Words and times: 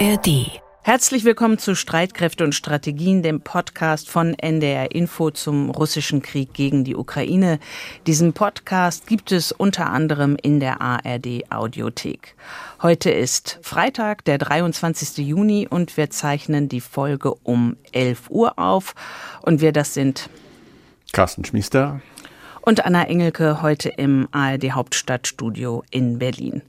ARD. 0.00 0.60
Herzlich 0.82 1.24
willkommen 1.24 1.58
zu 1.58 1.76
Streitkräfte 1.76 2.42
und 2.42 2.52
Strategien, 2.52 3.22
dem 3.22 3.42
Podcast 3.42 4.10
von 4.10 4.34
NDR 4.34 4.92
Info 4.92 5.30
zum 5.30 5.70
russischen 5.70 6.20
Krieg 6.20 6.52
gegen 6.52 6.82
die 6.82 6.96
Ukraine. 6.96 7.60
Diesen 8.08 8.32
Podcast 8.32 9.06
gibt 9.06 9.30
es 9.30 9.52
unter 9.52 9.90
anderem 9.90 10.36
in 10.42 10.58
der 10.58 10.80
ARD 10.80 11.44
Audiothek. 11.50 12.34
Heute 12.82 13.10
ist 13.12 13.60
Freitag, 13.62 14.24
der 14.24 14.38
23. 14.38 15.18
Juni 15.18 15.68
und 15.70 15.96
wir 15.96 16.10
zeichnen 16.10 16.68
die 16.68 16.80
Folge 16.80 17.32
um 17.32 17.76
11 17.92 18.30
Uhr 18.30 18.58
auf. 18.58 18.96
Und 19.42 19.60
wir 19.60 19.70
das 19.70 19.94
sind 19.94 20.28
Carsten 21.12 21.44
Schmiester 21.44 22.00
und 22.62 22.84
Anna 22.84 23.04
Engelke 23.04 23.62
heute 23.62 23.90
im 23.90 24.26
ARD 24.32 24.72
Hauptstadtstudio 24.72 25.84
in 25.90 26.18
Berlin. 26.18 26.62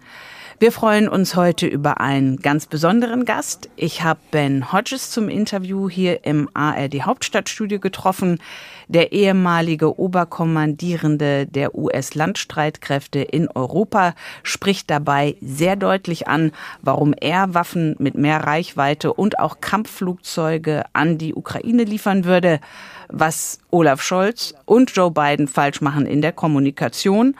Wir 0.58 0.72
freuen 0.72 1.10
uns 1.10 1.36
heute 1.36 1.68
über 1.68 2.00
einen 2.00 2.38
ganz 2.38 2.66
besonderen 2.66 3.26
Gast. 3.26 3.70
Ich 3.76 4.04
habe 4.04 4.22
Ben 4.32 4.72
Hodges 4.72 5.12
zum 5.12 5.28
Interview 5.28 5.90
hier 5.90 6.24
im 6.24 6.50
ARD 6.54 7.02
Hauptstadtstudio 7.02 7.82
getroffen. 7.82 8.40
Der 8.88 9.12
ehemalige 9.12 10.00
Oberkommandierende 10.00 11.46
der 11.46 11.76
US-Landstreitkräfte 11.76 13.20
in 13.20 13.50
Europa 13.50 14.16
spricht 14.44 14.90
dabei 14.90 15.36
sehr 15.42 15.76
deutlich 15.76 16.30
an, 16.30 16.54
warum 16.82 17.14
er 17.20 17.54
Waffen 17.54 17.98
mit 18.00 18.16
mehr 18.16 18.46
Reichweite 18.46 19.12
und 19.12 19.40
auch 19.40 19.60
Kampfflugzeuge 19.60 20.86
an 20.94 21.18
die 21.18 21.36
Ukraine 21.36 21.84
liefern 21.84 22.24
würde, 22.24 22.62
was 23.10 23.60
Olaf 23.72 24.02
Scholz 24.02 24.54
und 24.64 24.96
Joe 24.96 25.12
Biden 25.12 25.50
falsch 25.50 25.82
machen 25.82 26.06
in 26.06 26.22
der 26.22 26.32
Kommunikation 26.32 27.36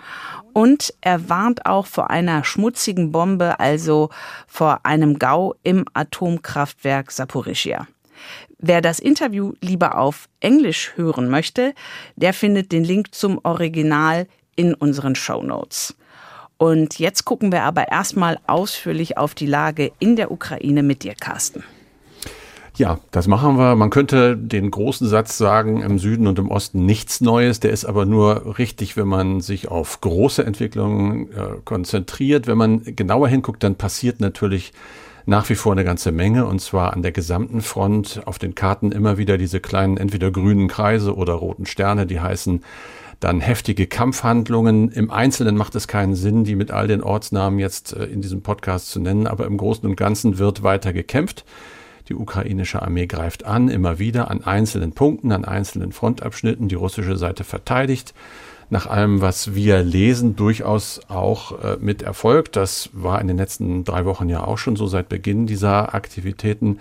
und 0.56 0.94
er 1.02 1.28
warnt 1.28 1.66
auch 1.66 1.86
vor 1.86 2.10
einer 2.10 2.46
schmutzigen 2.46 3.12
Bombe, 3.12 3.60
also 3.60 4.10
vor 4.48 4.80
einem 4.86 5.20
GAU 5.20 5.54
im 5.64 5.84
Atomkraftwerk 5.94 7.12
Saporischia. 7.12 7.88
Wer 8.58 8.80
das 8.80 9.00
Interview 9.00 9.52
lieber 9.60 9.98
auf 9.98 10.30
Englisch 10.40 10.94
hören 10.96 11.30
möchte, 11.30 11.74
der 12.16 12.34
findet 12.34 12.72
den 12.72 12.86
Link 12.86 13.14
zum 13.14 13.42
Original 13.44 14.28
in 14.56 14.74
unseren 14.74 15.16
Show 15.16 15.44
Notes. 15.44 15.98
Und 16.58 17.00
jetzt 17.00 17.26
gucken 17.26 17.52
wir 17.52 17.64
aber 17.64 17.90
erstmal 17.90 18.40
ausführlich 18.48 19.18
auf 19.18 19.36
die 19.36 19.48
Lage 19.48 19.92
in 20.00 20.16
der 20.16 20.32
Ukraine 20.32 20.84
mit 20.84 21.04
dir, 21.04 21.16
Carsten. 21.16 21.66
Ja, 22.78 23.00
das 23.12 23.28
machen 23.28 23.58
wir. 23.58 23.76
Man 23.76 23.90
könnte 23.90 24.36
den 24.36 24.70
großen 24.70 25.08
Satz 25.08 25.38
sagen, 25.38 25.82
im 25.82 25.98
Süden 25.98 26.28
und 26.28 26.40
im 26.40 26.52
Osten 26.52 26.86
nichts 26.86 27.22
Neues. 27.22 27.62
Der 27.62 27.72
ist 27.72 27.86
aber 27.86 28.06
nur 28.06 28.58
richtig, 28.58 28.98
wenn 28.98 29.08
man 29.08 29.40
sich 29.40 29.70
auf 29.70 30.02
große 30.02 30.46
Entwicklungen 30.46 31.32
äh, 31.32 31.62
konzentriert. 31.64 32.48
Wenn 32.48 32.58
man 32.58 32.84
genauer 32.84 33.30
hinguckt, 33.30 33.64
dann 33.64 33.76
passiert 33.76 34.20
natürlich 34.20 34.74
nach 35.26 35.50
wie 35.50 35.56
vor 35.56 35.72
eine 35.72 35.86
ganze 35.86 36.12
Menge 36.12 36.46
und 36.46 36.60
zwar 36.60 36.94
an 36.94 37.02
der 37.02 37.14
gesamten 37.14 37.62
Front. 37.62 38.22
Auf 38.26 38.40
den 38.40 38.56
Karten 38.56 38.92
immer 38.92 39.18
wieder 39.18 39.38
diese 39.38 39.62
kleinen, 39.62 39.96
entweder 39.96 40.30
grünen 40.30 40.68
Kreise 40.68 41.16
oder 41.16 41.34
roten 41.34 41.66
Sterne, 41.66 42.06
die 42.06 42.20
heißen 42.20 42.62
dann 43.22 43.40
heftige 43.40 43.88
Kampfhandlungen. 43.88 44.92
Im 44.92 45.10
Einzelnen 45.12 45.56
macht 45.56 45.76
es 45.76 45.88
keinen 45.88 46.16
Sinn, 46.16 46.44
die 46.44 46.56
mit 46.56 46.72
all 46.72 46.88
den 46.88 47.02
Ortsnamen 47.02 47.60
jetzt 47.60 47.94
äh, 47.94 48.04
in 48.04 48.22
diesem 48.22 48.42
Podcast 48.42 48.90
zu 48.90 49.00
nennen, 49.00 49.28
aber 49.28 49.46
im 49.46 49.58
Großen 49.58 49.88
und 49.88 49.96
Ganzen 49.96 50.38
wird 50.38 50.64
weiter 50.64 50.92
gekämpft. 50.92 51.46
Die 52.10 52.16
ukrainische 52.16 52.82
Armee 52.82 53.08
greift 53.08 53.46
an, 53.46 53.68
immer 53.68 54.00
wieder 54.00 54.30
an 54.30 54.44
einzelnen 54.44 54.92
Punkten, 54.92 55.32
an 55.32 55.46
einzelnen 55.46 55.92
Frontabschnitten. 55.92 56.68
Die 56.68 56.76
russische 56.76 57.18
Seite 57.18 57.44
verteidigt. 57.44 58.14
Nach 58.70 58.88
allem, 58.88 59.22
was 59.22 59.54
wir 59.54 59.84
lesen, 59.84 60.36
durchaus 60.36 61.02
auch 61.08 61.64
äh, 61.64 61.78
mit 61.80 62.02
Erfolg. 62.02 62.52
Das 62.52 62.90
war 62.94 63.22
in 63.22 63.28
den 63.28 63.38
letzten 63.38 63.84
drei 63.84 64.06
Wochen 64.06 64.28
ja 64.30 64.44
auch 64.44 64.58
schon 64.58 64.76
so 64.76 64.88
seit 64.88 65.10
Beginn 65.10 65.46
dieser 65.46 65.94
Aktivitäten. 65.94 66.80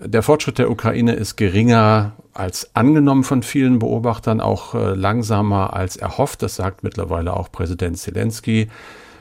Der 0.00 0.22
Fortschritt 0.22 0.58
der 0.58 0.70
Ukraine 0.70 1.12
ist 1.12 1.36
geringer 1.36 2.12
als 2.32 2.74
angenommen 2.74 3.22
von 3.22 3.44
vielen 3.44 3.78
Beobachtern, 3.78 4.40
auch 4.40 4.74
äh, 4.74 4.94
langsamer 4.94 5.72
als 5.72 5.96
erhofft. 5.96 6.42
Das 6.42 6.56
sagt 6.56 6.82
mittlerweile 6.82 7.36
auch 7.36 7.50
Präsident 7.52 7.96
Zelensky. 7.98 8.68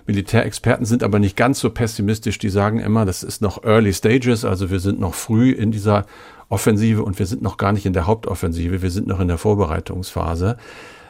Militärexperten 0.06 0.86
sind 0.86 1.04
aber 1.04 1.20
nicht 1.20 1.38
ganz 1.38 1.60
so 1.60 1.70
pessimistisch. 1.70 2.38
Die 2.38 2.50
sagen 2.50 2.80
immer, 2.80 3.06
das 3.06 3.24
ist 3.24 3.42
noch 3.42 3.64
Early 3.64 3.94
Stages, 3.94 4.44
also 4.46 4.70
wir 4.70 4.80
sind 4.80 5.00
noch 5.00 5.14
früh 5.14 5.52
in 5.52 5.72
dieser 5.72 6.06
Offensive 6.50 7.04
und 7.04 7.18
wir 7.20 7.26
sind 7.26 7.42
noch 7.42 7.58
gar 7.58 7.72
nicht 7.72 7.86
in 7.86 7.94
der 7.94 8.06
Hauptoffensive, 8.06 8.82
wir 8.82 8.92
sind 8.92 9.08
noch 9.08 9.20
in 9.20 9.28
der 9.28 9.38
Vorbereitungsphase. 9.38 10.58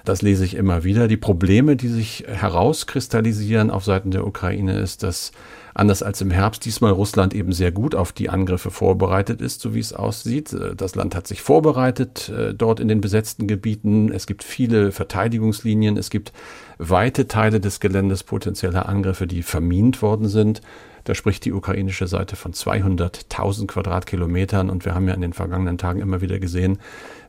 Das 0.06 0.22
lese 0.22 0.44
ich 0.44 0.56
immer 0.56 0.84
wieder. 0.84 1.08
Die 1.08 1.18
Probleme, 1.18 1.76
die 1.76 1.88
sich 1.88 2.26
herauskristallisieren 2.28 3.72
auf 3.72 3.86
Seiten 3.86 4.12
der 4.12 4.28
Ukraine, 4.28 4.78
ist, 4.78 5.02
dass 5.02 5.32
anders 5.74 6.04
als 6.04 6.22
im 6.22 6.32
Herbst 6.32 6.66
diesmal 6.66 6.92
Russland 6.92 7.34
eben 7.34 7.52
sehr 7.52 7.72
gut 7.72 7.96
auf 7.96 8.12
die 8.12 8.30
Angriffe 8.30 8.72
vorbereitet 8.72 9.42
ist, 9.42 9.62
so 9.62 9.74
wie 9.74 9.80
es 9.80 9.94
aussieht. 9.94 10.56
Das 10.78 10.96
Land 10.96 11.16
hat 11.16 11.28
sich 11.28 11.42
vorbereitet 11.42 12.30
äh, 12.30 12.54
dort 12.54 12.80
in 12.80 12.88
den 12.88 13.02
besetzten 13.02 13.48
Gebieten. 13.48 14.12
Es 14.12 14.28
gibt 14.28 14.44
viele 14.44 14.92
Verteidigungslinien. 14.92 15.98
Es 15.98 16.10
gibt 16.10 16.34
weite 16.78 17.28
Teile 17.28 17.60
des 17.60 17.80
Geländes 17.80 18.24
potenzieller 18.24 18.88
Angriffe, 18.88 19.28
die 19.28 19.44
vermint 19.44 20.02
worden 20.02 20.28
sind. 20.28 20.62
Da 21.04 21.16
spricht 21.16 21.44
die 21.44 21.52
ukrainische 21.52 22.08
Seite 22.08 22.36
von 22.36 22.54
200.000 22.54 23.68
Quadratkilometern 23.68 24.70
und 24.70 24.86
wir 24.86 24.96
haben 24.96 25.08
ja 25.08 25.14
in 25.14 25.22
den 25.22 25.34
vergangenen 25.34 25.78
Tagen 25.78 26.00
immer 26.00 26.22
wieder 26.22 26.40
gesehen, 26.40 26.80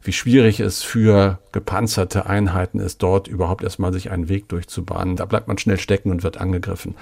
wie 0.00 0.12
schwierig 0.12 0.60
es 0.60 0.82
für 0.82 1.40
gepanzerte 1.50 2.26
Einheiten 2.26 2.78
ist, 2.78 3.02
dort 3.02 3.26
überhaupt 3.26 3.64
erstmal 3.64 3.92
sich 3.92 4.10
einen 4.10 4.28
Weg 4.28 4.48
durchzubahnen. 4.48 5.16
Da 5.16 5.24
bleibt 5.24 5.48
man 5.48 5.58
schnell 5.58 5.80
stecken 5.80 6.10
und 6.10 6.22
wird 6.22 6.36
angegriffen. 6.36 6.94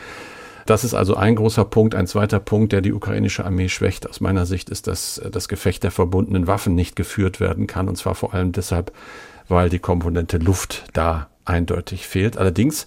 Das 0.66 0.84
ist 0.84 0.94
also 0.94 1.16
ein 1.16 1.36
großer 1.36 1.64
Punkt. 1.64 1.94
Ein 1.94 2.06
zweiter 2.06 2.40
Punkt, 2.40 2.72
der 2.72 2.80
die 2.80 2.92
ukrainische 2.92 3.44
Armee 3.44 3.68
schwächt, 3.68 4.08
aus 4.08 4.20
meiner 4.20 4.46
Sicht, 4.46 4.70
ist, 4.70 4.86
dass 4.86 5.20
das 5.30 5.48
Gefecht 5.48 5.82
der 5.82 5.90
verbundenen 5.90 6.46
Waffen 6.46 6.74
nicht 6.74 6.96
geführt 6.96 7.40
werden 7.40 7.66
kann. 7.66 7.88
Und 7.88 7.96
zwar 7.96 8.14
vor 8.14 8.34
allem 8.34 8.52
deshalb, 8.52 8.92
weil 9.48 9.68
die 9.68 9.78
Komponente 9.78 10.38
Luft 10.38 10.84
da 10.92 11.28
eindeutig 11.44 12.06
fehlt. 12.06 12.36
Allerdings 12.36 12.86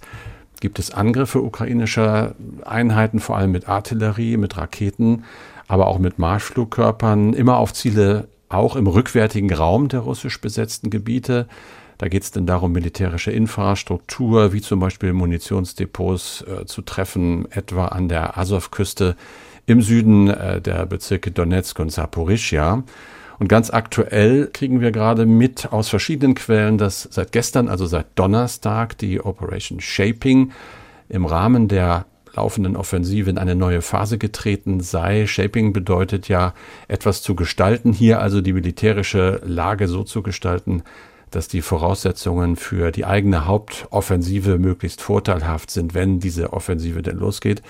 gibt 0.62 0.80
es 0.80 0.92
Angriffe 0.92 1.42
ukrainischer 1.42 2.36
Einheiten, 2.64 3.20
vor 3.20 3.38
allem 3.38 3.52
mit 3.52 3.68
Artillerie, 3.68 4.38
mit 4.38 4.58
Raketen, 4.58 5.26
aber 5.68 5.88
auch 5.88 6.00
mit 6.00 6.20
Marschflugkörpern, 6.20 7.34
immer 7.34 7.58
auf 7.58 7.74
Ziele 7.74 8.28
auch 8.50 8.76
im 8.76 8.88
rückwärtigen 8.88 9.52
Raum 9.54 9.90
der 9.90 10.02
russisch 10.02 10.40
besetzten 10.40 10.90
Gebiete. 10.90 11.48
Da 11.98 12.08
geht 12.08 12.24
es 12.24 12.32
dann 12.32 12.46
darum, 12.46 12.72
militärische 12.72 13.32
Infrastruktur, 13.32 14.54
wie 14.54 14.62
zum 14.62 14.80
Beispiel 14.80 15.14
Munitionsdepots 15.14 16.44
äh, 16.44 16.66
zu 16.66 16.82
treffen, 16.82 17.50
etwa 17.52 17.88
an 17.88 18.10
der 18.10 18.38
Azov-Küste 18.38 19.16
im 19.66 19.82
Süden 19.82 20.30
äh, 20.30 20.62
der 20.62 20.86
Bezirke 20.86 21.32
Donetsk 21.32 21.80
und 21.80 21.92
Saporischia. 21.92 22.84
Und 23.40 23.48
ganz 23.48 23.70
aktuell 23.70 24.50
kriegen 24.52 24.80
wir 24.80 24.92
gerade 24.92 25.26
mit 25.26 25.72
aus 25.72 25.90
verschiedenen 25.90 26.36
Quellen, 26.36 26.78
dass 26.78 27.04
seit 27.12 27.32
gestern, 27.32 27.68
also 27.68 27.86
seit 27.86 28.08
Donnerstag, 28.16 28.98
die 28.98 29.20
Operation 29.20 29.82
Shaping 29.82 30.52
im 31.10 31.26
Rahmen 31.26 31.68
der 31.68 32.06
laufenden 32.36 32.76
Offensive 32.76 33.30
in 33.30 33.38
eine 33.38 33.56
neue 33.56 33.82
Phase 33.82 34.18
getreten 34.18 34.82
sei. 34.82 35.28
Shaping 35.28 35.74
bedeutet 35.74 36.28
ja 36.28 36.54
etwas 36.88 37.22
zu 37.22 37.36
gestalten, 37.36 37.94
hier 37.94 38.22
also 38.22 38.42
die 38.42 38.54
militärische 38.54 39.42
Lage 39.46 39.88
so 39.88 40.04
zu 40.04 40.22
gestalten, 40.22 40.84
dass 41.32 41.48
die 41.48 41.62
Voraussetzungen 41.62 42.56
für 42.56 42.92
die 42.92 43.06
eigene 43.06 43.46
Hauptoffensive 43.46 44.58
möglichst 44.58 45.02
vorteilhaft 45.02 45.72
sind, 45.72 45.94
wenn 45.94 46.20
diese 46.20 46.54
Offensive 46.54 47.02
denn 47.02 47.18
losgeht. 47.18 47.62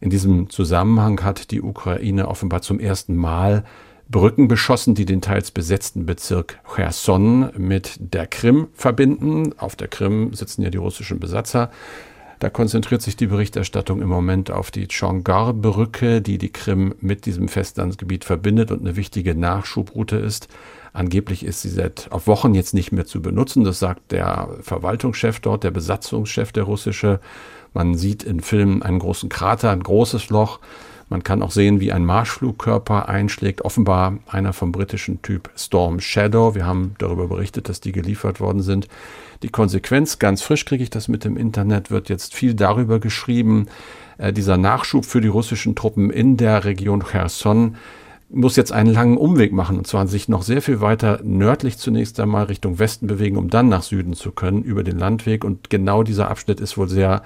In 0.00 0.10
diesem 0.10 0.50
Zusammenhang 0.50 1.22
hat 1.24 1.50
die 1.50 1.62
Ukraine 1.62 2.28
offenbar 2.28 2.62
zum 2.62 2.80
ersten 2.80 3.16
Mal 3.16 3.64
Brücken 4.08 4.46
beschossen, 4.46 4.94
die 4.94 5.04
den 5.04 5.20
teils 5.20 5.50
besetzten 5.50 6.06
Bezirk 6.06 6.60
Cherson 6.74 7.50
mit 7.56 7.96
der 7.98 8.26
Krim 8.26 8.68
verbinden. 8.72 9.58
Auf 9.58 9.74
der 9.74 9.88
Krim 9.88 10.32
sitzen 10.32 10.62
ja 10.62 10.70
die 10.70 10.78
russischen 10.78 11.18
Besatzer. 11.18 11.70
Da 12.38 12.50
konzentriert 12.50 13.02
sich 13.02 13.16
die 13.16 13.26
Berichterstattung 13.26 14.02
im 14.02 14.08
Moment 14.08 14.50
auf 14.50 14.70
die 14.70 14.86
Chongar-Brücke, 14.86 16.20
die 16.20 16.38
die 16.38 16.52
Krim 16.52 16.94
mit 17.00 17.24
diesem 17.24 17.48
Festlandsgebiet 17.48 18.24
verbindet 18.24 18.70
und 18.70 18.80
eine 18.80 18.94
wichtige 18.94 19.34
Nachschubroute 19.34 20.16
ist. 20.16 20.48
Angeblich 20.96 21.44
ist 21.44 21.60
sie 21.60 21.68
seit 21.68 22.10
auf 22.10 22.26
Wochen 22.26 22.54
jetzt 22.54 22.72
nicht 22.72 22.90
mehr 22.90 23.04
zu 23.04 23.20
benutzen. 23.20 23.64
Das 23.64 23.78
sagt 23.78 24.12
der 24.12 24.48
Verwaltungschef 24.62 25.40
dort, 25.40 25.62
der 25.62 25.70
Besatzungschef, 25.70 26.52
der 26.52 26.62
russische. 26.62 27.20
Man 27.74 27.96
sieht 27.96 28.22
in 28.22 28.40
Filmen 28.40 28.82
einen 28.82 28.98
großen 28.98 29.28
Krater, 29.28 29.70
ein 29.72 29.82
großes 29.82 30.30
Loch. 30.30 30.58
Man 31.10 31.22
kann 31.22 31.42
auch 31.42 31.50
sehen, 31.50 31.80
wie 31.80 31.92
ein 31.92 32.06
Marschflugkörper 32.06 33.10
einschlägt. 33.10 33.62
Offenbar 33.62 34.20
einer 34.26 34.54
vom 34.54 34.72
britischen 34.72 35.20
Typ 35.20 35.50
Storm 35.54 36.00
Shadow. 36.00 36.54
Wir 36.54 36.64
haben 36.64 36.94
darüber 36.96 37.28
berichtet, 37.28 37.68
dass 37.68 37.80
die 37.80 37.92
geliefert 37.92 38.40
worden 38.40 38.62
sind. 38.62 38.88
Die 39.42 39.50
Konsequenz, 39.50 40.18
ganz 40.18 40.40
frisch 40.40 40.64
kriege 40.64 40.82
ich 40.82 40.88
das 40.88 41.08
mit 41.08 41.24
dem 41.24 41.36
Internet, 41.36 41.90
wird 41.90 42.08
jetzt 42.08 42.34
viel 42.34 42.54
darüber 42.54 43.00
geschrieben. 43.00 43.66
Äh, 44.16 44.32
dieser 44.32 44.56
Nachschub 44.56 45.04
für 45.04 45.20
die 45.20 45.28
russischen 45.28 45.74
Truppen 45.74 46.08
in 46.08 46.38
der 46.38 46.64
Region 46.64 47.04
Cherson 47.04 47.76
muss 48.28 48.56
jetzt 48.56 48.72
einen 48.72 48.92
langen 48.92 49.16
Umweg 49.16 49.52
machen 49.52 49.78
und 49.78 49.86
zwar 49.86 50.06
sich 50.06 50.28
noch 50.28 50.42
sehr 50.42 50.60
viel 50.60 50.80
weiter 50.80 51.20
nördlich 51.22 51.78
zunächst 51.78 52.18
einmal 52.18 52.44
Richtung 52.44 52.78
Westen 52.78 53.06
bewegen, 53.06 53.36
um 53.36 53.50
dann 53.50 53.68
nach 53.68 53.82
Süden 53.82 54.14
zu 54.14 54.32
können 54.32 54.62
über 54.62 54.82
den 54.82 54.98
Landweg. 54.98 55.44
Und 55.44 55.70
genau 55.70 56.02
dieser 56.02 56.28
Abschnitt 56.28 56.60
ist 56.60 56.76
wohl 56.76 56.88
sehr 56.88 57.22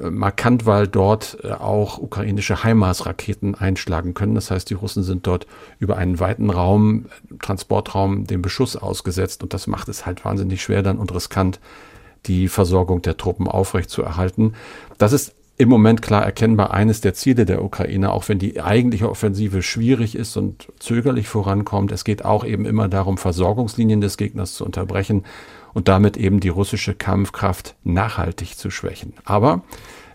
äh, 0.00 0.10
markant, 0.10 0.66
weil 0.66 0.88
dort 0.88 1.38
äh, 1.44 1.52
auch 1.52 1.98
ukrainische 1.98 2.64
HIMARS-Raketen 2.64 3.54
einschlagen 3.54 4.14
können. 4.14 4.34
Das 4.34 4.50
heißt, 4.50 4.68
die 4.70 4.74
Russen 4.74 5.04
sind 5.04 5.26
dort 5.26 5.46
über 5.78 5.96
einen 5.96 6.18
weiten 6.18 6.50
Raum, 6.50 7.06
Transportraum, 7.40 8.26
dem 8.26 8.42
Beschuss 8.42 8.76
ausgesetzt 8.76 9.42
und 9.42 9.54
das 9.54 9.66
macht 9.66 9.88
es 9.88 10.04
halt 10.04 10.24
wahnsinnig 10.24 10.62
schwer 10.62 10.82
dann 10.82 10.98
und 10.98 11.14
riskant, 11.14 11.60
die 12.26 12.48
Versorgung 12.48 13.02
der 13.02 13.16
Truppen 13.16 13.46
aufrechtzuerhalten. 13.46 14.54
Das 14.98 15.12
ist 15.12 15.34
im 15.56 15.68
Moment 15.68 16.02
klar 16.02 16.24
erkennbar 16.24 16.72
eines 16.72 17.00
der 17.00 17.14
Ziele 17.14 17.44
der 17.44 17.62
Ukraine, 17.62 18.12
auch 18.12 18.28
wenn 18.28 18.38
die 18.38 18.60
eigentliche 18.60 19.08
Offensive 19.08 19.62
schwierig 19.62 20.16
ist 20.16 20.36
und 20.36 20.72
zögerlich 20.80 21.28
vorankommt. 21.28 21.92
Es 21.92 22.04
geht 22.04 22.24
auch 22.24 22.44
eben 22.44 22.66
immer 22.66 22.88
darum, 22.88 23.18
Versorgungslinien 23.18 24.00
des 24.00 24.16
Gegners 24.16 24.54
zu 24.54 24.64
unterbrechen 24.64 25.24
und 25.72 25.86
damit 25.86 26.16
eben 26.16 26.40
die 26.40 26.48
russische 26.48 26.94
Kampfkraft 26.94 27.76
nachhaltig 27.84 28.58
zu 28.58 28.70
schwächen. 28.70 29.12
Aber 29.24 29.62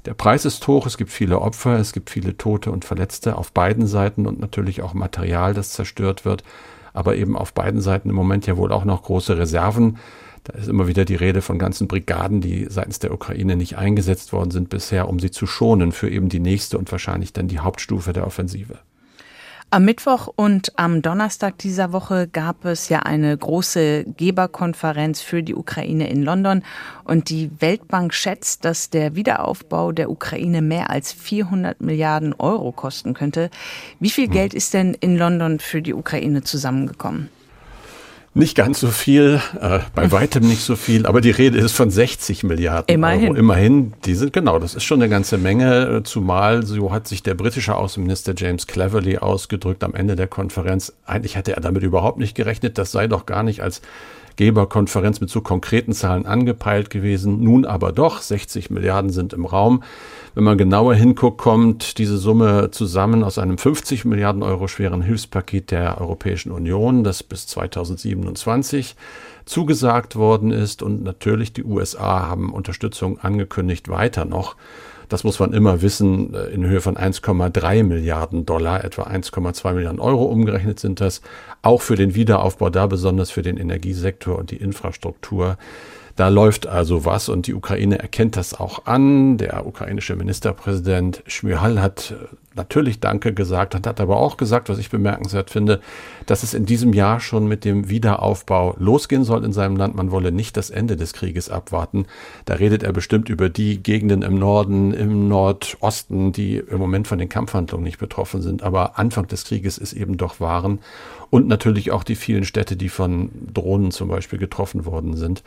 der 0.06 0.14
Preis 0.14 0.44
ist 0.44 0.66
hoch, 0.68 0.86
es 0.86 0.98
gibt 0.98 1.12
viele 1.12 1.40
Opfer, 1.40 1.78
es 1.78 1.94
gibt 1.94 2.10
viele 2.10 2.38
Tote 2.38 2.72
und 2.72 2.84
Verletzte 2.84 3.38
auf 3.38 3.52
beiden 3.52 3.88
Seiten 3.88 4.26
und 4.28 4.40
natürlich 4.40 4.82
auch 4.82 4.94
Material, 4.94 5.54
das 5.54 5.72
zerstört 5.72 6.26
wird, 6.26 6.44
aber 6.94 7.16
eben 7.16 7.38
auf 7.38 7.54
beiden 7.54 7.80
Seiten 7.80 8.10
im 8.10 8.16
Moment 8.16 8.46
ja 8.46 8.58
wohl 8.58 8.72
auch 8.72 8.86
noch 8.86 9.04
große 9.04 9.38
Reserven. 9.38 9.98
Da 10.44 10.58
ist 10.58 10.68
immer 10.68 10.88
wieder 10.88 11.06
die 11.06 11.16
Rede 11.16 11.42
von 11.42 11.60
ganzen 11.60 11.88
Brigaden, 11.88 12.42
die 12.42 12.68
seitens 12.70 13.00
der 13.00 13.14
Ukraine 13.14 13.56
nicht 13.56 13.78
eingesetzt 13.78 14.34
worden 14.34 14.52
sind 14.52 14.70
bisher, 14.70 15.10
um 15.10 15.20
sie 15.20 15.32
zu 15.32 15.46
schonen 15.48 15.92
für 15.92 16.10
eben 16.10 16.30
die 16.30 16.40
nächste 16.40 16.78
und 16.78 16.92
wahrscheinlich 16.92 17.34
dann 17.34 17.48
die 17.48 17.60
Hauptstufe 17.60 18.14
der 18.14 18.26
Offensive. 18.26 18.80
Am 19.72 19.86
Mittwoch 19.86 20.28
und 20.36 20.72
am 20.80 21.04
Donnerstag 21.04 21.60
dieser 21.60 21.94
Woche 21.94 22.28
gab 22.28 22.66
es 22.66 22.90
ja 22.90 23.02
eine 23.02 23.38
große 23.38 24.04
Geberkonferenz 24.18 25.22
für 25.22 25.44
die 25.44 25.54
Ukraine 25.54 26.10
in 26.10 26.24
London 26.24 26.64
und 27.04 27.30
die 27.30 27.52
Weltbank 27.60 28.16
schätzt, 28.16 28.66
dass 28.66 28.90
der 28.90 29.14
Wiederaufbau 29.14 29.92
der 29.92 30.10
Ukraine 30.10 30.64
mehr 30.64 30.90
als 30.90 31.14
400 31.14 31.82
Milliarden 31.82 32.34
Euro 32.34 32.72
kosten 32.72 33.14
könnte. 33.14 33.52
Wie 34.00 34.10
viel 34.10 34.26
hm. 34.26 34.34
Geld 34.34 34.54
ist 34.56 34.74
denn 34.74 34.96
in 34.96 35.16
London 35.16 35.60
für 35.60 35.84
die 35.84 35.94
Ukraine 35.94 36.42
zusammengekommen? 36.42 37.30
Nicht 38.40 38.56
ganz 38.56 38.80
so 38.80 38.88
viel, 38.88 39.42
äh, 39.60 39.80
bei 39.94 40.12
weitem 40.14 40.48
nicht 40.48 40.62
so 40.62 40.78
viel, 40.78 41.06
aber 41.06 41.20
die 41.20 41.30
Rede 41.30 41.58
ist 41.58 41.76
von 41.76 41.92
60 41.92 42.44
Milliarden 42.44 42.94
Immerhin. 42.94 43.30
Euro. 43.32 43.36
Immerhin, 43.36 43.94
die 44.06 44.16
sind 44.16 44.32
genau, 44.32 44.60
das 44.60 44.76
ist 44.76 44.84
schon 44.84 45.02
eine 45.02 45.10
ganze 45.10 45.38
Menge, 45.38 45.98
äh, 45.98 46.04
zumal 46.04 46.66
so 46.66 46.94
hat 46.94 47.06
sich 47.06 47.22
der 47.22 47.36
britische 47.36 47.76
Außenminister 47.76 48.34
James 48.38 48.66
Cleverly 48.66 49.18
ausgedrückt 49.18 49.84
am 49.84 49.94
Ende 49.94 50.16
der 50.16 50.28
Konferenz. 50.28 50.94
Eigentlich 51.06 51.36
hatte 51.36 51.54
er 51.54 51.62
damit 51.62 51.84
überhaupt 51.84 52.18
nicht 52.18 52.34
gerechnet, 52.34 52.78
das 52.78 52.94
sei 52.94 53.08
doch 53.08 53.26
gar 53.26 53.44
nicht 53.44 53.62
als 53.62 53.82
Geberkonferenz 54.40 55.20
mit 55.20 55.30
so 55.30 55.42
konkreten 55.42 55.92
Zahlen 55.92 56.26
angepeilt 56.26 56.90
gewesen. 56.90 57.44
Nun 57.44 57.66
aber 57.66 57.92
doch, 57.92 58.22
60 58.22 58.70
Milliarden 58.70 59.10
sind 59.10 59.34
im 59.34 59.46
Raum. 59.46 59.84
Wenn 60.34 60.46
man 60.46 60.58
genauer 60.58 60.96
hinguckt, 60.96 61.40
kommt 61.40 61.98
diese 61.98 62.18
Summe 62.18 62.72
zusammen 62.72 63.26
aus 63.26 63.38
einem 63.38 63.58
50 63.58 64.06
Milliarden 64.06 64.42
Euro 64.42 64.70
schweren 64.70 65.02
Hilfspaket 65.02 65.72
der 65.72 66.00
Europäischen 66.00 66.54
Union, 66.54 67.04
das 67.04 67.22
bis 67.22 67.48
2027 67.48 68.96
zugesagt 69.44 70.16
worden 70.16 70.52
ist. 70.52 70.82
Und 70.84 71.04
natürlich 71.04 71.52
die 71.52 71.66
USA 71.66 72.30
haben 72.30 72.54
Unterstützung 72.54 73.20
angekündigt, 73.20 73.90
weiter 73.90 74.24
noch. 74.24 74.56
Das 75.10 75.24
muss 75.24 75.40
man 75.40 75.54
immer 75.54 75.82
wissen, 75.82 76.34
äh, 76.34 76.46
in 76.46 76.66
Höhe 76.66 76.82
von 76.82 76.96
1,3 76.96 77.84
Milliarden 77.84 78.46
Dollar, 78.46 78.84
etwa 78.84 79.04
1,2 79.04 79.74
Milliarden 79.74 80.00
Euro 80.00 80.26
umgerechnet 80.26 80.80
sind 80.80 81.02
das, 81.02 81.22
auch 81.62 81.82
für 81.82 81.96
den 81.96 82.16
Wiederaufbau 82.16 82.70
da, 82.70 82.88
besonders 82.88 83.32
für 83.32 83.42
den 83.42 83.58
Energiesektor 83.58 84.38
und 84.38 84.52
die 84.52 84.58
Infrastruktur. 84.58 85.58
Da 86.16 86.28
läuft 86.28 86.68
also 86.68 87.06
was 87.06 87.30
und 87.30 87.48
die 87.48 87.54
Ukraine 87.54 87.98
erkennt 88.00 88.36
das 88.36 88.54
auch 88.54 88.86
an. 88.86 89.38
Der 89.38 89.66
ukrainische 89.66 90.16
Ministerpräsident 90.16 91.24
Schmyhal 91.28 91.82
hat 91.82 92.12
äh, 92.12 92.49
natürlich 92.60 93.00
Danke 93.00 93.34
gesagt 93.34 93.74
und 93.74 93.88
hat 93.88 94.00
aber 94.00 94.18
auch 94.18 94.38
gesagt, 94.38 94.70
was 94.70 94.78
ich 94.78 94.90
bemerkenswert 94.90 95.50
finde, 95.50 95.80
dass 96.26 96.44
es 96.44 96.54
in 96.54 96.66
diesem 96.66 96.94
Jahr 96.94 97.20
schon 97.20 97.48
mit 97.48 97.66
dem 97.66 97.90
Wiederaufbau 97.90 98.76
losgehen 98.78 99.24
soll 99.24 99.44
in 99.44 99.54
seinem 99.54 99.78
Land. 99.78 99.96
Man 99.96 100.12
wolle 100.12 100.32
nicht 100.32 100.58
das 100.58 100.70
Ende 100.70 100.98
des 100.98 101.14
Krieges 101.14 101.50
abwarten. 101.50 102.06
Da 102.46 102.56
redet 102.56 102.84
er 102.84 102.94
bestimmt 102.94 103.30
über 103.30 103.50
die 103.50 103.82
Gegenden 103.82 104.22
im 104.22 104.38
Norden, 104.38 104.94
im 104.94 105.28
Nordosten, 105.28 106.34
die 106.34 106.58
im 106.58 106.78
Moment 106.78 107.08
von 107.08 107.18
den 107.18 107.30
Kampfhandlungen 107.30 107.86
nicht 107.86 107.98
betroffen 107.98 108.42
sind. 108.42 108.62
Aber 108.62 109.00
Anfang 109.00 109.28
des 109.28 109.46
Krieges 109.46 109.78
ist 109.78 109.94
eben 109.94 110.18
doch 110.18 110.40
waren 110.40 110.80
und 111.30 111.48
natürlich 111.48 111.92
auch 111.92 112.04
die 112.04 112.16
vielen 112.16 112.44
Städte, 112.44 112.76
die 112.76 112.90
von 112.90 113.30
Drohnen 113.54 113.92
zum 113.92 114.10
Beispiel 114.10 114.40
getroffen 114.40 114.86
worden 114.86 115.16
sind. 115.16 115.44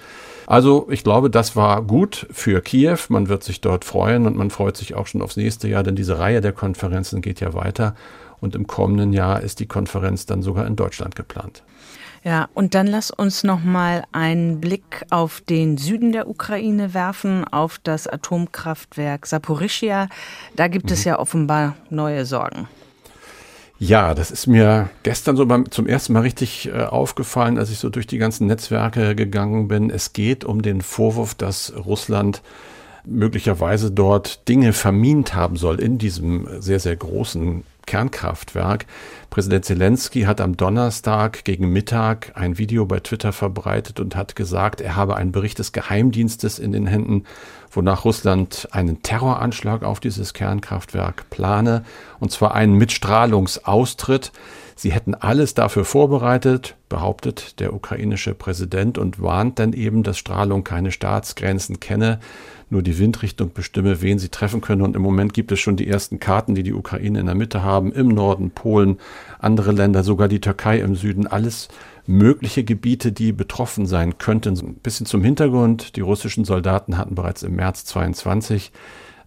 Also 0.47 0.87
ich 0.91 1.03
glaube, 1.03 1.29
das 1.29 1.57
war 1.57 1.83
gut 1.83 2.27
für 2.31 2.61
Kiew. 2.61 2.99
Man 3.09 3.29
wird 3.29 3.43
sich 3.43 3.61
dort 3.61 3.85
freuen 3.85 4.27
und 4.27 4.37
man 4.37 4.51
freut 4.51 4.77
sich 4.77 4.95
auch 4.95 5.07
schon 5.07 5.23
aufs 5.23 5.37
nächste 5.37 5.69
Jahr, 5.69 5.83
denn 5.83 5.97
diese 5.97 6.19
Reihe 6.19 6.41
der 6.41 6.53
Konferenzen 6.53 7.02
geht 7.11 7.41
ja 7.41 7.55
weiter. 7.55 7.95
Und 8.41 8.55
im 8.55 8.67
kommenden 8.67 9.13
Jahr 9.13 9.41
ist 9.41 9.61
die 9.61 9.67
Konferenz 9.67 10.27
dann 10.27 10.43
sogar 10.43 10.67
in 10.67 10.77
Deutschland 10.77 11.15
geplant. 11.15 11.63
Ja, 12.25 12.49
und 12.55 12.75
dann 12.75 12.87
lass 12.87 13.11
uns 13.11 13.43
noch 13.43 13.65
mal 13.65 14.05
einen 14.13 14.61
Blick 14.61 15.05
auf 15.11 15.41
den 15.41 15.77
Süden 15.77 16.13
der 16.13 16.29
Ukraine 16.29 16.95
werfen, 16.95 17.45
auf 17.45 17.81
das 17.83 18.07
Atomkraftwerk 18.07 19.27
Saporischia. 19.27 20.09
Da 20.55 20.69
gibt 20.69 20.87
mhm. 20.87 20.93
es 20.93 21.05
ja 21.05 21.19
offenbar 21.19 21.77
neue 21.91 22.25
Sorgen. 22.25 22.69
Ja, 23.79 24.15
das 24.15 24.31
ist 24.31 24.47
mir 24.47 24.91
gestern 25.03 25.37
so 25.37 25.45
beim, 25.47 25.69
zum 25.73 25.89
ersten 25.89 26.13
Mal 26.13 26.21
richtig 26.21 26.69
äh, 26.69 26.85
aufgefallen, 26.85 27.59
als 27.59 27.71
ich 27.71 27.79
so 27.79 27.89
durch 27.89 28.07
die 28.07 28.19
ganzen 28.19 28.47
Netzwerke 28.47 29.17
gegangen 29.17 29.67
bin. 29.67 29.91
Es 29.91 30.13
geht 30.13 30.45
um 30.45 30.63
den 30.63 30.83
Vorwurf, 30.83 31.35
dass 31.35 31.73
Russland 31.75 32.43
möglicherweise 33.05 33.91
dort 33.91 34.49
Dinge 34.49 34.73
vermint 34.73 35.35
haben 35.35 35.57
soll 35.57 35.81
in 35.81 35.99
diesem 35.99 36.47
sehr, 36.61 36.81
sehr 36.81 36.97
großen 36.97 37.65
Kernkraftwerk. 37.87 38.87
Präsident 39.31 39.65
Zelensky 39.65 40.23
hat 40.23 40.41
am 40.41 40.57
Donnerstag 40.57 41.45
gegen 41.45 41.71
Mittag 41.71 42.33
ein 42.35 42.59
Video 42.59 42.87
bei 42.87 43.01
Twitter 43.01 43.33
verbreitet 43.33 43.99
und 43.99 44.15
hat 44.15 44.37
gesagt, 44.37 44.81
er 44.81 44.97
habe 44.97 45.17
einen 45.17 45.33
Bericht 45.33 45.59
des 45.59 45.73
Geheimdienstes 45.73 46.59
in 46.59 46.73
den 46.73 46.87
Händen, 46.87 47.25
wonach 47.71 48.05
Russland 48.05 48.69
einen 48.71 49.03
Terroranschlag 49.03 49.83
auf 49.83 50.01
dieses 50.01 50.33
Kernkraftwerk 50.35 51.29
plane, 51.31 51.85
und 52.21 52.31
zwar 52.31 52.55
einen 52.55 52.75
Mitstrahlungsaustritt. 52.75 54.33
Sie 54.75 54.93
hätten 54.93 55.15
alles 55.15 55.55
dafür 55.55 55.85
vorbereitet, 55.85 56.77
behauptet 56.89 57.61
der 57.61 57.73
ukrainische 57.73 58.35
Präsident 58.35 58.99
und 58.99 59.21
warnt 59.21 59.59
dann 59.59 59.73
eben, 59.73 60.03
dass 60.03 60.19
Strahlung 60.19 60.65
keine 60.65 60.93
Staatsgrenzen 60.93 61.81
kenne 61.81 62.21
nur 62.73 62.83
die 62.83 62.99
Windrichtung 62.99 63.53
bestimme, 63.53 64.03
wen 64.03 64.19
sie 64.19 64.31
treffen 64.31 64.61
können. 64.61 64.83
Und 64.83 64.97
im 64.97 65.03
Moment 65.03 65.35
gibt 65.35 65.53
es 65.53 65.61
schon 65.61 65.77
die 65.77 65.87
ersten 65.87 66.19
Karten, 66.19 66.55
die 66.55 66.63
die 66.63 66.73
Ukraine 66.73 67.21
in 67.21 67.27
der 67.27 67.35
Mitte 67.35 67.63
haben, 67.63 67.93
im 67.93 68.09
Norden, 68.09 68.51
Polen, 68.51 68.99
andere 69.39 69.73
Länder, 69.73 70.03
sogar 70.03 70.27
die 70.27 70.41
Türkei 70.41 70.81
im 70.81 70.97
Süden, 70.97 71.27
alles 71.27 71.69
mögliche 72.07 72.65
Gebiete, 72.65 73.13
die 73.13 73.33
betroffen 73.33 73.87
sein 73.87 74.19
könnten. 74.19 74.59
Ein 74.59 74.75
bisschen 74.83 75.07
zum 75.07 75.23
Hintergrund, 75.23 75.97
die 75.97 76.01
russischen 76.01 76.45
Soldaten 76.45 76.99
hatten 76.99 77.15
bereits 77.15 77.43
im 77.43 77.55
März 77.55 77.85
22 77.85 78.73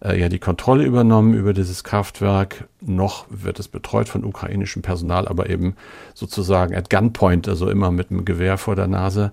äh, 0.04 0.18
ja 0.20 0.28
die 0.28 0.38
Kontrolle 0.38 0.84
übernommen 0.84 1.34
über 1.34 1.52
dieses 1.52 1.84
Kraftwerk. 1.84 2.68
Noch 2.80 3.26
wird 3.30 3.58
es 3.58 3.68
betreut 3.68 4.08
von 4.08 4.24
ukrainischem 4.24 4.82
Personal, 4.82 5.28
aber 5.28 5.48
eben 5.48 5.74
sozusagen 6.14 6.74
at 6.74 6.90
gunpoint, 6.90 7.48
also 7.48 7.70
immer 7.70 7.90
mit 7.90 8.10
einem 8.10 8.24
Gewehr 8.24 8.58
vor 8.58 8.76
der 8.76 8.88
Nase. 8.88 9.32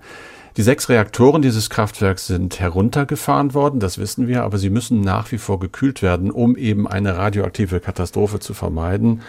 Die 0.55 0.61
sechs 0.61 0.87
Reaktoren 0.87 1.41
dieses 1.41 1.71
Kraftwerks 1.71 2.27
sind 2.27 2.59
heruntergefahren 2.59 3.55
worden, 3.55 3.79
das 3.79 3.97
wissen 3.97 4.27
wir, 4.27 4.43
aber 4.43 4.59
sie 4.59 4.69
müssen 4.69 5.01
nach 5.01 5.31
wie 5.31 5.39
vor 5.39 5.59
gekühlt 5.59 6.03
werden, 6.03 6.29
um 6.29 6.55
eben 6.55 6.87
eine 6.87 7.17
radioaktive 7.17 7.79
Katastrophe 7.79 8.39
zu 8.39 8.53
vermeiden. 8.53 9.21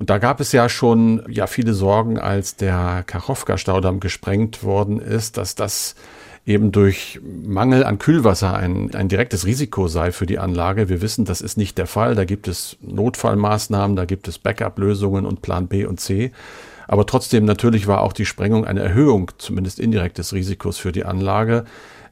Und 0.00 0.10
da 0.10 0.18
gab 0.18 0.40
es 0.40 0.50
ja 0.50 0.68
schon 0.68 1.22
ja 1.28 1.46
viele 1.46 1.74
Sorgen, 1.74 2.18
als 2.18 2.56
der 2.56 3.04
Kachowka-Staudamm 3.06 4.00
gesprengt 4.00 4.64
worden 4.64 5.00
ist, 5.00 5.36
dass 5.36 5.54
das 5.54 5.94
eben 6.44 6.72
durch 6.72 7.20
Mangel 7.22 7.84
an 7.84 7.98
Kühlwasser 7.98 8.54
ein, 8.54 8.94
ein 8.94 9.08
direktes 9.08 9.44
Risiko 9.44 9.86
sei 9.86 10.12
für 10.12 10.26
die 10.26 10.38
Anlage. 10.38 10.88
Wir 10.88 11.02
wissen, 11.02 11.24
das 11.24 11.40
ist 11.40 11.58
nicht 11.58 11.78
der 11.78 11.86
Fall. 11.86 12.14
Da 12.14 12.24
gibt 12.24 12.48
es 12.48 12.78
Notfallmaßnahmen, 12.80 13.96
da 13.96 14.06
gibt 14.06 14.28
es 14.28 14.38
Backup-Lösungen 14.38 15.26
und 15.26 15.42
Plan 15.42 15.68
B 15.68 15.84
und 15.84 16.00
C. 16.00 16.32
Aber 16.88 17.06
trotzdem 17.06 17.44
natürlich 17.44 17.86
war 17.86 18.00
auch 18.00 18.12
die 18.12 18.26
Sprengung 18.26 18.64
eine 18.64 18.80
Erhöhung, 18.80 19.30
zumindest 19.38 19.78
indirekt 19.78 20.18
des 20.18 20.32
Risikos 20.32 20.78
für 20.78 20.90
die 20.90 21.04
Anlage. 21.04 21.64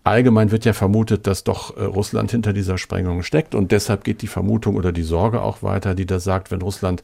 Allgemein 0.05 0.53
wird 0.53 0.65
ja 0.65 0.73
vermutet, 0.73 1.27
dass 1.27 1.43
doch 1.43 1.77
äh, 1.77 1.83
Russland 1.83 2.31
hinter 2.31 2.53
dieser 2.53 2.79
Sprengung 2.79 3.25
steckt 3.25 3.57
und 3.57 3.73
deshalb 3.73 4.05
geht 4.05 4.23
die 4.23 4.29
Vermutung 4.29 4.77
oder 4.77 4.93
die 4.93 5.03
Sorge 5.03 5.41
auch 5.41 5.65
weiter, 5.65 5.97
die 5.97 6.07
da 6.07 6.21
sagt, 6.21 6.53
wenn 6.53 6.63
Russland 6.63 7.03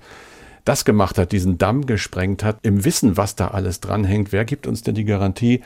das 0.65 0.85
gemacht 0.85 1.19
hat, 1.19 1.33
diesen 1.33 1.59
Damm 1.59 1.87
gesprengt 1.87 2.45
hat, 2.45 2.59
im 2.63 2.85
Wissen, 2.85 3.17
was 3.17 3.35
da 3.35 3.49
alles 3.49 3.81
dranhängt, 3.81 4.31
wer 4.31 4.45
gibt 4.45 4.69
uns 4.69 4.83
denn 4.83 4.95
die 4.95 5.05
Garantie, 5.05 5.63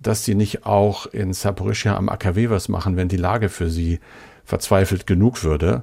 dass 0.00 0.24
sie 0.24 0.34
nicht 0.34 0.66
auch 0.66 1.06
in 1.06 1.32
Saporischia 1.32 1.96
am 1.96 2.08
AKW 2.08 2.50
was 2.50 2.68
machen, 2.68 2.96
wenn 2.96 3.08
die 3.08 3.16
Lage 3.16 3.48
für 3.48 3.70
sie 3.70 4.00
verzweifelt 4.44 5.06
genug 5.06 5.44
würde? 5.44 5.82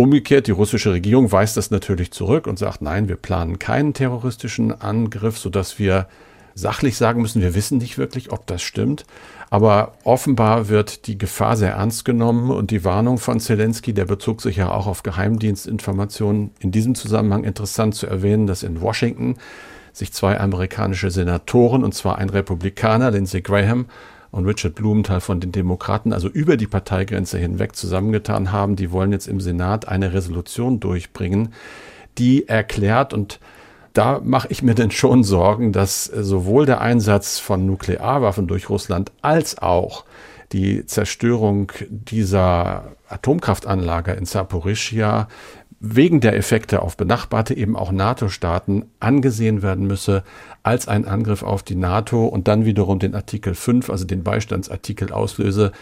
Umgekehrt, 0.00 0.46
die 0.46 0.52
russische 0.52 0.92
Regierung 0.92 1.30
weist 1.30 1.58
das 1.58 1.70
natürlich 1.70 2.10
zurück 2.10 2.46
und 2.46 2.58
sagt, 2.58 2.80
nein, 2.80 3.06
wir 3.10 3.16
planen 3.16 3.58
keinen 3.58 3.92
terroristischen 3.92 4.80
Angriff, 4.80 5.36
sodass 5.36 5.78
wir 5.78 6.06
sachlich 6.54 6.96
sagen 6.96 7.20
müssen, 7.20 7.42
wir 7.42 7.54
wissen 7.54 7.76
nicht 7.76 7.98
wirklich, 7.98 8.32
ob 8.32 8.46
das 8.46 8.62
stimmt. 8.62 9.04
Aber 9.50 9.92
offenbar 10.04 10.70
wird 10.70 11.06
die 11.06 11.18
Gefahr 11.18 11.54
sehr 11.54 11.72
ernst 11.72 12.06
genommen 12.06 12.50
und 12.50 12.70
die 12.70 12.82
Warnung 12.82 13.18
von 13.18 13.40
Zelensky, 13.40 13.92
der 13.92 14.06
bezog 14.06 14.40
sich 14.40 14.56
ja 14.56 14.70
auch 14.70 14.86
auf 14.86 15.02
Geheimdienstinformationen. 15.02 16.52
In 16.60 16.70
diesem 16.70 16.94
Zusammenhang 16.94 17.44
interessant 17.44 17.94
zu 17.94 18.06
erwähnen, 18.06 18.46
dass 18.46 18.62
in 18.62 18.80
Washington 18.80 19.36
sich 19.92 20.14
zwei 20.14 20.40
amerikanische 20.40 21.10
Senatoren, 21.10 21.84
und 21.84 21.92
zwar 21.92 22.16
ein 22.16 22.30
Republikaner, 22.30 23.10
Lindsey 23.10 23.42
Graham, 23.42 23.84
und 24.30 24.46
Richard 24.46 24.74
Blumenthal 24.74 25.20
von 25.20 25.40
den 25.40 25.52
Demokraten, 25.52 26.12
also 26.12 26.28
über 26.28 26.56
die 26.56 26.66
Parteigrenze 26.66 27.38
hinweg 27.38 27.74
zusammengetan 27.74 28.52
haben. 28.52 28.76
Die 28.76 28.92
wollen 28.92 29.12
jetzt 29.12 29.26
im 29.26 29.40
Senat 29.40 29.88
eine 29.88 30.12
Resolution 30.12 30.80
durchbringen, 30.80 31.52
die 32.18 32.48
erklärt 32.48 33.12
und 33.12 33.40
da 33.92 34.20
mache 34.22 34.48
ich 34.50 34.62
mir 34.62 34.74
denn 34.74 34.92
schon 34.92 35.24
Sorgen, 35.24 35.72
dass 35.72 36.04
sowohl 36.04 36.64
der 36.64 36.80
Einsatz 36.80 37.40
von 37.40 37.66
Nuklearwaffen 37.66 38.46
durch 38.46 38.70
Russland 38.70 39.10
als 39.20 39.58
auch 39.58 40.04
die 40.52 40.84
Zerstörung 40.86 41.72
dieser 41.88 42.96
Atomkraftanlage 43.08 44.12
in 44.12 44.26
Saporischia 44.26 45.28
wegen 45.80 46.20
der 46.20 46.36
Effekte 46.36 46.82
auf 46.82 46.96
benachbarte, 46.96 47.56
eben 47.56 47.74
auch 47.74 47.90
NATO-Staaten 47.90 48.84
angesehen 49.00 49.62
werden 49.62 49.86
müsse 49.86 50.22
als 50.62 50.88
ein 50.88 51.06
Angriff 51.06 51.42
auf 51.42 51.62
die 51.62 51.74
NATO 51.74 52.26
und 52.26 52.48
dann 52.48 52.66
wiederum 52.66 52.98
den 52.98 53.14
Artikel 53.14 53.54
5, 53.54 53.88
also 53.88 54.04
den 54.04 54.22
Beistandsartikel 54.22 55.10
auslöse. 55.10 55.72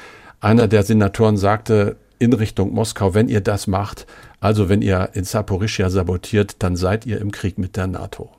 Einer 0.41 0.69
der 0.69 0.85
Senatoren 0.85 1.37
sagte 1.37 1.97
in 2.21 2.33
Richtung 2.33 2.73
Moskau, 2.73 3.15
wenn 3.15 3.29
ihr 3.29 3.41
das 3.41 3.67
macht, 3.67 4.07
also 4.39 4.69
wenn 4.69 4.83
ihr 4.83 5.11
in 5.15 5.25
Saporischia 5.25 5.91
sabotiert, 5.91 6.57
dann 6.61 6.77
seid 6.77 7.05
ihr 7.05 7.21
im 7.21 7.33
Krieg 7.33 7.59
mit 7.59 7.77
der 7.77 7.89
NATO 7.89 8.31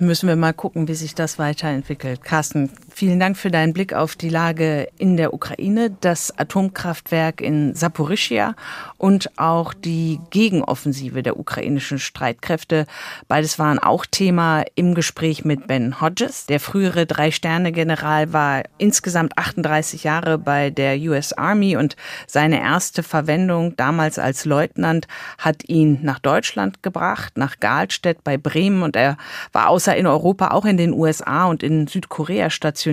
müssen 0.00 0.28
wir 0.28 0.36
mal 0.36 0.52
gucken, 0.52 0.88
wie 0.88 0.94
sich 0.94 1.14
das 1.14 1.38
weiterentwickelt. 1.38 2.24
Carsten, 2.24 2.70
vielen 2.92 3.20
Dank 3.20 3.36
für 3.36 3.50
deinen 3.50 3.72
Blick 3.72 3.92
auf 3.92 4.16
die 4.16 4.28
Lage 4.28 4.88
in 4.96 5.16
der 5.16 5.34
Ukraine, 5.34 5.90
das 6.00 6.36
Atomkraftwerk 6.38 7.40
in 7.40 7.74
Saporischia 7.74 8.54
und 8.96 9.36
auch 9.38 9.74
die 9.74 10.20
Gegenoffensive 10.30 11.22
der 11.22 11.38
ukrainischen 11.38 11.98
Streitkräfte. 11.98 12.86
Beides 13.28 13.58
waren 13.58 13.78
auch 13.78 14.06
Thema 14.06 14.64
im 14.74 14.94
Gespräch 14.94 15.44
mit 15.44 15.66
Ben 15.66 16.00
Hodges. 16.00 16.46
Der 16.46 16.60
frühere 16.60 17.04
Drei-Sterne-General 17.04 18.32
war 18.32 18.62
insgesamt 18.78 19.36
38 19.36 20.04
Jahre 20.04 20.38
bei 20.38 20.70
der 20.70 20.96
US 20.98 21.32
Army 21.32 21.76
und 21.76 21.96
seine 22.26 22.60
erste 22.60 23.02
Verwendung 23.02 23.76
damals 23.76 24.18
als 24.18 24.44
Leutnant 24.44 25.08
hat 25.36 25.68
ihn 25.68 25.98
nach 26.02 26.20
Deutschland 26.20 26.82
gebracht, 26.82 27.36
nach 27.36 27.60
Galstedt 27.60 28.24
bei 28.24 28.36
Bremen 28.36 28.82
und 28.82 28.96
er 28.96 29.16
war 29.52 29.68
außer 29.68 29.80
außer 29.80 29.96
in 29.96 30.06
Europa 30.06 30.48
auch 30.48 30.66
in 30.66 30.76
den 30.76 30.92
USA 30.92 31.46
und 31.46 31.62
in 31.62 31.86
Südkorea 31.86 32.50
stationiert. 32.50 32.89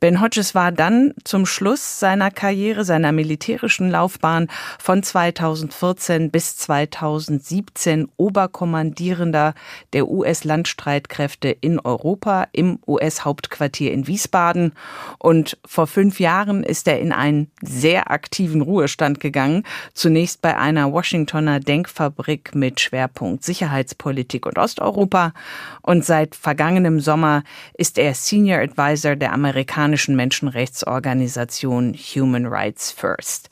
Ben 0.00 0.20
Hodges 0.22 0.54
war 0.54 0.72
dann 0.72 1.12
zum 1.24 1.44
Schluss 1.44 2.00
seiner 2.00 2.30
Karriere, 2.30 2.84
seiner 2.84 3.12
militärischen 3.12 3.90
Laufbahn 3.90 4.48
von 4.78 5.02
2014 5.02 6.30
bis 6.30 6.56
2017 6.56 8.08
Oberkommandierender 8.16 9.54
der 9.92 10.08
US-Landstreitkräfte 10.08 11.50
in 11.50 11.78
Europa 11.78 12.46
im 12.52 12.78
US-Hauptquartier 12.86 13.92
in 13.92 14.06
Wiesbaden. 14.06 14.72
Und 15.18 15.58
vor 15.66 15.86
fünf 15.86 16.20
Jahren 16.20 16.64
ist 16.64 16.88
er 16.88 17.00
in 17.00 17.12
einen 17.12 17.50
sehr 17.60 18.10
aktiven 18.10 18.62
Ruhestand 18.62 19.20
gegangen. 19.20 19.64
Zunächst 19.92 20.40
bei 20.40 20.56
einer 20.56 20.90
Washingtoner 20.92 21.60
Denkfabrik 21.60 22.54
mit 22.54 22.80
Schwerpunkt 22.80 23.44
Sicherheitspolitik 23.44 24.46
und 24.46 24.56
Osteuropa 24.58 25.34
und 25.82 25.98
und 25.98 26.04
seit 26.04 26.36
vergangenem 26.36 27.00
Sommer 27.00 27.42
ist 27.74 27.98
er 27.98 28.14
Senior 28.14 28.60
Advisor 28.60 28.87
der 28.96 29.34
amerikanischen 29.34 30.16
Menschenrechtsorganisation 30.16 31.92
Human 31.92 32.46
Rights 32.46 32.90
First. 32.90 33.50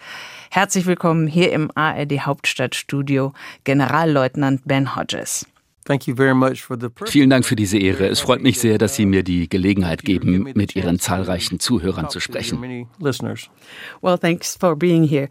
Herzlich 0.50 0.86
willkommen 0.86 1.26
hier 1.26 1.52
im 1.52 1.70
ARD 1.74 2.20
Hauptstadtstudio 2.20 3.34
Generalleutnant 3.64 4.62
Ben 4.64 4.96
Hodges. 4.96 5.44
Vielen 7.04 7.30
Dank 7.30 7.44
für 7.44 7.54
diese 7.54 7.78
Ehre. 7.78 8.06
Es 8.08 8.20
freut 8.20 8.40
mich 8.40 8.58
sehr, 8.58 8.78
dass 8.78 8.96
Sie 8.96 9.04
mir 9.04 9.22
die 9.22 9.48
Gelegenheit 9.48 10.04
geben, 10.04 10.50
mit 10.54 10.74
Ihren 10.74 10.98
zahlreichen 10.98 11.60
Zuhörern 11.60 12.08
zu 12.08 12.18
sprechen. 12.18 12.88
Well, 14.00 14.18
thanks 14.18 14.56
for 14.58 14.74
being 14.74 15.04
here. 15.04 15.28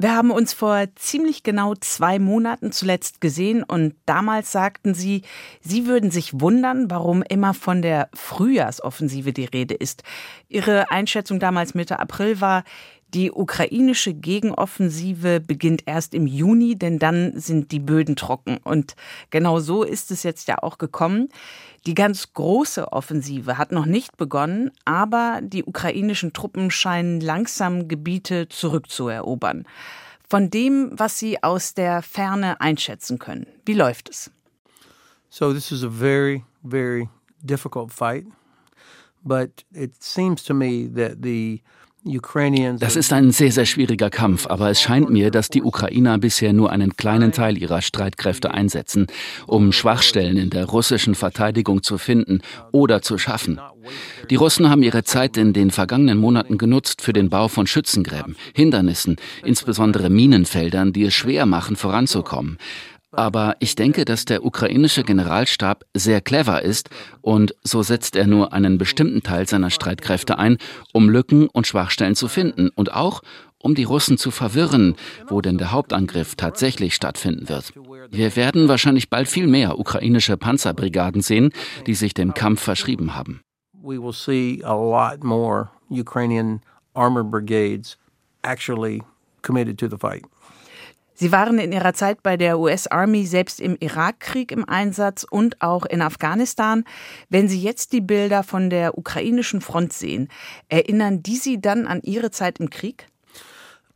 Wir 0.00 0.16
haben 0.16 0.30
uns 0.30 0.54
vor 0.54 0.86
ziemlich 0.96 1.42
genau 1.42 1.74
zwei 1.74 2.18
Monaten 2.18 2.72
zuletzt 2.72 3.20
gesehen 3.20 3.62
und 3.62 3.94
damals 4.06 4.50
sagten 4.50 4.94
Sie, 4.94 5.24
Sie 5.60 5.86
würden 5.86 6.10
sich 6.10 6.40
wundern, 6.40 6.90
warum 6.90 7.22
immer 7.22 7.52
von 7.52 7.82
der 7.82 8.08
Frühjahrsoffensive 8.14 9.34
die 9.34 9.44
Rede 9.44 9.74
ist. 9.74 10.02
Ihre 10.48 10.90
Einschätzung 10.90 11.38
damals 11.38 11.74
Mitte 11.74 11.98
April 11.98 12.40
war, 12.40 12.64
die 13.14 13.32
ukrainische 13.32 14.14
Gegenoffensive 14.14 15.40
beginnt 15.40 15.82
erst 15.86 16.14
im 16.14 16.26
Juni, 16.26 16.76
denn 16.76 16.98
dann 16.98 17.38
sind 17.38 17.72
die 17.72 17.80
Böden 17.80 18.16
trocken. 18.16 18.58
Und 18.64 18.94
genau 19.30 19.60
so 19.60 19.82
ist 19.82 20.10
es 20.10 20.22
jetzt 20.22 20.48
ja 20.48 20.58
auch 20.62 20.78
gekommen. 20.78 21.28
Die 21.86 21.94
ganz 21.94 22.32
große 22.34 22.92
Offensive 22.92 23.58
hat 23.58 23.72
noch 23.72 23.86
nicht 23.86 24.16
begonnen, 24.16 24.70
aber 24.84 25.40
die 25.42 25.64
ukrainischen 25.64 26.32
Truppen 26.32 26.70
scheinen 26.70 27.20
langsam 27.20 27.88
Gebiete 27.88 28.48
zurückzuerobern. 28.48 29.64
Von 30.28 30.50
dem, 30.50 30.90
was 30.92 31.18
Sie 31.18 31.42
aus 31.42 31.74
der 31.74 32.02
Ferne 32.02 32.60
einschätzen 32.60 33.18
können. 33.18 33.46
Wie 33.64 33.74
läuft 33.74 34.10
es? 34.10 34.30
So 35.28 35.52
this 35.52 35.72
is 35.72 35.82
a 35.82 35.88
very, 35.88 36.44
very 36.62 37.08
difficult 37.42 37.92
fight, 37.92 38.26
but 39.24 39.64
it 39.72 40.02
seems 40.02 40.42
to 40.44 40.54
me 40.54 40.88
that 40.94 41.22
the 41.22 41.62
das 42.02 42.96
ist 42.96 43.12
ein 43.12 43.30
sehr, 43.30 43.52
sehr 43.52 43.66
schwieriger 43.66 44.08
Kampf, 44.08 44.46
aber 44.46 44.70
es 44.70 44.80
scheint 44.80 45.10
mir, 45.10 45.30
dass 45.30 45.50
die 45.50 45.62
Ukrainer 45.62 46.16
bisher 46.16 46.54
nur 46.54 46.70
einen 46.70 46.96
kleinen 46.96 47.30
Teil 47.30 47.58
ihrer 47.58 47.82
Streitkräfte 47.82 48.54
einsetzen, 48.54 49.06
um 49.46 49.70
Schwachstellen 49.70 50.38
in 50.38 50.48
der 50.48 50.64
russischen 50.64 51.14
Verteidigung 51.14 51.82
zu 51.82 51.98
finden 51.98 52.40
oder 52.72 53.02
zu 53.02 53.18
schaffen. 53.18 53.60
Die 54.30 54.36
Russen 54.36 54.70
haben 54.70 54.82
ihre 54.82 55.04
Zeit 55.04 55.36
in 55.36 55.52
den 55.52 55.70
vergangenen 55.70 56.16
Monaten 56.16 56.56
genutzt 56.56 57.02
für 57.02 57.12
den 57.12 57.28
Bau 57.28 57.48
von 57.48 57.66
Schützengräben, 57.66 58.34
Hindernissen, 58.54 59.16
insbesondere 59.44 60.08
Minenfeldern, 60.08 60.94
die 60.94 61.04
es 61.04 61.12
schwer 61.12 61.44
machen, 61.44 61.76
voranzukommen. 61.76 62.56
Aber 63.12 63.56
ich 63.58 63.74
denke, 63.74 64.04
dass 64.04 64.24
der 64.24 64.44
ukrainische 64.44 65.02
Generalstab 65.02 65.84
sehr 65.94 66.20
clever 66.20 66.62
ist 66.62 66.90
und 67.20 67.54
so 67.64 67.82
setzt 67.82 68.14
er 68.14 68.26
nur 68.26 68.52
einen 68.52 68.78
bestimmten 68.78 69.22
Teil 69.22 69.48
seiner 69.48 69.70
Streitkräfte 69.70 70.38
ein, 70.38 70.58
um 70.92 71.08
Lücken 71.08 71.48
und 71.48 71.66
Schwachstellen 71.66 72.14
zu 72.14 72.28
finden 72.28 72.68
und 72.68 72.92
auch 72.92 73.22
um 73.62 73.74
die 73.74 73.84
Russen 73.84 74.16
zu 74.16 74.30
verwirren, 74.30 74.96
wo 75.28 75.40
denn 75.40 75.58
der 75.58 75.70
Hauptangriff 75.70 76.34
tatsächlich 76.34 76.94
stattfinden 76.94 77.48
wird. 77.48 77.72
Wir 78.10 78.34
werden 78.36 78.68
wahrscheinlich 78.68 79.10
bald 79.10 79.28
viel 79.28 79.46
mehr 79.46 79.78
ukrainische 79.78 80.36
Panzerbrigaden 80.36 81.20
sehen, 81.20 81.50
die 81.86 81.94
sich 81.94 82.14
dem 82.14 82.32
Kampf 82.32 82.62
verschrieben 82.62 83.14
haben. 83.14 83.42
We 83.82 84.00
will 84.00 84.12
see 84.12 84.62
a 84.62 84.74
lot 84.74 85.24
more 85.24 85.70
Ukrainian 85.90 86.60
armor 86.94 87.24
brigades 87.24 87.98
actually 88.42 89.02
committed 89.42 89.78
to 89.78 89.88
the 89.88 89.96
fight. 89.96 90.22
Sie 91.20 91.32
waren 91.32 91.58
in 91.58 91.70
ihrer 91.70 91.92
Zeit 91.92 92.22
bei 92.22 92.38
der 92.38 92.58
US 92.58 92.86
Army 92.86 93.26
selbst 93.26 93.60
im 93.60 93.76
Irakkrieg 93.78 94.50
im 94.50 94.66
Einsatz 94.66 95.22
und 95.22 95.60
auch 95.60 95.84
in 95.84 96.00
Afghanistan. 96.00 96.82
Wenn 97.28 97.46
Sie 97.46 97.60
jetzt 97.60 97.92
die 97.92 98.00
Bilder 98.00 98.42
von 98.42 98.70
der 98.70 98.96
ukrainischen 98.96 99.60
Front 99.60 99.92
sehen, 99.92 100.30
erinnern 100.70 101.22
die 101.22 101.36
Sie 101.36 101.60
dann 101.60 101.86
an 101.86 102.00
Ihre 102.02 102.30
Zeit 102.30 102.58
im 102.58 102.70
Krieg? 102.70 103.06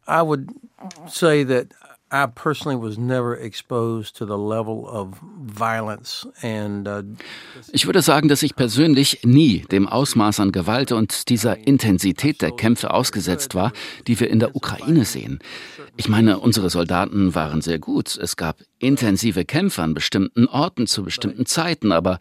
I 0.06 0.20
would 0.20 0.50
say 1.06 1.46
that 1.46 1.68
I 2.14 2.26
personally 2.28 2.80
was 2.80 2.96
never 2.96 3.36
exposed 3.36 4.16
to 4.18 4.24
the 4.24 4.38
level 4.38 4.86
of 4.86 5.18
violence 5.36 6.28
and 6.42 6.86
uh, 6.86 7.02
Ich 7.72 7.86
würde 7.86 8.02
sagen, 8.02 8.28
dass 8.28 8.44
ich 8.44 8.54
persönlich 8.54 9.24
nie 9.24 9.64
dem 9.72 9.88
Ausmaß 9.88 10.38
an 10.38 10.52
Gewalt 10.52 10.92
und 10.92 11.28
dieser 11.28 11.66
Intensität 11.66 12.40
der 12.40 12.52
Kämpfe 12.52 12.94
ausgesetzt 12.94 13.56
war, 13.56 13.72
die 14.06 14.20
wir 14.20 14.30
in 14.30 14.38
der 14.38 14.54
Ukraine 14.54 15.04
sehen. 15.04 15.40
Ich 15.96 16.08
meine, 16.08 16.38
unsere 16.38 16.70
Soldaten 16.70 17.34
waren 17.34 17.62
sehr 17.62 17.80
gut. 17.80 18.16
Es 18.16 18.36
gab 18.36 18.58
intensive 18.78 19.44
Kämpfe 19.44 19.82
an 19.82 19.94
bestimmten 19.94 20.46
Orten 20.46 20.86
zu 20.86 21.02
bestimmten 21.02 21.46
Zeiten, 21.46 21.90
aber 21.90 22.20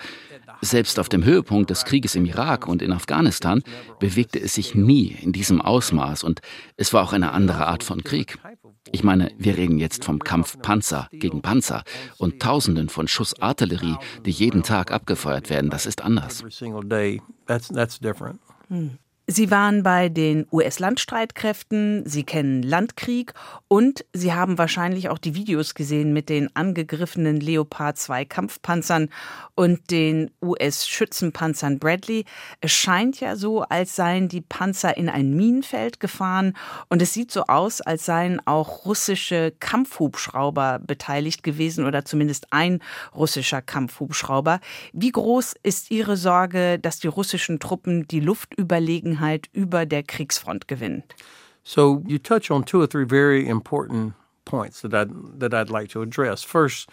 selbst 0.61 0.99
auf 0.99 1.09
dem 1.09 1.23
Höhepunkt 1.23 1.69
des 1.69 1.85
Krieges 1.85 2.15
im 2.15 2.25
Irak 2.25 2.67
und 2.67 2.81
in 2.81 2.91
Afghanistan 2.91 3.61
bewegte 3.99 4.39
es 4.39 4.55
sich 4.55 4.73
nie 4.73 5.15
in 5.21 5.33
diesem 5.33 5.61
Ausmaß 5.61 6.23
und 6.23 6.41
es 6.77 6.93
war 6.93 7.03
auch 7.03 7.13
eine 7.13 7.31
andere 7.31 7.67
Art 7.67 7.83
von 7.83 8.03
Krieg. 8.03 8.39
Ich 8.93 9.03
meine, 9.03 9.31
wir 9.39 9.57
reden 9.57 9.79
jetzt 9.79 10.05
vom 10.05 10.19
Kampf 10.19 10.61
Panzer 10.61 11.09
gegen 11.11 11.41
Panzer 11.41 11.83
und 12.19 12.39
Tausenden 12.39 12.89
von 12.89 13.07
Schuss 13.07 13.33
Artillerie, 13.41 13.95
die 14.23 14.29
jeden 14.29 14.61
Tag 14.61 14.91
abgefeuert 14.91 15.49
werden. 15.49 15.71
Das 15.71 15.87
ist 15.87 16.03
anders. 16.03 16.43
Hm. 18.67 18.99
Sie 19.25 19.51
waren 19.51 19.83
bei 19.83 20.09
den 20.09 20.47
US-Landstreitkräften, 20.51 22.03
Sie 22.05 22.25
kennen 22.25 22.61
Landkrieg 22.61 23.33
und 23.69 24.03
Sie 24.11 24.33
haben 24.33 24.57
wahrscheinlich 24.57 25.07
auch 25.07 25.17
die 25.17 25.33
Videos 25.33 25.75
gesehen 25.75 26.11
mit 26.11 26.27
den 26.27 26.53
angegriffenen 26.57 27.39
Leopard 27.39 27.97
2 27.97 28.25
Kampfpanzern 28.25 29.07
und 29.55 29.91
den 29.91 30.29
US-Schützenpanzern 30.41 31.79
Bradley. 31.79 32.25
Es 32.59 32.73
scheint 32.73 33.21
ja 33.21 33.37
so, 33.37 33.61
als 33.61 33.95
seien 33.95 34.27
die 34.27 34.41
Panzer 34.41 34.97
in 34.97 35.07
ein 35.07 35.33
Minenfeld 35.33 36.01
gefahren 36.01 36.53
und 36.89 37.01
es 37.01 37.13
sieht 37.13 37.31
so 37.31 37.43
aus, 37.43 37.79
als 37.79 38.05
seien 38.05 38.45
auch 38.45 38.85
russische 38.85 39.53
Kampfhubschrauber 39.57 40.79
beteiligt 40.79 41.43
gewesen 41.43 41.85
oder 41.85 42.03
zumindest 42.03 42.47
ein 42.51 42.81
russischer 43.15 43.61
Kampfhubschrauber. 43.61 44.59
Wie 44.91 45.13
groß 45.13 45.53
ist 45.63 45.91
Ihre 45.91 46.17
Sorge, 46.17 46.77
dass 46.77 46.99
die 46.99 47.07
russischen 47.07 47.61
Truppen 47.61 48.05
die 48.05 48.19
Luft 48.19 48.53
überlegen 48.55 49.12
Überlegenheit 49.13 49.49
über 49.53 49.85
der 49.85 50.03
Kriegsfront 50.03 50.67
gewinnen. 50.67 51.03
So 51.63 52.03
you 52.07 52.17
touch 52.17 52.51
on 52.51 52.65
two 52.65 52.81
or 52.81 52.89
three 52.89 53.05
very 53.07 53.47
important 53.47 54.13
points 54.45 54.81
that 54.81 54.93
I'd, 54.93 55.39
that 55.39 55.53
I'd 55.53 55.69
like 55.69 55.89
to 55.91 56.01
address. 56.01 56.43
First, 56.43 56.89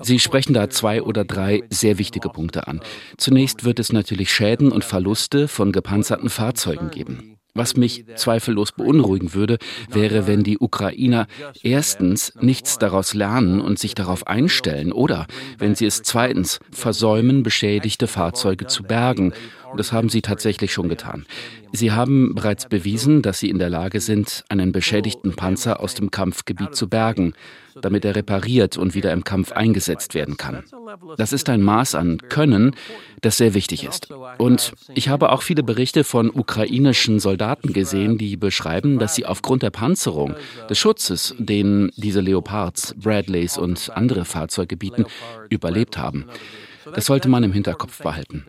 Sie 0.00 0.18
sprechen 0.18 0.54
da 0.54 0.70
zwei 0.70 1.02
oder 1.02 1.24
drei 1.24 1.64
sehr 1.68 1.98
wichtige 1.98 2.30
Punkte 2.30 2.66
an. 2.66 2.80
Zunächst 3.18 3.64
wird 3.64 3.78
es 3.78 3.92
natürlich 3.92 4.32
Schäden 4.32 4.72
und 4.72 4.84
Verluste 4.84 5.48
von 5.48 5.70
gepanzerten 5.70 6.30
Fahrzeugen 6.30 6.90
geben. 6.90 7.36
Was 7.54 7.76
mich 7.76 8.06
zweifellos 8.16 8.72
beunruhigen 8.72 9.34
würde, 9.34 9.58
wäre, 9.90 10.26
wenn 10.26 10.42
die 10.42 10.58
Ukrainer 10.58 11.26
erstens 11.62 12.32
nichts 12.40 12.78
daraus 12.78 13.12
lernen 13.12 13.60
und 13.60 13.78
sich 13.78 13.94
darauf 13.94 14.26
einstellen 14.26 14.90
oder 14.90 15.26
wenn 15.58 15.74
sie 15.74 15.84
es 15.84 16.02
zweitens 16.02 16.60
versäumen, 16.70 17.42
beschädigte 17.42 18.06
Fahrzeuge 18.06 18.68
zu 18.68 18.82
bergen 18.82 19.34
das 19.76 19.92
haben 19.92 20.08
sie 20.08 20.22
tatsächlich 20.22 20.72
schon 20.72 20.88
getan. 20.88 21.26
Sie 21.72 21.92
haben 21.92 22.34
bereits 22.34 22.68
bewiesen, 22.68 23.22
dass 23.22 23.38
sie 23.38 23.48
in 23.48 23.58
der 23.58 23.70
Lage 23.70 24.00
sind, 24.00 24.44
einen 24.48 24.72
beschädigten 24.72 25.34
Panzer 25.34 25.80
aus 25.80 25.94
dem 25.94 26.10
Kampfgebiet 26.10 26.74
zu 26.74 26.88
bergen, 26.88 27.34
damit 27.80 28.04
er 28.04 28.16
repariert 28.16 28.76
und 28.76 28.94
wieder 28.94 29.12
im 29.12 29.24
Kampf 29.24 29.52
eingesetzt 29.52 30.14
werden 30.14 30.36
kann. 30.36 30.64
Das 31.16 31.32
ist 31.32 31.48
ein 31.48 31.62
Maß 31.62 31.94
an 31.94 32.18
Können, 32.28 32.74
das 33.20 33.36
sehr 33.36 33.54
wichtig 33.54 33.84
ist. 33.84 34.08
Und 34.38 34.72
ich 34.94 35.08
habe 35.08 35.32
auch 35.32 35.42
viele 35.42 35.62
Berichte 35.62 36.04
von 36.04 36.30
ukrainischen 36.30 37.20
Soldaten 37.20 37.72
gesehen, 37.72 38.18
die 38.18 38.36
beschreiben, 38.36 38.98
dass 38.98 39.14
sie 39.14 39.26
aufgrund 39.26 39.62
der 39.62 39.70
Panzerung, 39.70 40.34
des 40.68 40.78
Schutzes, 40.78 41.34
den 41.38 41.90
diese 41.96 42.20
Leopards, 42.20 42.94
Bradleys 42.98 43.58
und 43.58 43.90
andere 43.94 44.24
Fahrzeuge 44.24 44.76
bieten, 44.76 45.06
überlebt 45.48 45.98
haben. 45.98 46.26
Das 46.94 47.06
sollte 47.06 47.28
man 47.28 47.42
im 47.42 47.52
Hinterkopf 47.52 48.02
behalten. 48.02 48.44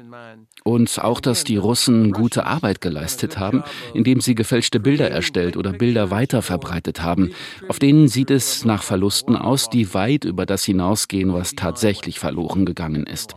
Und 0.64 1.00
auch, 1.00 1.20
dass 1.20 1.44
die 1.44 1.58
Russen 1.58 2.12
gute 2.12 2.46
Arbeit 2.46 2.82
geleistet 2.82 3.38
haben, 3.38 3.64
indem 3.94 4.22
sie 4.22 4.36
gefälschte 4.36 4.80
Bilder 4.80 5.10
erstellt 5.10 5.58
oder 5.58 5.74
Bilder 5.74 6.12
weiterverbreitet 6.12 7.02
haben. 7.02 7.32
Auf 7.68 7.80
denen 7.80 8.08
sieht 8.08 8.32
es 8.32 8.66
nach 8.66 8.84
Verlusten 8.84 9.36
aus, 9.36 9.70
die 9.70 9.94
weit 9.94 10.26
über 10.26 10.46
das 10.46 10.64
hinausgehen, 10.64 11.34
was 11.34 11.56
tatsächlich 11.56 12.20
verloren 12.20 12.66
gegangen 12.66 13.06
ist. 13.06 13.36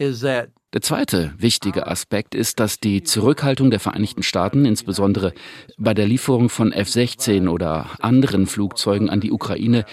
Der 0.00 0.82
zweite 0.82 1.34
wichtige 1.38 1.86
Aspekt 1.86 2.34
ist, 2.34 2.60
dass 2.60 2.78
die 2.78 3.02
Zurückhaltung 3.02 3.70
der 3.70 3.80
Vereinigten 3.80 4.22
Staaten, 4.22 4.64
insbesondere 4.64 5.32
bei 5.78 5.94
der 5.94 6.06
Lieferung 6.06 6.50
von 6.50 6.72
F-16 6.72 7.48
oder 7.48 7.86
anderen 8.00 8.46
Flugzeugen 8.46 9.08
an 9.08 9.20
die 9.20 9.32
Ukraine, 9.32 9.86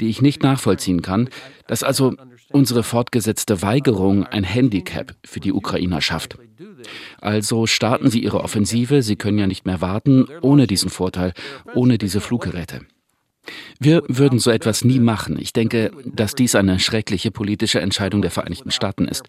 die 0.00 0.08
ich 0.08 0.22
nicht 0.22 0.42
nachvollziehen 0.42 1.02
kann, 1.02 1.28
dass 1.66 1.82
also 1.82 2.14
unsere 2.50 2.82
fortgesetzte 2.82 3.62
Weigerung 3.62 4.24
ein 4.24 4.44
Handicap 4.44 5.14
für 5.24 5.40
die 5.40 5.52
Ukrainer 5.52 6.00
schafft. 6.00 6.38
Also 7.20 7.66
starten 7.66 8.10
sie 8.10 8.22
ihre 8.22 8.40
Offensive, 8.40 9.02
sie 9.02 9.16
können 9.16 9.38
ja 9.38 9.46
nicht 9.46 9.66
mehr 9.66 9.80
warten, 9.80 10.26
ohne 10.40 10.66
diesen 10.66 10.90
Vorteil, 10.90 11.32
ohne 11.74 11.98
diese 11.98 12.20
Fluggeräte. 12.20 12.80
Wir 13.78 14.02
würden 14.08 14.38
so 14.38 14.50
etwas 14.50 14.84
nie 14.84 15.00
machen. 15.00 15.38
Ich 15.40 15.52
denke, 15.52 15.90
dass 16.04 16.34
dies 16.34 16.54
eine 16.54 16.78
schreckliche 16.78 17.30
politische 17.30 17.80
Entscheidung 17.80 18.22
der 18.22 18.30
Vereinigten 18.30 18.70
Staaten 18.70 19.06
ist. 19.06 19.24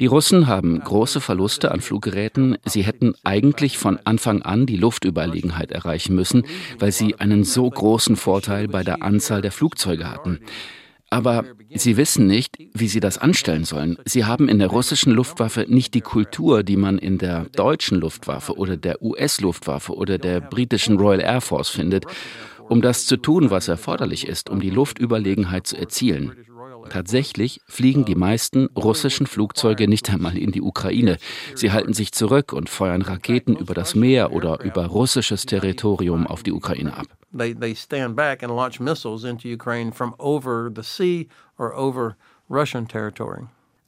Die 0.00 0.06
Russen 0.06 0.48
haben 0.48 0.80
große 0.80 1.20
Verluste 1.20 1.70
an 1.70 1.80
Fluggeräten. 1.80 2.58
Sie 2.64 2.82
hätten 2.82 3.14
eigentlich 3.22 3.78
von 3.78 3.98
Anfang 4.04 4.42
an 4.42 4.66
die 4.66 4.76
Luftüberlegenheit 4.76 5.70
erreichen 5.70 6.16
müssen, 6.16 6.44
weil 6.80 6.90
sie 6.90 7.14
einen 7.20 7.44
so 7.44 7.70
großen 7.70 8.16
Vorteil 8.16 8.66
bei 8.66 8.82
der 8.82 9.02
Anzahl 9.02 9.40
der 9.40 9.52
Flugzeuge 9.52 10.10
hatten. 10.10 10.40
Aber 11.10 11.44
sie 11.72 11.96
wissen 11.96 12.26
nicht, 12.26 12.58
wie 12.72 12.88
sie 12.88 12.98
das 12.98 13.18
anstellen 13.18 13.64
sollen. 13.64 13.98
Sie 14.04 14.24
haben 14.24 14.48
in 14.48 14.58
der 14.58 14.66
russischen 14.66 15.12
Luftwaffe 15.12 15.64
nicht 15.68 15.94
die 15.94 16.00
Kultur, 16.00 16.64
die 16.64 16.76
man 16.76 16.98
in 16.98 17.18
der 17.18 17.44
deutschen 17.54 18.00
Luftwaffe 18.00 18.56
oder 18.56 18.76
der 18.76 19.00
US-Luftwaffe 19.00 19.94
oder 19.94 20.18
der 20.18 20.40
britischen 20.40 20.96
Royal 20.96 21.20
Air 21.20 21.40
Force 21.40 21.68
findet, 21.68 22.04
um 22.68 22.82
das 22.82 23.06
zu 23.06 23.16
tun, 23.16 23.50
was 23.50 23.68
erforderlich 23.68 24.26
ist, 24.26 24.50
um 24.50 24.60
die 24.60 24.70
Luftüberlegenheit 24.70 25.66
zu 25.66 25.76
erzielen. 25.76 26.32
Tatsächlich 26.90 27.60
fliegen 27.66 28.04
die 28.04 28.14
meisten 28.14 28.66
russischen 28.76 29.26
Flugzeuge 29.26 29.88
nicht 29.88 30.10
einmal 30.10 30.36
in 30.36 30.52
die 30.52 30.60
Ukraine. 30.60 31.16
Sie 31.54 31.72
halten 31.72 31.94
sich 31.94 32.12
zurück 32.12 32.52
und 32.52 32.68
feuern 32.68 33.02
Raketen 33.02 33.56
über 33.56 33.74
das 33.74 33.94
Meer 33.94 34.32
oder 34.32 34.62
über 34.62 34.86
russisches 34.86 35.46
Territorium 35.46 36.26
auf 36.26 36.42
die 36.42 36.52
Ukraine 36.52 36.96
ab. 36.96 37.06
They, 37.36 37.54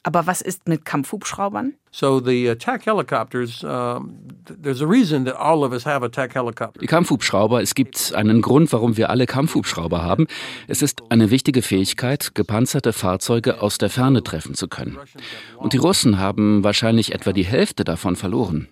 Aber 0.07 0.25
was 0.25 0.39
ist 0.39 0.69
mit 0.69 0.85
Kampfhubschraubern? 0.85 1.73
So 1.91 2.21
the 2.21 2.47
attack 2.49 2.85
helicopters, 2.85 3.61
um, 3.61 4.19
there's 4.45 4.81
a 4.81 4.87
reason 4.87 5.25
that 5.25 5.35
all 5.35 5.65
of 5.65 5.73
us 5.73 5.85
have 5.85 6.01
attack 6.05 6.33
helicopters. 6.33 6.79
Die 6.79 6.87
Kampfhubschrauber, 6.87 7.61
es 7.61 7.75
gibt 7.75 8.13
einen 8.15 8.41
Grund, 8.41 8.71
warum 8.71 8.95
wir 8.95 9.09
alle 9.09 9.25
Kampfhubschrauber 9.25 10.01
haben. 10.01 10.27
Es 10.69 10.81
ist 10.81 11.03
eine 11.09 11.29
wichtige 11.29 11.61
Fähigkeit, 11.61 12.33
gepanzerte 12.35 12.93
Fahrzeuge 12.93 13.61
aus 13.61 13.79
der 13.79 13.89
Ferne 13.89 14.23
treffen 14.23 14.53
zu 14.53 14.69
können. 14.69 14.97
Und 15.57 15.73
die 15.73 15.77
Russen 15.77 16.19
haben 16.19 16.63
wahrscheinlich 16.63 17.13
etwa 17.13 17.33
die 17.33 17.45
Hälfte 17.45 17.83
davon 17.83 18.15
verloren. 18.15 18.69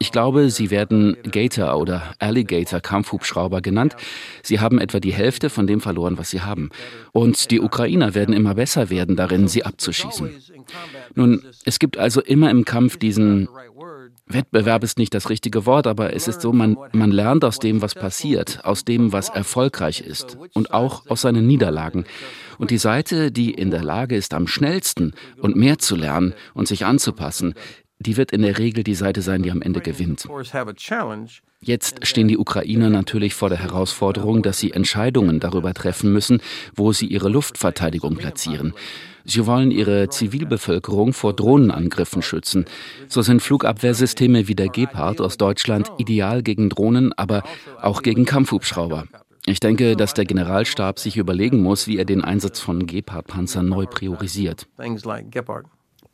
Ich 0.00 0.12
glaube, 0.12 0.50
sie 0.50 0.70
werden 0.70 1.16
Gator 1.28 1.76
oder 1.76 2.14
Alligator 2.20 2.80
Kampfhubschrauber 2.80 3.60
genannt. 3.60 3.96
Sie 4.44 4.60
haben 4.60 4.78
etwa 4.78 5.00
die 5.00 5.12
Hälfte 5.12 5.50
von 5.50 5.66
dem 5.66 5.80
verloren, 5.80 6.18
was 6.18 6.30
sie 6.30 6.40
haben. 6.40 6.70
Und 7.10 7.50
die 7.50 7.60
Ukrainer 7.60 8.14
werden 8.14 8.32
immer 8.32 8.54
besser 8.54 8.90
werden 8.90 9.16
darin, 9.16 9.48
sie 9.48 9.64
abzuschießen. 9.64 10.30
Nun, 11.16 11.44
es 11.64 11.80
gibt 11.80 11.98
also 11.98 12.20
immer 12.20 12.48
im 12.50 12.64
Kampf 12.64 12.96
diesen 12.96 13.48
Wettbewerb 14.30 14.84
ist 14.84 14.98
nicht 14.98 15.14
das 15.14 15.30
richtige 15.30 15.64
Wort, 15.64 15.86
aber 15.86 16.12
es 16.12 16.28
ist 16.28 16.42
so, 16.42 16.52
man, 16.52 16.76
man 16.92 17.10
lernt 17.10 17.44
aus 17.44 17.58
dem, 17.58 17.80
was 17.80 17.94
passiert, 17.94 18.64
aus 18.64 18.84
dem, 18.84 19.12
was 19.12 19.30
erfolgreich 19.30 20.02
ist 20.02 20.36
und 20.52 20.72
auch 20.74 21.08
aus 21.08 21.22
seinen 21.22 21.46
Niederlagen. 21.46 22.04
Und 22.58 22.70
die 22.70 22.78
Seite, 22.78 23.32
die 23.32 23.52
in 23.52 23.70
der 23.70 23.82
Lage 23.82 24.16
ist, 24.16 24.34
am 24.34 24.46
schnellsten 24.46 25.14
und 25.40 25.56
mehr 25.56 25.78
zu 25.78 25.96
lernen 25.96 26.34
und 26.52 26.68
sich 26.68 26.84
anzupassen, 26.84 27.54
die 28.00 28.16
wird 28.16 28.30
in 28.32 28.42
der 28.42 28.58
Regel 28.58 28.84
die 28.84 28.94
Seite 28.94 29.22
sein, 29.22 29.42
die 29.42 29.50
am 29.50 29.62
Ende 29.62 29.80
gewinnt. 29.80 30.26
Jetzt 31.60 32.06
stehen 32.06 32.28
die 32.28 32.38
Ukrainer 32.38 32.88
natürlich 32.88 33.34
vor 33.34 33.48
der 33.48 33.58
Herausforderung, 33.58 34.42
dass 34.42 34.58
sie 34.58 34.72
Entscheidungen 34.72 35.40
darüber 35.40 35.74
treffen 35.74 36.12
müssen, 36.12 36.40
wo 36.76 36.92
sie 36.92 37.06
ihre 37.06 37.28
Luftverteidigung 37.28 38.16
platzieren. 38.16 38.74
Sie 39.24 39.44
wollen 39.44 39.72
ihre 39.72 40.08
Zivilbevölkerung 40.08 41.12
vor 41.12 41.34
Drohnenangriffen 41.34 42.22
schützen. 42.22 42.64
So 43.08 43.22
sind 43.22 43.42
Flugabwehrsysteme 43.42 44.46
wie 44.46 44.54
der 44.54 44.68
Gepard 44.68 45.20
aus 45.20 45.36
Deutschland 45.36 45.90
ideal 45.98 46.42
gegen 46.42 46.70
Drohnen, 46.70 47.12
aber 47.14 47.42
auch 47.82 48.02
gegen 48.02 48.24
Kampfhubschrauber. 48.24 49.04
Ich 49.44 49.60
denke, 49.60 49.96
dass 49.96 50.14
der 50.14 50.24
Generalstab 50.24 50.98
sich 50.98 51.16
überlegen 51.16 51.60
muss, 51.62 51.88
wie 51.88 51.98
er 51.98 52.04
den 52.04 52.22
Einsatz 52.22 52.60
von 52.60 52.86
Gepard-Panzern 52.86 53.68
neu 53.68 53.86
priorisiert 53.86 54.68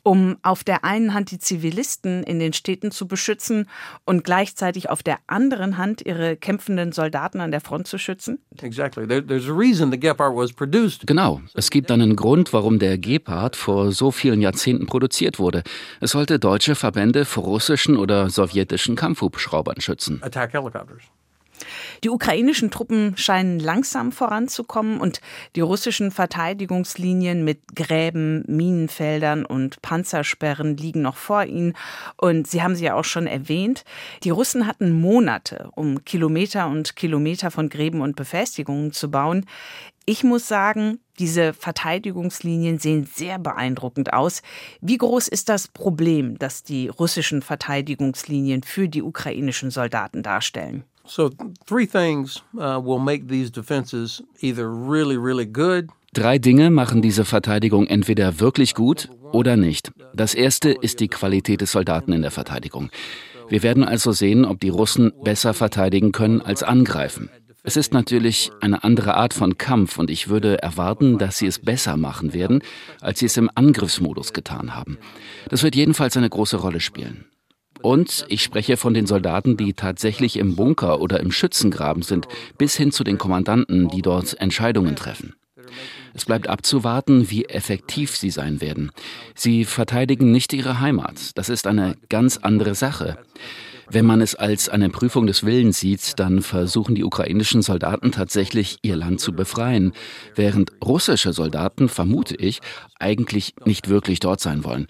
um 0.05 0.37
auf 0.43 0.63
der 0.63 0.85
einen 0.85 1.15
Hand 1.15 1.31
die 1.31 1.39
Zivilisten 1.39 2.23
in 2.23 2.37
den 2.37 2.53
Städten 2.53 2.91
zu 2.91 3.07
beschützen 3.07 3.67
und 4.05 4.23
gleichzeitig 4.23 4.89
auf 4.89 5.01
der 5.01 5.17
anderen 5.25 5.79
Hand 5.79 6.05
ihre 6.05 6.37
kämpfenden 6.37 6.91
Soldaten 6.91 7.41
an 7.41 7.49
der 7.49 7.59
Front 7.59 7.87
zu 7.87 7.97
schützen? 7.97 8.37
Genau. 11.07 11.41
Es 11.55 11.71
gibt 11.71 11.89
einen 11.89 12.15
Grund, 12.15 12.53
warum 12.53 12.77
der 12.77 12.99
Gepard 12.99 13.55
vor 13.55 13.91
so 13.91 14.11
vielen 14.11 14.41
Jahrzehnten 14.41 14.85
produziert 14.85 15.39
wurde. 15.39 15.63
Es 15.99 16.11
sollte 16.11 16.37
deutsche 16.37 16.75
Verbände 16.75 17.25
vor 17.25 17.43
russischen 17.43 17.97
oder 17.97 18.29
sowjetischen 18.29 18.95
Kampfhubschraubern 18.95 19.81
schützen. 19.81 20.21
Attack 20.21 20.53
helicopters. 20.53 21.01
Die 22.05 22.11
ukrainischen 22.11 22.69
Truppen 22.69 23.17
scheinen 23.17 23.59
langsam 23.59 24.11
voranzukommen 24.11 24.99
und 24.99 25.21
die 25.55 25.61
russischen 25.61 26.11
Verteidigungslinien 26.11 27.43
mit 27.43 27.75
Gräben, 27.75 28.43
Minenfeldern 28.45 29.43
und 29.43 29.81
Panzersperren 29.81 30.77
liegen 30.77 31.01
noch 31.01 31.15
vor 31.17 31.45
ihnen. 31.45 31.73
Und 32.15 32.45
Sie 32.45 32.61
haben 32.61 32.75
sie 32.75 32.85
ja 32.85 32.93
auch 32.93 33.05
schon 33.05 33.25
erwähnt, 33.25 33.85
die 34.23 34.29
Russen 34.29 34.67
hatten 34.67 34.91
Monate, 34.91 35.69
um 35.73 36.05
Kilometer 36.05 36.67
und 36.67 36.95
Kilometer 36.95 37.49
von 37.49 37.69
Gräben 37.69 38.01
und 38.01 38.15
Befestigungen 38.15 38.91
zu 38.91 39.09
bauen. 39.09 39.47
Ich 40.05 40.23
muss 40.23 40.47
sagen, 40.47 40.99
diese 41.17 41.53
Verteidigungslinien 41.53 42.77
sehen 42.77 43.09
sehr 43.11 43.39
beeindruckend 43.39 44.13
aus. 44.13 44.43
Wie 44.79 44.99
groß 44.99 45.27
ist 45.27 45.49
das 45.49 45.67
Problem, 45.67 46.37
das 46.37 46.61
die 46.61 46.87
russischen 46.87 47.41
Verteidigungslinien 47.41 48.61
für 48.61 48.87
die 48.87 49.01
ukrainischen 49.01 49.71
Soldaten 49.71 50.21
darstellen? 50.21 50.83
So 51.07 51.29
three 51.65 51.85
things 51.85 52.41
uh, 52.57 52.79
will 52.79 52.99
make 52.99 53.27
these 53.27 53.51
defenses 53.51 54.23
either 54.41 54.69
really, 54.69 55.17
really 55.17 55.45
good 55.45 55.89
Drei 56.15 56.39
Dinge 56.39 56.69
machen 56.69 57.01
diese 57.01 57.25
Verteidigung 57.25 57.87
entweder 57.87 58.39
wirklich 58.39 58.73
gut 58.73 59.09
oder 59.33 59.57
nicht. 59.57 59.91
Das 60.13 60.33
erste 60.33 60.69
ist 60.69 61.01
die 61.01 61.09
Qualität 61.09 61.59
des 61.59 61.73
Soldaten 61.73 62.13
in 62.13 62.21
der 62.21 62.31
Verteidigung. 62.31 62.89
Wir 63.49 63.63
werden 63.63 63.83
also 63.83 64.13
sehen, 64.13 64.45
ob 64.45 64.61
die 64.61 64.69
Russen 64.69 65.11
besser 65.25 65.53
verteidigen 65.53 66.13
können 66.13 66.39
als 66.39 66.63
angreifen. 66.63 67.29
Es 67.63 67.75
ist 67.75 67.93
natürlich 67.93 68.51
eine 68.61 68.85
andere 68.85 69.15
Art 69.15 69.33
von 69.33 69.57
Kampf 69.57 69.97
und 69.97 70.09
ich 70.09 70.29
würde 70.29 70.63
erwarten, 70.63 71.17
dass 71.17 71.39
sie 71.39 71.47
es 71.47 71.59
besser 71.59 71.97
machen 71.97 72.33
werden, 72.33 72.61
als 73.01 73.19
sie 73.19 73.25
es 73.25 73.35
im 73.35 73.49
Angriffsmodus 73.53 74.31
getan 74.31 74.73
haben. 74.73 74.97
Das 75.49 75.63
wird 75.63 75.75
jedenfalls 75.75 76.15
eine 76.15 76.29
große 76.29 76.55
Rolle 76.55 76.79
spielen. 76.79 77.25
Und 77.85 78.25
ich 78.29 78.41
spreche 78.41 78.77
von 78.77 78.95
den 78.95 79.05
Soldaten, 79.05 79.57
die 79.57 79.73
tatsächlich 79.73 80.37
im 80.37 80.55
Bunker 80.55 80.99
oder 81.01 81.19
im 81.19 81.31
Schützengraben 81.31 82.01
sind, 82.01 82.27
bis 82.57 82.75
hin 82.75 82.91
zu 82.91 83.03
den 83.03 83.19
Kommandanten, 83.19 83.89
die 83.89 84.01
dort 84.01 84.41
Entscheidungen 84.41 84.95
treffen. 84.95 85.35
Es 86.15 86.25
bleibt 86.25 86.49
abzuwarten, 86.49 87.29
wie 87.29 87.45
effektiv 87.45 88.17
sie 88.17 88.31
sein 88.31 88.59
werden. 88.59 88.89
Sie 89.35 89.65
verteidigen 89.65 90.31
nicht 90.31 90.51
ihre 90.53 90.79
Heimat. 90.79 91.37
Das 91.37 91.47
ist 91.47 91.67
eine 91.67 91.95
ganz 92.09 92.37
andere 92.37 92.73
Sache. 92.73 93.19
Wenn 93.87 94.07
man 94.07 94.19
es 94.19 94.33
als 94.33 94.67
eine 94.67 94.89
Prüfung 94.89 95.27
des 95.27 95.45
Willens 95.45 95.79
sieht, 95.79 96.17
dann 96.19 96.41
versuchen 96.41 96.95
die 96.95 97.03
ukrainischen 97.03 97.61
Soldaten 97.61 98.11
tatsächlich 98.11 98.79
ihr 98.81 98.95
Land 98.95 99.19
zu 99.19 99.31
befreien, 99.31 99.93
während 100.33 100.71
russische 100.83 101.33
Soldaten, 101.33 101.87
vermute 101.87 102.35
ich, 102.35 102.61
eigentlich 102.97 103.53
nicht 103.63 103.89
wirklich 103.89 104.19
dort 104.19 104.41
sein 104.41 104.63
wollen. 104.63 104.87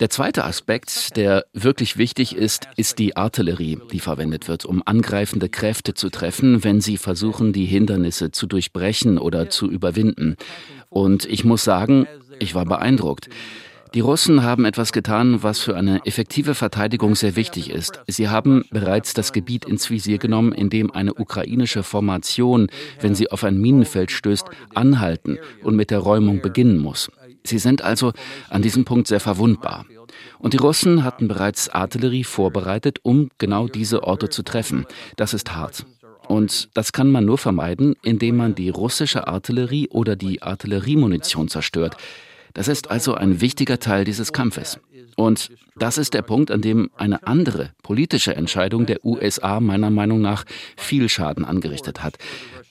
Der 0.00 0.08
zweite 0.08 0.46
Aspekt, 0.46 1.14
der 1.18 1.44
wirklich 1.52 1.98
wichtig 1.98 2.34
ist, 2.34 2.68
ist 2.76 2.98
die 2.98 3.18
Artillerie, 3.18 3.78
die 3.92 4.00
verwendet 4.00 4.48
wird, 4.48 4.64
um 4.64 4.82
angreifende 4.86 5.50
Kräfte 5.50 5.92
zu 5.92 6.08
treffen, 6.08 6.64
wenn 6.64 6.80
sie 6.80 6.96
versuchen, 6.96 7.52
die 7.52 7.66
Hindernisse 7.66 8.30
zu 8.30 8.46
durchbrechen 8.46 9.18
oder 9.18 9.50
zu 9.50 9.70
überwinden. 9.70 10.36
Und 10.88 11.26
ich 11.26 11.44
muss 11.44 11.64
sagen, 11.64 12.06
ich 12.38 12.54
war 12.54 12.64
beeindruckt. 12.64 13.28
Die 13.92 14.00
Russen 14.00 14.44
haben 14.44 14.64
etwas 14.66 14.92
getan, 14.92 15.42
was 15.42 15.58
für 15.58 15.76
eine 15.76 16.06
effektive 16.06 16.54
Verteidigung 16.54 17.16
sehr 17.16 17.34
wichtig 17.34 17.70
ist. 17.70 18.00
Sie 18.06 18.28
haben 18.28 18.64
bereits 18.70 19.14
das 19.14 19.32
Gebiet 19.32 19.64
ins 19.64 19.90
Visier 19.90 20.18
genommen, 20.18 20.52
in 20.52 20.70
dem 20.70 20.92
eine 20.92 21.12
ukrainische 21.12 21.82
Formation, 21.82 22.68
wenn 23.00 23.16
sie 23.16 23.32
auf 23.32 23.42
ein 23.42 23.58
Minenfeld 23.58 24.12
stößt, 24.12 24.46
anhalten 24.76 25.38
und 25.64 25.74
mit 25.74 25.90
der 25.90 25.98
Räumung 25.98 26.40
beginnen 26.40 26.78
muss. 26.78 27.10
Sie 27.44 27.58
sind 27.58 27.82
also 27.82 28.12
an 28.48 28.62
diesem 28.62 28.84
Punkt 28.84 29.06
sehr 29.08 29.20
verwundbar. 29.20 29.86
Und 30.38 30.52
die 30.52 30.58
Russen 30.58 31.04
hatten 31.04 31.28
bereits 31.28 31.68
Artillerie 31.68 32.24
vorbereitet, 32.24 32.98
um 33.02 33.30
genau 33.38 33.68
diese 33.68 34.02
Orte 34.02 34.28
zu 34.28 34.42
treffen. 34.42 34.86
Das 35.16 35.34
ist 35.34 35.54
hart. 35.54 35.86
Und 36.28 36.68
das 36.74 36.92
kann 36.92 37.10
man 37.10 37.24
nur 37.24 37.38
vermeiden, 37.38 37.96
indem 38.02 38.36
man 38.36 38.54
die 38.54 38.68
russische 38.68 39.26
Artillerie 39.26 39.88
oder 39.88 40.16
die 40.16 40.42
Artilleriemunition 40.42 41.48
zerstört. 41.48 41.96
Das 42.54 42.68
ist 42.68 42.90
also 42.90 43.14
ein 43.14 43.40
wichtiger 43.40 43.78
Teil 43.78 44.04
dieses 44.04 44.32
Kampfes. 44.32 44.78
Und 45.16 45.50
das 45.80 45.98
ist 45.98 46.14
der 46.14 46.22
Punkt, 46.22 46.50
an 46.50 46.60
dem 46.60 46.90
eine 46.96 47.26
andere 47.26 47.70
politische 47.82 48.36
Entscheidung 48.36 48.86
der 48.86 49.04
USA 49.04 49.60
meiner 49.60 49.90
Meinung 49.90 50.20
nach 50.20 50.44
viel 50.76 51.08
Schaden 51.08 51.44
angerichtet 51.44 52.02
hat. 52.02 52.18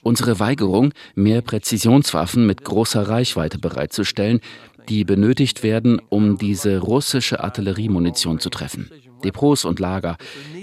Unsere 0.02 0.38
Weigerung, 0.40 0.94
mehr 1.14 1.42
Präzisionswaffen 1.42 2.46
mit 2.46 2.64
großer 2.64 3.08
Reichweite 3.08 3.58
bereitzustellen, 3.58 4.40
die 4.88 5.04
benötigt 5.04 5.62
werden, 5.62 6.00
um 6.08 6.38
diese 6.38 6.78
russische 6.78 7.42
Artilleriemunition 7.44 8.40
zu 8.40 8.48
treffen. 8.48 8.90
Depots 9.24 9.64
und 9.64 9.78
Lager, 9.78 10.16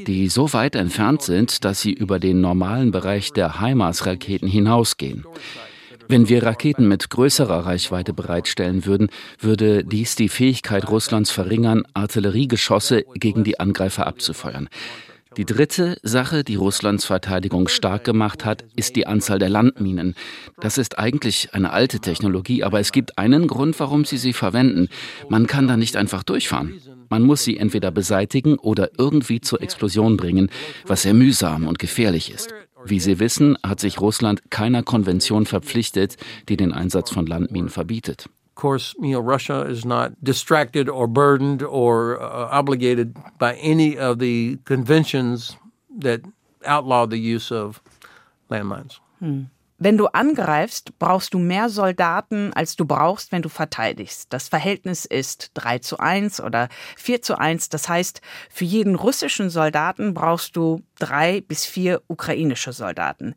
die 0.07 0.29
so 0.29 0.51
weit 0.53 0.75
entfernt 0.75 1.21
sind, 1.21 1.63
dass 1.65 1.81
sie 1.81 1.93
über 1.93 2.17
den 2.19 2.41
normalen 2.41 2.91
Bereich 2.91 3.31
der 3.31 3.61
HIMARS-Raketen 3.61 4.47
hinausgehen. 4.47 5.25
Wenn 6.09 6.29
wir 6.29 6.43
Raketen 6.43 6.87
mit 6.87 7.09
größerer 7.09 7.65
Reichweite 7.65 8.13
bereitstellen 8.13 8.85
würden, 8.85 9.09
würde 9.39 9.83
dies 9.83 10.15
die 10.15 10.29
Fähigkeit 10.29 10.89
Russlands 10.89 11.31
verringern, 11.31 11.83
Artilleriegeschosse 11.93 13.03
gegen 13.15 13.43
die 13.43 13.59
Angreifer 13.59 14.07
abzufeuern. 14.07 14.69
Die 15.35 15.45
dritte 15.45 15.97
Sache, 16.03 16.43
die 16.45 16.55
Russlands 16.55 17.05
Verteidigung 17.05 17.67
stark 17.67 18.05
gemacht 18.05 18.45
hat, 18.45 18.63
ist 18.75 18.95
die 18.95 19.05
Anzahl 19.05 19.37
der 19.37 19.49
Landminen. 19.49 20.15
Das 20.61 20.77
ist 20.77 20.97
eigentlich 20.97 21.53
eine 21.53 21.71
alte 21.71 21.99
Technologie, 21.99 22.63
aber 22.63 22.79
es 22.79 22.91
gibt 22.93 23.17
einen 23.17 23.47
Grund, 23.47 23.79
warum 23.79 24.05
sie 24.05 24.17
sie 24.17 24.33
verwenden. 24.33 24.87
Man 25.29 25.45
kann 25.45 25.67
da 25.67 25.75
nicht 25.75 25.97
einfach 25.97 26.23
durchfahren. 26.23 26.81
Man 27.09 27.23
muss 27.23 27.43
sie 27.43 27.57
entweder 27.57 27.91
beseitigen 27.91 28.57
oder 28.57 28.91
irgendwie 28.97 29.41
zur 29.41 29.61
Explosion 29.61 30.17
bringen, 30.17 30.49
was 30.85 31.03
sehr 31.03 31.13
mühsam 31.13 31.67
und 31.67 31.79
gefährlich 31.79 32.31
ist. 32.33 32.53
Wie 32.89 32.99
Sie 32.99 33.19
wissen, 33.19 33.57
hat 33.65 33.79
sich 33.79 33.99
Russland 33.99 34.49
keiner 34.49 34.81
Konvention 34.81 35.45
verpflichtet, 35.45 36.15
die 36.47 36.55
den 36.55 36.73
Einsatz 36.73 37.11
von 37.11 37.25
Landminen 37.25 37.69
verbietet. 37.69 38.29
Of 38.49 38.61
course, 38.61 38.95
you 38.99 39.11
know, 39.11 39.19
Russia 39.19 39.61
is 39.61 39.85
not 39.85 40.13
distracted 40.21 40.89
or 40.89 41.07
burdened 41.07 41.61
or 41.63 42.19
uh, 42.19 42.49
obligated 42.49 43.13
by 43.37 43.55
any 43.61 43.97
of 43.97 44.19
the 44.19 44.57
conventions 44.65 45.57
that 45.99 46.21
outlaw 46.65 47.05
the 47.05 47.19
use 47.19 47.51
of 47.51 47.81
landmines. 48.49 48.99
Hmm. 49.19 49.43
Wenn 49.79 49.95
du 49.95 50.07
angreifst, 50.07 50.97
brauchst 50.97 51.35
du 51.35 51.39
mehr 51.39 51.69
Soldaten, 51.69 52.51
als 52.53 52.75
du 52.75 52.85
brauchst, 52.85 53.31
wenn 53.31 53.43
du 53.43 53.49
verteidigst. 53.49 54.33
Das 54.33 54.47
Verhältnis 54.47 55.05
ist 55.05 55.51
3 55.53 55.77
zu 55.77 55.99
1 55.99 56.41
oder 56.41 56.69
4 56.95 57.21
zu 57.21 57.37
1. 57.37 57.69
Das 57.69 57.87
heißt, 57.87 58.21
für 58.49 58.65
jeden 58.65 58.95
russischen 58.95 59.51
Soldaten 59.51 60.15
brauchst 60.15 60.55
du 60.55 60.81
drei 60.97 61.41
bis 61.41 61.67
vier 61.67 62.01
ukrainische 62.07 62.73
Soldaten. 62.73 63.35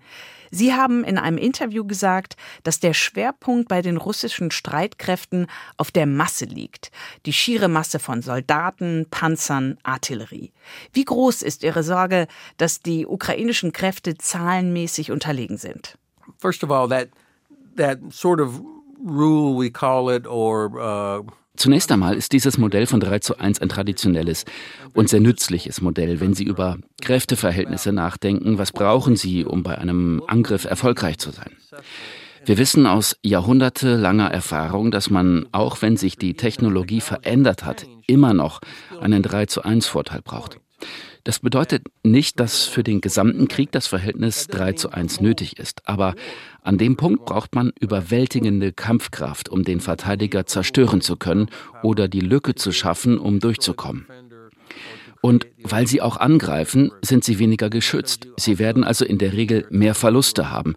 Sie 0.51 0.73
haben 0.73 1.05
in 1.05 1.19
einem 1.19 1.37
Interview 1.37 1.85
gesagt, 1.85 2.37
dass 2.63 2.81
der 2.81 2.95
Schwerpunkt 2.95 3.69
bei 3.69 3.83
den 3.83 3.99
russischen 3.99 4.51
Streitkräften 4.51 5.47
auf 5.77 5.91
der 5.91 6.07
Masse 6.07 6.47
liegt. 6.47 6.91
Die 7.27 7.35
schiere 7.35 7.69
Masse 7.69 7.99
von 7.99 8.23
Soldaten, 8.23 9.07
Panzern, 9.11 9.77
Artillerie. 9.83 10.53
Wie 10.95 11.05
groß 11.05 11.43
ist 11.43 11.65
Ihre 11.65 11.83
Sorge, 11.83 12.29
dass 12.57 12.81
die 12.81 13.07
ukrainischen 13.07 13.73
Kräfte 13.73 14.17
zahlenmäßig 14.17 15.13
unterlegen 15.13 15.59
sind? 15.59 16.00
First 16.41 16.65
of 16.65 16.71
all, 16.71 16.89
that 16.89 17.09
that 17.77 17.99
sort 18.11 18.41
of 18.41 18.61
rule 19.03 19.57
we 19.57 19.71
call 19.71 20.15
it 20.15 20.27
or 20.27 20.71
uh 20.79 21.23
Zunächst 21.57 21.93
einmal 21.93 22.17
ist 22.17 22.33
dieses 22.33 22.57
Modell 22.57 22.87
von 22.87 23.01
3 23.01 23.19
zu 23.19 23.39
1 23.39 23.61
ein 23.61 23.69
traditionelles 23.69 24.47
und 24.95 25.11
sehr 25.11 25.21
nützliches 25.21 25.83
Modell, 25.83 26.19
wenn 26.19 26.33
Sie 26.33 26.45
über 26.45 26.79
Kräfteverhältnisse 27.03 27.93
nachdenken. 27.93 28.57
Was 28.57 28.73
brauchen 28.73 29.15
Sie, 29.15 29.45
um 29.45 29.63
bei 29.63 29.77
einem 29.77 30.23
Angriff 30.27 30.65
erfolgreich 30.65 31.19
zu 31.19 31.33
sein? 31.33 31.51
Wir 32.47 32.57
wissen 32.57 32.87
aus 32.87 33.17
jahrhundertelanger 33.23 34.31
Erfahrung, 34.31 34.91
dass 34.91 35.11
man, 35.11 35.49
auch 35.53 35.83
wenn 35.83 35.99
sich 35.99 36.17
die 36.17 36.33
Technologie 36.33 37.03
verändert 37.03 37.67
hat, 37.67 37.87
immer 38.07 38.33
noch 38.33 38.61
einen 38.99 39.23
3 39.23 39.45
zu 39.45 39.63
1 39.63 39.87
Vorteil 39.87 40.23
braucht. 40.23 40.59
Das 41.25 41.41
bedeutet 41.41 41.83
nicht, 42.03 42.41
dass 42.41 42.65
für 42.65 42.83
den 42.83 43.01
gesamten 43.01 43.49
Krieg 43.49 43.73
das 43.73 43.87
Verhältnis 43.87 44.47
3 44.47 44.73
zu 44.73 44.91
1 44.91 45.21
nötig 45.21 45.59
ist. 45.59 45.87
Aber 45.87 46.15
an 46.63 46.79
dem 46.79 46.97
Punkt 46.97 47.27
braucht 47.27 47.55
man 47.55 47.73
überwältigende 47.79 48.73
Kampfkraft, 48.73 49.49
um 49.49 49.65
den 49.65 49.81
Verteidiger 49.81 50.47
zerstören 50.47 51.01
zu 51.01 51.17
können 51.17 51.51
oder 51.83 52.09
die 52.09 52.21
Lücke 52.21 52.55
zu 52.55 52.73
schaffen, 52.73 53.19
um 53.19 53.39
durchzukommen. 53.39 54.07
Und 55.23 55.47
weil 55.63 55.87
sie 55.87 56.01
auch 56.01 56.17
angreifen, 56.17 56.93
sind 57.03 57.25
sie 57.25 57.39
weniger 57.39 57.69
geschützt. 57.69 58.29
Sie 58.39 58.59
werden 58.59 58.85
also 58.85 59.05
in 59.05 59.19
der 59.19 59.35
Regel 59.35 59.67
mehr 59.69 59.95
Verluste 59.95 60.51
haben. 60.51 60.75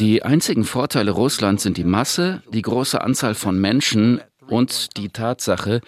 Die 0.00 0.22
einzigen 0.22 0.64
Vorteile 0.64 1.10
Russlands 1.10 1.62
sind 1.62 1.76
die 1.76 1.84
Masse, 1.84 2.42
die 2.54 2.62
große 2.62 3.02
Anzahl 3.02 3.34
von 3.34 3.60
Menschen 3.60 4.22
und 4.52 4.98
die 4.98 5.08
Tatsache, 5.08 5.80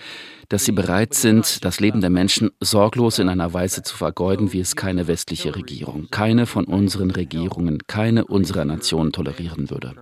dass 0.48 0.64
sie 0.64 0.72
bereit 0.72 1.12
sind, 1.14 1.64
das 1.64 1.81
Leben 1.81 2.00
der 2.00 2.11
Menschen 2.11 2.50
sorglos 2.61 3.18
in 3.18 3.29
einer 3.29 3.53
Weise 3.53 3.83
zu 3.83 3.94
vergeuden, 3.94 4.53
wie 4.53 4.61
es 4.61 4.74
keine 4.74 5.07
westliche 5.07 5.55
Regierung, 5.55 6.09
keine 6.11 6.46
von 6.46 6.64
unseren 6.64 7.11
Regierungen, 7.11 7.79
keine 7.87 8.24
unserer 8.24 8.64
Nationen 8.64 9.12
tolerieren 9.12 9.70
würde. 9.70 9.92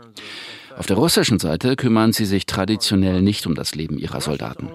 Auf 0.77 0.87
der 0.87 0.96
russischen 0.96 1.40
Seite 1.40 1.75
kümmern 1.75 2.12
sie 2.12 2.25
sich 2.25 2.46
traditionell 2.46 3.20
nicht 3.20 3.46
um 3.46 3.55
das 3.55 3.75
Leben 3.75 3.98
ihrer 3.98 4.20
Soldaten. 4.20 4.70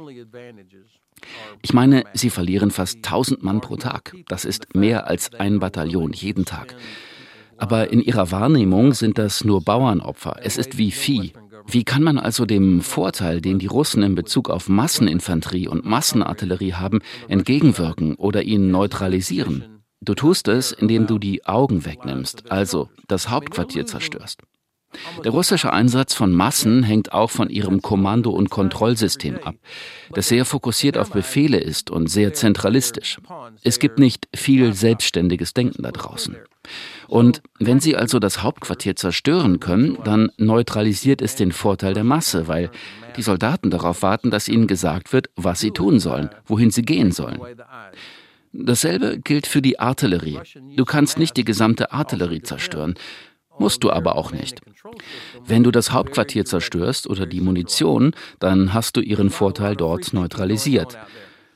Ich 1.61 1.73
meine, 1.73 2.03
sie 2.13 2.29
verlieren 2.29 2.71
fast 2.71 2.97
1000 2.97 3.41
Mann 3.41 3.61
pro 3.61 3.77
Tag. 3.77 4.13
Das 4.27 4.43
ist 4.43 4.75
mehr 4.75 5.07
als 5.07 5.33
ein 5.33 5.59
Bataillon 5.59 6.11
jeden 6.11 6.45
Tag. 6.45 6.75
Aber 7.57 7.91
in 7.91 8.01
ihrer 8.01 8.31
Wahrnehmung 8.31 8.93
sind 8.93 9.17
das 9.17 9.43
nur 9.43 9.61
Bauernopfer. 9.63 10.37
Es 10.43 10.57
ist 10.57 10.77
wie 10.77 10.91
Vieh. 10.91 11.31
Wie 11.69 11.83
kann 11.83 12.01
man 12.01 12.17
also 12.17 12.45
dem 12.45 12.81
Vorteil, 12.81 13.41
den 13.41 13.59
die 13.59 13.67
Russen 13.67 14.01
in 14.01 14.15
Bezug 14.15 14.49
auf 14.49 14.69
Masseninfanterie 14.69 15.67
und 15.67 15.85
Massenartillerie 15.85 16.73
haben, 16.73 16.99
entgegenwirken 17.27 18.15
oder 18.15 18.43
ihn 18.43 18.71
neutralisieren? 18.71 19.83
Du 19.99 20.15
tust 20.15 20.47
es, 20.47 20.71
indem 20.71 21.07
du 21.07 21.17
die 21.19 21.45
Augen 21.45 21.85
wegnimmst, 21.85 22.51
also 22.51 22.89
das 23.07 23.29
Hauptquartier 23.29 23.85
zerstörst. 23.85 24.41
Der 25.25 25.31
russische 25.31 25.73
Einsatz 25.73 26.13
von 26.13 26.31
Massen 26.31 26.83
hängt 26.83 27.11
auch 27.11 27.29
von 27.29 27.49
ihrem 27.49 27.81
Kommando- 27.81 28.31
und 28.31 28.49
Kontrollsystem 28.49 29.37
ab, 29.43 29.55
das 30.13 30.29
sehr 30.29 30.45
fokussiert 30.45 30.97
auf 30.97 31.11
Befehle 31.11 31.57
ist 31.57 31.91
und 31.91 32.07
sehr 32.07 32.33
zentralistisch. 32.33 33.19
Es 33.61 33.79
gibt 33.79 33.99
nicht 33.99 34.29
viel 34.33 34.73
selbstständiges 34.73 35.53
Denken 35.53 35.83
da 35.83 35.91
draußen. 35.91 36.37
Und 37.07 37.41
wenn 37.59 37.79
sie 37.79 37.95
also 37.95 38.19
das 38.19 38.43
Hauptquartier 38.43 38.95
zerstören 38.95 39.59
können, 39.59 39.97
dann 40.03 40.31
neutralisiert 40.37 41.21
es 41.21 41.35
den 41.35 41.51
Vorteil 41.51 41.93
der 41.93 42.03
Masse, 42.03 42.47
weil 42.47 42.69
die 43.15 43.21
Soldaten 43.21 43.69
darauf 43.69 44.01
warten, 44.01 44.31
dass 44.31 44.47
ihnen 44.47 44.67
gesagt 44.67 45.13
wird, 45.13 45.29
was 45.35 45.59
sie 45.59 45.71
tun 45.71 45.99
sollen, 45.99 46.29
wohin 46.45 46.71
sie 46.71 46.83
gehen 46.83 47.11
sollen. 47.11 47.39
Dasselbe 48.53 49.19
gilt 49.19 49.45
für 49.47 49.61
die 49.61 49.79
Artillerie. 49.79 50.39
Du 50.75 50.85
kannst 50.85 51.19
nicht 51.19 51.37
die 51.37 51.45
gesamte 51.45 51.91
Artillerie 51.91 52.41
zerstören, 52.41 52.95
musst 53.59 53.83
du 53.83 53.91
aber 53.91 54.15
auch 54.15 54.31
nicht. 54.31 54.61
Wenn 55.45 55.63
du 55.63 55.71
das 55.71 55.91
Hauptquartier 55.91 56.45
zerstörst 56.45 57.07
oder 57.07 57.25
die 57.25 57.41
Munition, 57.41 58.13
dann 58.39 58.73
hast 58.73 58.95
du 58.95 59.01
ihren 59.01 59.29
Vorteil 59.29 59.75
dort 59.75 60.13
neutralisiert. 60.13 60.97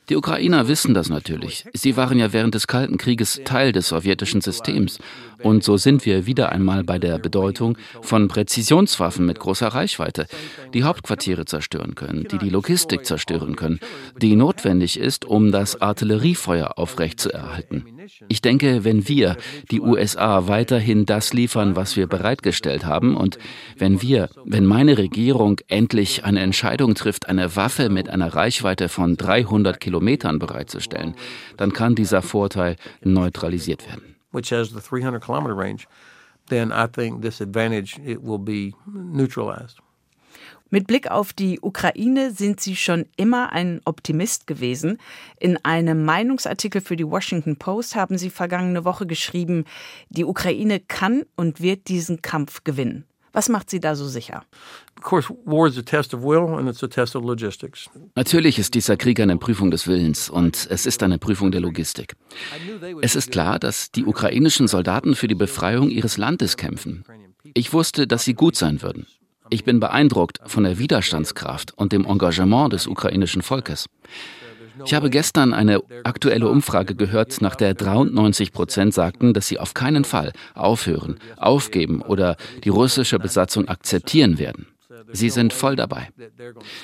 Die 0.10 0.18
Ukrainer 0.18 0.68
wissen 0.68 0.94
das 0.94 1.10
natürlich. 1.10 1.66
Sie 1.74 1.96
waren 1.96 2.20
ja 2.20 2.34
während 2.34 2.56
des 2.56 2.68
Kalten 2.68 2.98
Krieges 2.98 3.42
Teil 3.46 3.72
des 3.72 3.90
sowjetischen 3.90 4.42
Systems. 4.42 5.00
Und 5.43 5.63
so 5.63 5.77
sind 5.77 6.06
wir 6.06 6.25
wieder 6.25 6.51
einmal 6.51 6.84
bei 6.84 6.99
der 6.99 7.17
Bedeutung 7.17 7.77
von 8.01 8.27
Präzisionswaffen 8.27 9.25
mit 9.25 9.39
großer 9.39 9.67
Reichweite, 9.67 10.27
die 10.73 10.84
Hauptquartiere 10.84 11.45
zerstören 11.45 11.95
können, 11.95 12.27
die 12.32 12.38
die 12.38 12.49
Logistik 12.49 13.06
zerstören 13.06 13.56
können, 13.56 13.80
die 14.21 14.36
notwendig 14.36 14.99
ist, 14.99 15.25
um 15.25 15.51
das 15.51 15.82
Artilleriefeuer 15.82 16.77
aufrechtzuerhalten. 16.77 17.86
Ich 18.27 18.41
denke, 18.41 18.84
wenn 18.84 19.08
wir, 19.08 19.38
die 19.69 19.82
USA, 19.82 20.47
weiterhin 20.47 21.06
das 21.06 21.34
liefern, 21.34 21.75
was 21.75 21.95
wir 21.95 22.08
bereitgestellt 22.08 22.86
haben, 22.86 23.15
und 23.15 23.38
wenn 23.77 24.01
wir, 24.01 24.30
wenn 24.45 24.65
meine 24.65 24.97
Regierung 24.97 25.60
endlich 25.67 26.23
eine 26.23 26.39
Entscheidung 26.39 26.95
trifft, 26.95 27.27
eine 27.30 27.56
Waffe 27.56 27.89
mit 27.89 28.10
einer 28.10 28.34
Reichweite 28.34 28.89
von 28.89 29.17
300 29.17 29.80
Kilometern 29.80 30.39
bereitzustellen, 30.39 31.15
dann 31.58 31.73
kann 31.73 31.95
dieser 31.95 32.21
Vorteil 32.21 32.75
neutralisiert 33.04 33.88
werden. 33.88 34.11
Which 34.32 34.52
has 34.52 34.72
the 34.72 34.82
300 34.82 35.22
kilometer 35.22 35.56
range, 35.56 35.88
then 36.48 36.72
I 36.72 36.88
think 36.88 37.22
this 37.22 37.41
advantage 37.41 38.00
it 38.06 38.24
will 38.24 38.39
be 38.39 38.74
neutralized. 38.86 39.80
Mit 40.74 40.88
Blick 40.88 41.12
auf 41.12 41.34
die 41.34 41.60
Ukraine 41.62 42.32
sind 42.32 42.62
Sie 42.62 42.78
schon 42.78 43.06
immer 43.17 43.52
ein 43.52 43.82
Optimist 43.84 44.48
gewesen. 44.48 45.00
In 45.38 45.58
einem 45.65 46.06
Meinungsartikel 46.06 46.80
für 46.80 46.96
die 46.96 47.06
Washington 47.06 47.58
Post 47.58 47.96
haben 47.98 48.17
Sie 48.17 48.30
vergangene 48.30 48.86
Woche 48.86 49.06
geschrieben, 49.06 49.65
die 50.10 50.24
Ukraine 50.24 50.80
kann 50.80 51.24
und 51.36 51.60
wird 51.60 51.89
diesen 51.89 52.22
Kampf 52.22 52.63
gewinnen. 52.63 53.06
Was 53.34 53.48
macht 53.50 53.70
Sie 53.70 53.80
da 53.80 53.96
so 53.96 54.08
sicher? 54.08 54.44
Natürlich 58.15 58.60
ist 58.60 58.74
dieser 58.74 58.98
Krieg 58.98 59.20
eine 59.20 59.38
Prüfung 59.38 59.72
des 59.72 59.88
Willens 59.88 60.30
und 60.30 60.67
es 60.70 60.86
ist 60.86 61.02
eine 61.02 61.17
Prüfung 61.17 61.52
der 61.52 61.62
Logistik. 61.62 62.15
Es 63.02 63.15
ist 63.15 63.32
klar, 63.32 63.58
dass 63.58 63.91
die 63.91 64.06
ukrainischen 64.06 64.67
Soldaten 64.67 65.15
für 65.15 65.28
die 65.28 65.36
Befreiung 65.36 65.89
ihres 65.89 66.17
Landes 66.17 66.58
kämpfen. 66.58 67.06
Ich 67.54 67.74
wusste, 67.74 68.06
dass 68.06 68.24
sie 68.24 68.34
gut 68.34 68.56
sein 68.56 68.82
würden. 68.82 69.08
Ich 69.50 69.65
bin 69.65 69.80
beeindruckt 69.80 70.39
von 70.46 70.63
der 70.63 70.78
Widerstandskraft 70.78 71.74
und 71.78 71.91
dem 71.91 72.06
Engagement 72.06 72.72
des 72.72 72.88
ukrainischen 72.88 73.41
Volkes. 73.41 73.88
Ich 74.86 74.94
habe 74.94 75.10
gestern 75.10 75.54
eine 75.54 75.82
aktuelle 76.04 76.48
Umfrage 76.48 76.96
gehört, 76.96 77.41
nach 77.41 77.56
der 77.56 77.74
93 77.74 78.52
Prozent 78.52 78.94
sagten, 78.94 79.34
dass 79.34 79.48
sie 79.48 79.60
auf 79.60 79.74
keinen 79.74 80.04
Fall 80.04 80.34
aufhören, 80.54 81.17
aufgeben 81.38 82.02
oder 82.02 82.38
die 82.63 82.70
russische 82.70 83.20
Besatzung 83.20 83.67
akzeptieren 83.67 84.39
werden. 84.39 84.67
Sie 85.13 85.30
sind 85.30 85.52
voll 85.52 85.76
dabei. 85.76 86.10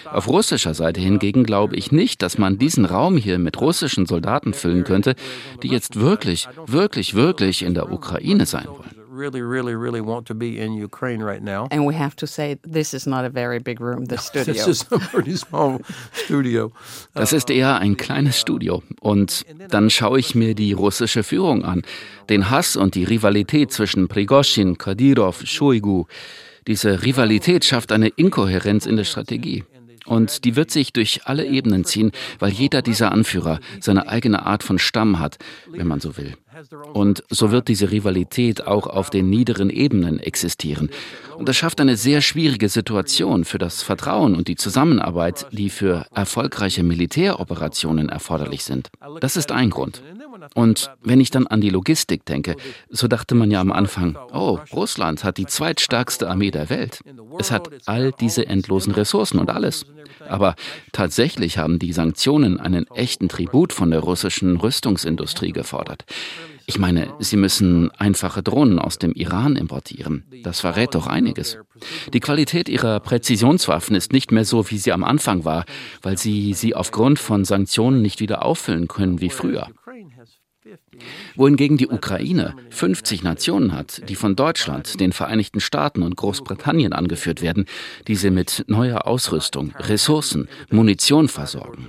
Auf 0.06 0.28
russischer 0.28 0.74
Seite 0.74 1.00
hingegen 1.00 1.44
glaube 1.44 1.76
ich 1.76 1.92
nicht, 1.92 2.22
dass 2.22 2.38
man 2.38 2.58
diesen 2.58 2.86
Raum 2.86 3.18
hier 3.18 3.40
mit 3.40 3.62
russischen 3.62 4.06
Soldaten 4.06 4.54
füllen 4.54 4.84
könnte, 4.84 5.16
die 5.64 5.70
jetzt 5.70 6.00
wirklich, 6.00 6.48
wirklich, 6.66 7.14
wirklich 7.14 7.64
in 7.64 7.74
der 7.74 7.92
Ukraine 7.92 8.46
sein 8.46 8.68
wollen 8.68 8.97
really, 9.18 9.42
really, 9.42 9.76
really 9.76 10.02
want 10.02 10.28
to 10.28 10.36
be 10.36 10.60
in 10.60 10.74
Ukraine 10.74 11.24
right 11.24 11.42
now. 11.42 11.68
And 11.72 11.86
we 11.86 11.96
have 11.96 12.16
to 12.18 12.28
say, 12.28 12.58
this 12.64 12.94
is 12.94 13.08
not 13.08 13.26
a 13.26 13.30
very 13.30 13.60
big 13.60 13.82
room, 13.82 14.06
the 14.06 14.18
studio. 14.28 14.54
this 14.54 14.68
is 14.68 14.86
a 14.92 15.00
pretty 15.00 15.36
small 15.36 15.80
studio. 16.14 16.72
Das 17.14 17.34
ist 17.34 17.50
eher 17.50 17.80
ein 17.80 17.98
kleines 17.98 18.40
Studio. 18.40 18.84
Und 19.02 19.46
dann 19.70 19.90
schaue 19.90 20.20
ich 20.20 20.36
mir 20.36 20.54
die 20.56 20.74
russische 20.74 21.24
Führung 21.24 21.66
an. 21.66 21.82
Den 22.30 22.50
Hass 22.50 22.76
und 22.76 22.96
die 22.96 23.04
Rivalität 23.04 23.72
zwischen 23.72 24.08
Prigozhin, 24.08 24.78
Kadyrov, 24.78 25.42
Shoigu. 25.46 26.06
Diese 26.68 27.04
Rivalität 27.04 27.66
schafft 27.66 27.92
eine 27.92 28.10
Inkohärenz 28.10 28.86
in 28.86 28.98
der 28.98 29.06
Strategie. 29.06 29.64
Und 30.06 30.46
die 30.46 30.56
wird 30.56 30.72
sich 30.72 30.94
durch 30.94 31.22
alle 31.26 31.46
Ebenen 31.46 31.84
ziehen, 31.84 32.12
weil 32.40 32.52
jeder 32.52 32.82
dieser 32.82 33.12
Anführer 33.12 33.60
seine 33.82 34.08
eigene 34.08 34.46
Art 34.46 34.64
von 34.64 34.80
Stamm 34.80 35.20
hat, 35.20 35.38
wenn 35.70 35.88
man 35.88 36.00
so 36.00 36.16
will. 36.18 36.36
Und 36.94 37.24
so 37.30 37.52
wird 37.52 37.68
diese 37.68 37.92
Rivalität 37.92 38.66
auch 38.66 38.88
auf 38.88 39.10
den 39.10 39.30
niederen 39.30 39.70
Ebenen 39.70 40.20
existieren. 40.20 40.90
Und 41.36 41.48
das 41.48 41.56
schafft 41.56 41.80
eine 41.82 41.98
sehr 41.98 42.22
schwierige 42.22 42.70
Situation 42.70 43.46
für 43.46 43.58
das 43.58 43.84
Vertrauen 43.84 44.36
und 44.36 44.48
die 44.48 44.56
Zusammenarbeit, 44.56 45.48
die 45.52 45.70
für 45.70 46.06
erfolgreiche 46.14 46.84
Militäroperationen 46.84 48.10
erforderlich 48.10 48.64
sind. 48.64 48.90
Das 49.20 49.38
ist 49.38 49.52
ein 49.52 49.70
Grund. 49.70 50.02
Und 50.54 50.92
wenn 51.02 51.20
ich 51.20 51.32
dann 51.32 51.48
an 51.48 51.62
die 51.62 51.70
Logistik 51.70 52.26
denke, 52.26 52.56
so 52.90 53.08
dachte 53.08 53.36
man 53.36 53.52
ja 53.52 53.62
am 53.62 53.72
Anfang, 53.72 54.18
oh, 54.32 54.60
Russland 54.74 55.24
hat 55.24 55.38
die 55.38 55.46
zweitstärkste 55.46 56.30
Armee 56.30 56.52
der 56.52 56.70
Welt. 56.70 57.02
Es 57.40 57.52
hat 57.52 57.70
all 57.86 58.12
diese 58.12 58.48
endlosen 58.48 58.94
Ressourcen 58.94 59.40
und 59.40 59.50
alles. 59.50 59.86
Aber 60.28 60.56
tatsächlich 60.92 61.58
haben 61.58 61.80
die 61.80 61.94
Sanktionen 61.94 62.60
einen 62.60 62.88
echten 62.88 63.30
Tribut 63.30 63.74
von 63.74 63.92
der 63.92 64.00
russischen 64.00 64.58
Rüstungsindustrie 64.58 65.52
gefordert. 65.52 66.06
Ich 66.70 66.80
meine, 66.80 67.14
sie 67.20 67.38
müssen 67.38 67.92
einfache 67.92 68.44
Drohnen 68.44 68.78
aus 68.78 69.00
dem 69.00 69.14
Iran 69.14 69.56
importieren. 69.56 70.26
Das 70.44 70.60
verrät 70.60 70.96
doch 70.96 71.08
einiges. 71.08 71.58
Die 72.14 72.20
Qualität 72.20 72.68
ihrer 72.68 73.00
Präzisionswaffen 73.00 73.96
ist 73.96 74.12
nicht 74.12 74.34
mehr 74.34 74.44
so, 74.44 74.70
wie 74.70 74.78
sie 74.78 74.92
am 74.92 75.06
Anfang 75.06 75.46
war, 75.46 75.64
weil 76.02 76.18
sie 76.18 76.54
sie 76.54 76.76
aufgrund 76.76 77.20
von 77.20 77.46
Sanktionen 77.46 78.02
nicht 78.02 78.20
wieder 78.20 78.44
auffüllen 78.44 78.90
können 78.90 79.22
wie 79.22 79.30
früher 79.30 79.70
wohingegen 81.36 81.78
die 81.78 81.88
Ukraine 81.88 82.56
50 82.70 83.24
Nationen 83.24 83.74
hat, 83.74 84.02
die 84.10 84.16
von 84.16 84.36
Deutschland, 84.36 85.00
den 85.00 85.12
Vereinigten 85.14 85.60
Staaten 85.60 86.04
und 86.04 86.16
Großbritannien 86.16 86.94
angeführt 86.94 87.42
werden, 87.42 87.66
die 88.08 88.16
sie 88.16 88.30
mit 88.30 88.66
neuer 88.68 89.08
Ausrüstung, 89.08 89.74
Ressourcen, 89.80 90.48
Munition 90.70 91.28
versorgen. 91.28 91.88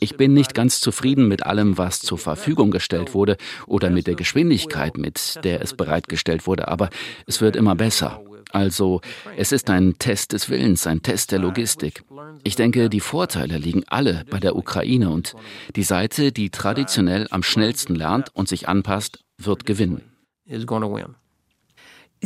Ich 0.00 0.16
bin 0.16 0.34
nicht 0.34 0.54
ganz 0.54 0.80
zufrieden 0.80 1.28
mit 1.28 1.44
allem, 1.44 1.78
was 1.78 2.00
zur 2.00 2.18
Verfügung 2.18 2.70
gestellt 2.70 3.14
wurde 3.14 3.36
oder 3.66 3.90
mit 3.90 4.06
der 4.06 4.14
Geschwindigkeit, 4.14 4.96
mit 4.98 5.44
der 5.44 5.62
es 5.62 5.74
bereitgestellt 5.74 6.46
wurde, 6.46 6.68
aber 6.68 6.90
es 7.26 7.40
wird 7.40 7.56
immer 7.56 7.74
besser. 7.74 8.20
Also 8.54 9.00
es 9.36 9.50
ist 9.50 9.68
ein 9.68 9.98
Test 9.98 10.32
des 10.32 10.48
Willens, 10.48 10.86
ein 10.86 11.02
Test 11.02 11.32
der 11.32 11.40
Logistik. 11.40 12.04
Ich 12.44 12.54
denke, 12.54 12.88
die 12.88 13.00
Vorteile 13.00 13.58
liegen 13.58 13.82
alle 13.88 14.24
bei 14.30 14.38
der 14.38 14.54
Ukraine 14.54 15.10
und 15.10 15.34
die 15.74 15.82
Seite, 15.82 16.30
die 16.30 16.50
traditionell 16.50 17.26
am 17.30 17.42
schnellsten 17.42 17.96
lernt 17.96 18.30
und 18.32 18.48
sich 18.48 18.68
anpasst, 18.68 19.24
wird 19.38 19.66
gewinnen. 19.66 20.02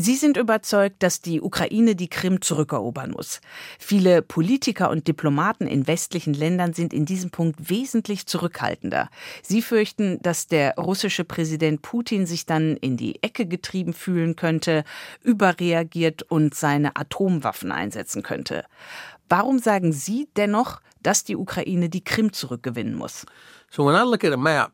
Sie 0.00 0.14
sind 0.14 0.36
überzeugt, 0.36 1.02
dass 1.02 1.22
die 1.22 1.40
Ukraine 1.40 1.96
die 1.96 2.06
Krim 2.06 2.40
zurückerobern 2.40 3.10
muss. 3.10 3.40
Viele 3.80 4.22
Politiker 4.22 4.90
und 4.90 5.08
Diplomaten 5.08 5.66
in 5.66 5.88
westlichen 5.88 6.34
Ländern 6.34 6.72
sind 6.72 6.92
in 6.92 7.04
diesem 7.04 7.30
Punkt 7.30 7.68
wesentlich 7.68 8.26
zurückhaltender. 8.26 9.10
Sie 9.42 9.60
fürchten, 9.60 10.22
dass 10.22 10.46
der 10.46 10.76
russische 10.76 11.24
Präsident 11.24 11.82
Putin 11.82 12.26
sich 12.26 12.46
dann 12.46 12.76
in 12.76 12.96
die 12.96 13.20
Ecke 13.24 13.44
getrieben 13.44 13.92
fühlen 13.92 14.36
könnte, 14.36 14.84
überreagiert 15.24 16.22
und 16.22 16.54
seine 16.54 16.94
Atomwaffen 16.94 17.72
einsetzen 17.72 18.22
könnte. 18.22 18.66
Warum 19.28 19.58
sagen 19.58 19.92
Sie 19.92 20.28
dennoch, 20.36 20.80
dass 21.02 21.24
die 21.24 21.34
Ukraine 21.34 21.88
die 21.88 22.04
Krim 22.04 22.32
zurückgewinnen 22.32 22.94
muss? 22.94 23.26
So 23.68 23.84
when 23.84 23.96
I 23.96 24.08
look 24.08 24.22
at 24.22 24.32
a 24.32 24.36
map, 24.36 24.70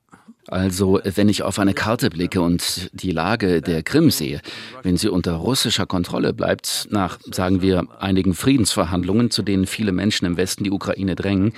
also, 0.49 1.01
wenn 1.03 1.29
ich 1.29 1.43
auf 1.43 1.59
eine 1.59 1.75
Karte 1.75 2.11
blicke 2.11 2.41
und 2.41 2.91
die 2.93 3.13
Lage 3.13 3.63
der 3.63 3.83
Krim 3.83 4.11
sehe, 4.11 4.41
wenn 4.83 4.97
sie 4.97 5.09
unter 5.09 5.33
russischer 5.33 5.87
Kontrolle 5.87 6.35
bleibt, 6.35 6.89
nach, 6.91 7.19
sagen 7.31 7.63
wir, 7.63 7.87
einigen 7.99 8.35
Friedensverhandlungen, 8.35 9.31
zu 9.31 9.43
denen 9.43 9.67
viele 9.67 9.93
Menschen 9.93 10.27
im 10.27 10.37
Westen 10.37 10.65
die 10.65 10.71
Ukraine 10.71 11.15
drängen, 11.15 11.53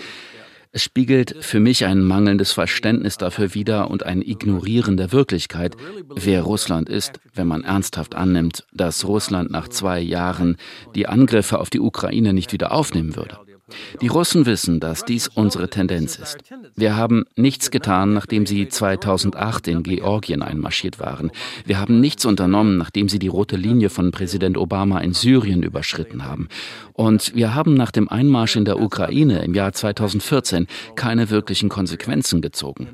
es 0.77 0.83
spiegelt 0.83 1.37
für 1.41 1.59
mich 1.59 1.87
ein 1.87 2.03
mangelndes 2.05 2.53
Verständnis 2.53 3.17
dafür 3.17 3.55
wider 3.55 3.91
und 3.91 4.03
ein 4.03 4.21
Ignorieren 4.21 4.99
der 4.99 5.11
Wirklichkeit, 5.11 5.75
wer 6.15 6.43
Russland 6.43 6.91
ist, 6.91 7.19
wenn 7.35 7.47
man 7.47 7.65
ernsthaft 7.65 8.15
annimmt, 8.15 8.67
dass 8.75 9.07
Russland 9.07 9.51
nach 9.51 9.69
zwei 9.69 10.01
Jahren 10.01 10.59
die 10.95 11.07
Angriffe 11.07 11.61
auf 11.61 11.71
die 11.71 11.81
Ukraine 11.81 12.35
nicht 12.35 12.53
wieder 12.53 12.73
aufnehmen 12.73 13.17
würde. 13.17 13.39
Die 14.01 14.07
Russen 14.07 14.47
wissen, 14.47 14.79
dass 14.79 15.05
dies 15.05 15.27
unsere 15.27 15.69
Tendenz 15.69 16.17
ist. 16.17 16.39
Wir 16.77 16.97
haben 16.97 17.25
nichts 17.35 17.73
getan, 17.73 18.13
nachdem 18.13 18.47
sie 18.47 18.69
2008 18.69 19.67
in 19.67 19.83
Georgien 19.83 20.43
einmarschiert 20.43 21.01
waren. 21.01 21.33
Wir 21.65 21.81
haben 21.81 22.01
nichts 22.01 22.25
unternommen, 22.25 22.79
nachdem 22.79 23.09
sie 23.09 23.19
die 23.19 23.27
rote 23.27 23.57
Linie 23.57 23.91
von 23.91 24.13
Präsident 24.13 24.57
Obama 24.57 25.01
in 25.01 25.15
Syrien 25.15 25.65
überschritten 25.65 26.25
haben. 26.25 26.49
Und 26.93 27.35
wir 27.35 27.55
haben 27.55 27.75
nach 27.75 27.91
dem 27.91 28.09
Einmarsch 28.09 28.55
in 28.55 28.65
der 28.65 28.81
Ukraine 28.81 29.43
im 29.45 29.55
Jahr 29.55 29.73
2014 29.73 30.69
keine 30.95 31.31
wirklichen 31.31 31.69
Konsequenzen 31.69 32.41
gezogen. 32.41 32.89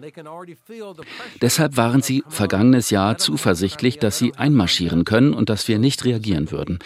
Deshalb 1.43 1.77
waren 1.77 2.01
sie 2.01 2.25
vergangenes 2.29 2.89
Jahr 2.89 3.19
zuversichtlich, 3.19 3.99
dass 3.99 4.19
sie 4.19 4.35
einmarschieren 4.37 5.05
können 5.05 5.35
und 5.35 5.51
dass 5.51 5.69
wir 5.69 5.79
nicht 5.79 6.07
reagieren 6.07 6.51
würden. 6.51 6.79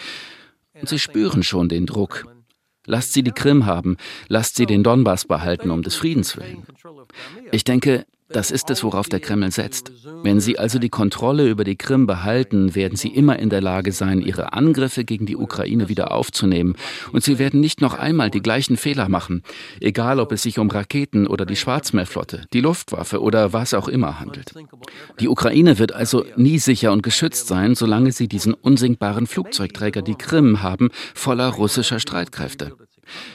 Und 0.79 0.89
sie 0.89 0.99
spüren 0.99 1.41
schon 1.41 1.69
den 1.69 1.85
Druck. 1.85 2.25
Lasst 2.87 3.13
sie 3.13 3.21
die 3.21 3.31
Krim 3.31 3.65
haben, 3.65 3.97
lasst 4.29 4.55
sie 4.55 4.65
den 4.65 4.81
Donbass 4.81 5.25
behalten 5.25 5.69
um 5.71 5.83
des 5.83 5.95
Friedens 5.95 6.37
willen. 6.37 6.65
Ich 7.51 7.63
denke, 7.63 8.05
das 8.29 8.51
ist 8.51 8.69
es, 8.69 8.83
worauf 8.83 9.07
der 9.07 9.19
Kreml 9.19 9.51
setzt. 9.51 9.91
Wenn 10.23 10.41
sie 10.41 10.59
also 10.59 10.79
die 10.79 10.89
Kontrolle 10.89 11.47
über 11.47 11.63
die 11.63 11.77
Krim 11.77 12.07
behalten, 12.07 12.75
werden 12.75 12.97
sie 12.97 13.07
immer 13.07 13.39
in 13.39 13.49
der 13.49 13.61
Lage 13.61 13.93
sein, 13.93 14.21
ihre 14.21 14.53
Angriffe 14.53 15.05
gegen 15.05 15.25
die 15.25 15.37
Ukraine 15.37 15.87
wieder 15.87 16.11
aufzunehmen. 16.11 16.75
Und 17.13 17.23
sie 17.23 17.39
werden 17.39 17.61
nicht 17.61 17.79
noch 17.79 17.93
einmal 17.93 18.29
die 18.29 18.41
gleichen 18.41 18.75
Fehler 18.75 19.07
machen, 19.07 19.43
egal 19.79 20.19
ob 20.19 20.31
es 20.33 20.43
sich 20.43 20.59
um 20.59 20.69
Raketen 20.69 21.25
oder 21.25 21.45
die 21.45 21.55
Schwarzmeerflotte, 21.55 22.45
die 22.51 22.61
Luftwaffe 22.61 23.21
oder 23.21 23.53
was 23.53 23.73
auch 23.73 23.87
immer 23.87 24.19
handelt. 24.19 24.53
Die 25.19 25.29
Ukraine 25.29 25.79
wird 25.79 25.93
also 25.93 26.25
nie 26.35 26.59
sicher 26.59 26.91
und 26.91 27.03
geschützt 27.03 27.47
sein, 27.47 27.75
solange 27.75 28.11
sie 28.11 28.27
diesen 28.27 28.53
unsinkbaren 28.53 29.27
Flugzeugträger, 29.27 30.01
die 30.01 30.15
Krim, 30.15 30.61
haben, 30.61 30.89
voller 31.13 31.47
russischer 31.47 31.99
Streitkräfte. 31.99 32.73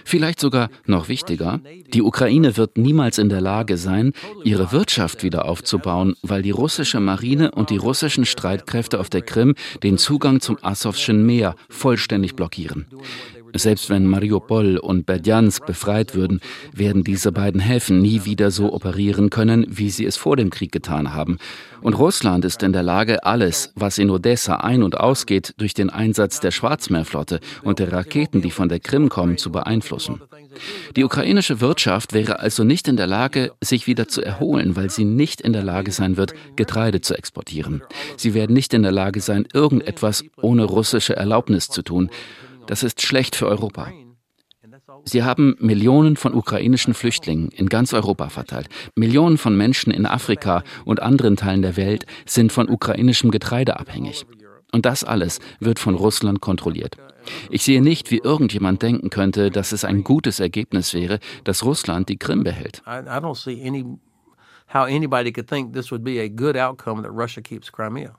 Vielleicht 0.05 0.41
sogar 0.41 0.69
noch 0.87 1.09
wichtiger, 1.09 1.61
die 1.93 2.03
Ukraine 2.03 2.57
wird 2.57 2.79
niemals 2.79 3.19
in 3.19 3.29
der 3.29 3.41
Lage 3.41 3.77
sein, 3.77 4.13
ihre 4.45 4.73
Wirtschaft 4.73 5.23
wieder 5.23 5.45
aufzubauen, 5.47 6.15
weil 6.23 6.43
die 6.43 6.51
russische 6.51 7.01
Marine 7.01 7.51
und 7.51 7.71
die 7.71 7.77
russischen 7.77 8.25
Streitkräfte 8.25 9.01
auf 9.01 9.11
der 9.11 9.23
Krim 9.23 9.55
den 9.83 9.99
Zugang 9.99 10.41
zum 10.41 10.59
Asowschen 10.63 11.25
Meer 11.25 11.55
vollständig 11.69 12.37
blockieren. 12.37 12.87
Selbst 13.55 13.91
wenn 13.91 14.07
Mariupol 14.07 14.79
und 14.79 15.07
Berdjansk 15.07 15.67
befreit 15.67 16.15
würden, 16.15 16.41
werden 16.73 17.05
diese 17.05 17.33
beiden 17.33 17.61
Häfen 17.61 18.01
nie 18.01 18.25
wieder 18.25 18.51
so 18.51 18.73
operieren 18.73 19.31
können, 19.31 19.67
wie 19.69 19.91
sie 19.91 20.07
es 20.07 20.17
vor 20.17 20.37
dem 20.37 20.51
Krieg 20.51 20.73
getan 20.73 21.12
haben. 21.12 21.38
Und 21.83 21.95
Russland 21.95 22.45
ist 22.45 22.62
in 22.62 22.73
der 22.73 22.85
Lage, 22.85 23.25
alles, 23.25 23.73
was 23.75 23.99
in 23.99 24.09
Odessa 24.11 24.57
ein- 24.57 24.83
und 24.83 24.99
ausgeht, 24.99 25.55
durch 25.59 25.75
den 25.75 25.91
Einsatz 25.91 26.38
der 26.41 26.53
Schwarzmeerflotte 26.53 27.41
und 27.62 27.81
der 27.81 27.93
Raketen, 27.93 28.41
die 28.41 28.53
von 28.53 28.69
der 28.69 28.79
Krim 28.79 29.09
kommen, 29.09 29.37
zu 29.37 29.51
beeinflussen. 29.51 30.21
Die 30.97 31.05
ukrainische 31.05 31.61
Wirtschaft 31.61 32.12
wäre 32.12 32.41
also 32.41 32.62
nicht 32.62 32.87
in 32.87 32.97
der 32.97 33.07
Lage, 33.07 33.53
sich 33.61 33.87
wieder 33.87 34.07
zu 34.07 34.23
erholen, 34.23 34.77
weil 34.77 34.91
sie 34.91 35.05
nicht 35.05 35.41
in 35.41 35.53
der 35.53 35.65
Lage 35.65 35.91
sein 35.91 36.17
wird, 36.17 36.35
Getreide 36.57 37.01
zu 37.01 37.15
exportieren. 37.15 37.83
Sie 38.17 38.35
werden 38.35 38.53
nicht 38.55 38.75
in 38.75 38.83
der 38.83 38.93
Lage 38.93 39.21
sein, 39.21 39.47
irgendetwas 39.53 40.25
ohne 40.41 40.65
russische 40.65 41.17
Erlaubnis 41.17 41.69
zu 41.69 41.83
tun. 41.83 42.11
Das 42.66 42.83
ist 42.83 43.03
schlecht 43.03 43.37
für 43.37 43.46
Europa. 43.46 43.88
Sie 45.05 45.22
haben 45.22 45.57
Millionen 45.59 46.16
von 46.16 46.35
ukrainischen 46.35 46.94
Flüchtlingen 46.94 47.48
in 47.48 47.68
ganz 47.68 47.92
Europa 47.92 48.29
verteilt. 48.29 48.68
Millionen 48.94 49.38
von 49.38 49.57
Menschen 49.57 49.92
in 49.92 50.07
Afrika 50.07 50.62
und 50.85 51.01
anderen 51.01 51.37
Teilen 51.37 51.62
der 51.62 51.77
Welt 51.77 52.07
sind 52.27 52.53
von 52.53 52.68
ukrainischem 52.68 53.31
Getreide 53.31 53.79
abhängig. 53.79 54.27
Und 54.72 54.87
das 54.87 55.05
alles 55.05 55.40
wird 55.61 55.79
von 55.79 55.94
Russland 55.94 56.40
kontrolliert. 56.40 56.96
Ich 57.51 57.62
sehe 57.62 57.83
nicht, 57.83 58.11
wie 58.11 58.18
irgendjemand 58.18 58.83
denken 58.83 59.11
könnte, 59.11 59.51
dass 59.51 59.72
es 59.72 59.85
ein 59.85 60.03
gutes 60.03 60.40
Ergebnis 60.40 60.94
wäre, 60.94 61.18
dass 61.44 61.64
Russland 61.64 62.09
die 62.09 62.16
Krim 62.16 62.42
behält. 62.42 62.83
How 64.72 64.87
anybody 64.87 65.31
could 65.31 65.46
think 65.46 65.75
this 65.75 65.90
would 65.90 66.03
be 66.03 66.18
a 66.18 66.29
good 66.29 66.57
outcome 66.57 67.03
that 67.03 67.12
Russia 67.12 67.42
keeps 67.42 67.70
Crimea. 67.70 68.14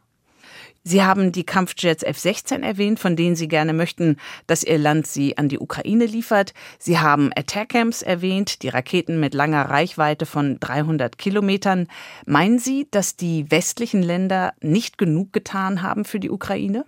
Sie 0.84 1.04
haben 1.04 1.32
die 1.32 1.46
Kampfjets 1.46 2.04
F-16 2.04 2.62
erwähnt, 2.62 3.00
von 3.00 3.16
denen 3.16 3.36
Sie 3.36 3.48
gerne 3.48 3.72
möchten, 3.72 4.18
dass 4.48 4.64
Ihr 4.64 4.78
Land 4.78 5.08
sie 5.08 5.38
an 5.38 5.48
die 5.48 5.60
Ukraine 5.60 6.06
liefert. 6.06 6.54
Sie 6.78 7.00
haben 7.00 7.32
Attackams 7.36 8.02
erwähnt, 8.02 8.64
die 8.64 8.70
Raketen 8.70 9.20
mit 9.20 9.34
langer 9.34 9.70
Reichweite 9.70 10.26
von 10.26 10.60
300 10.60 11.18
Kilometern. 11.18 11.88
Meinen 12.26 12.60
Sie, 12.60 12.88
dass 12.92 13.16
die 13.16 13.50
westlichen 13.50 14.04
Länder 14.04 14.54
nicht 14.60 14.98
genug 14.98 15.32
getan 15.32 15.82
haben 15.82 16.04
für 16.04 16.20
die 16.20 16.30
Ukraine? 16.30 16.86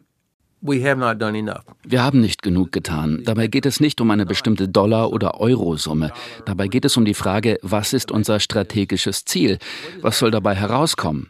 Wir 1.84 2.04
haben 2.04 2.22
nicht 2.22 2.42
genug 2.42 2.72
getan. 2.72 3.22
Dabei 3.24 3.48
geht 3.48 3.68
es 3.68 3.80
nicht 3.80 4.02
um 4.02 4.10
eine 4.10 4.26
bestimmte 4.26 4.68
Dollar- 4.68 5.12
oder 5.12 5.40
Eurosumme. 5.40 6.12
Dabei 6.46 6.68
geht 6.68 6.86
es 6.86 6.98
um 6.98 7.06
die 7.06 7.14
Frage, 7.14 7.60
was 7.62 7.94
ist 7.94 8.10
unser 8.12 8.40
strategisches 8.40 9.26
Ziel? 9.26 9.60
Was 10.02 10.18
soll 10.18 10.32
dabei 10.32 10.56
herauskommen? 10.56 11.30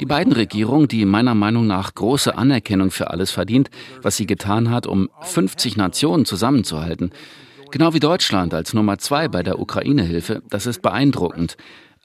Die 0.00 0.06
beiden 0.06 0.32
Regierungen, 0.32 0.88
die 0.88 1.04
meiner 1.04 1.34
Meinung 1.34 1.66
nach 1.66 1.94
große 1.94 2.36
Anerkennung 2.36 2.90
für 2.90 3.10
alles 3.10 3.30
verdient, 3.30 3.70
was 4.02 4.16
sie 4.16 4.26
getan 4.26 4.70
hat, 4.70 4.86
um 4.86 5.10
50 5.22 5.76
Nationen 5.76 6.24
zusammenzuhalten, 6.24 7.10
genau 7.70 7.94
wie 7.94 8.00
Deutschland 8.00 8.54
als 8.54 8.74
Nummer 8.74 8.98
zwei 8.98 9.28
bei 9.28 9.42
der 9.42 9.58
Ukraine-Hilfe, 9.58 10.42
das 10.48 10.66
ist 10.66 10.82
beeindruckend. 10.82 11.56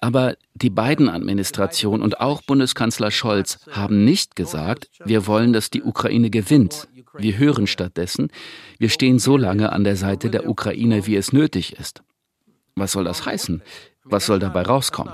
Aber 0.01 0.35
die 0.53 0.69
beiden 0.69 1.09
Administration 1.09 2.01
und 2.01 2.19
auch 2.19 2.41
Bundeskanzler 2.41 3.11
Scholz 3.11 3.59
haben 3.71 4.03
nicht 4.03 4.35
gesagt, 4.35 4.89
wir 5.05 5.25
wollen, 5.25 5.53
dass 5.53 5.69
die 5.69 5.83
Ukraine 5.83 6.29
gewinnt. 6.29 6.87
Wir 7.17 7.37
hören 7.37 7.65
stattdessen, 7.65 8.29
wir 8.77 8.89
stehen 8.89 9.19
so 9.19 9.37
lange 9.37 9.71
an 9.71 9.83
der 9.83 9.95
Seite 9.95 10.29
der 10.29 10.49
Ukraine, 10.49 11.07
wie 11.07 11.15
es 11.15 11.31
nötig 11.31 11.79
ist. 11.79 12.03
Was 12.75 12.91
soll 12.91 13.05
das 13.05 13.25
heißen? 13.25 13.61
Was 14.03 14.25
soll 14.25 14.39
dabei 14.39 14.63
rauskommen? 14.63 15.13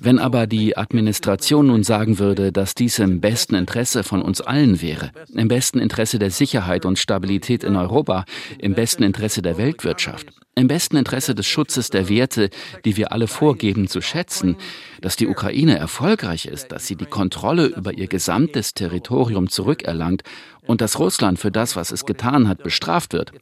Wenn 0.00 0.18
aber 0.18 0.46
die 0.46 0.76
Administration 0.76 1.66
nun 1.66 1.82
sagen 1.82 2.18
würde, 2.18 2.52
dass 2.52 2.74
dies 2.74 2.98
im 2.98 3.20
besten 3.20 3.54
Interesse 3.54 4.04
von 4.04 4.22
uns 4.22 4.40
allen 4.40 4.80
wäre, 4.80 5.10
im 5.34 5.48
besten 5.48 5.78
Interesse 5.78 6.18
der 6.18 6.30
Sicherheit 6.30 6.84
und 6.84 6.98
Stabilität 6.98 7.64
in 7.64 7.76
Europa, 7.76 8.24
im 8.58 8.74
besten 8.74 9.02
Interesse 9.02 9.42
der 9.42 9.58
Weltwirtschaft, 9.58 10.28
im 10.58 10.68
besten 10.68 10.96
Interesse 10.96 11.34
des 11.34 11.46
Schutzes 11.46 11.90
der 11.90 12.08
Werte, 12.08 12.50
die 12.84 12.96
wir 12.96 13.12
alle 13.12 13.26
vorgeben 13.26 13.88
zu 13.88 14.00
schätzen, 14.00 14.56
dass 15.00 15.16
die 15.16 15.28
Ukraine 15.28 15.78
erfolgreich 15.78 16.46
ist, 16.46 16.72
dass 16.72 16.86
sie 16.86 16.96
die 16.96 17.06
Kontrolle 17.06 17.66
über 17.66 17.94
ihr 17.94 18.08
gesamtes 18.08 18.74
Territorium 18.74 19.48
zurückerlangt 19.48 20.22
und 20.66 20.80
dass 20.80 20.98
Russland 20.98 21.38
für 21.38 21.50
das, 21.50 21.76
was 21.76 21.92
es 21.92 22.04
getan 22.04 22.46
hat, 22.46 22.62
bestraft 22.62 23.12
wird. 23.14 23.32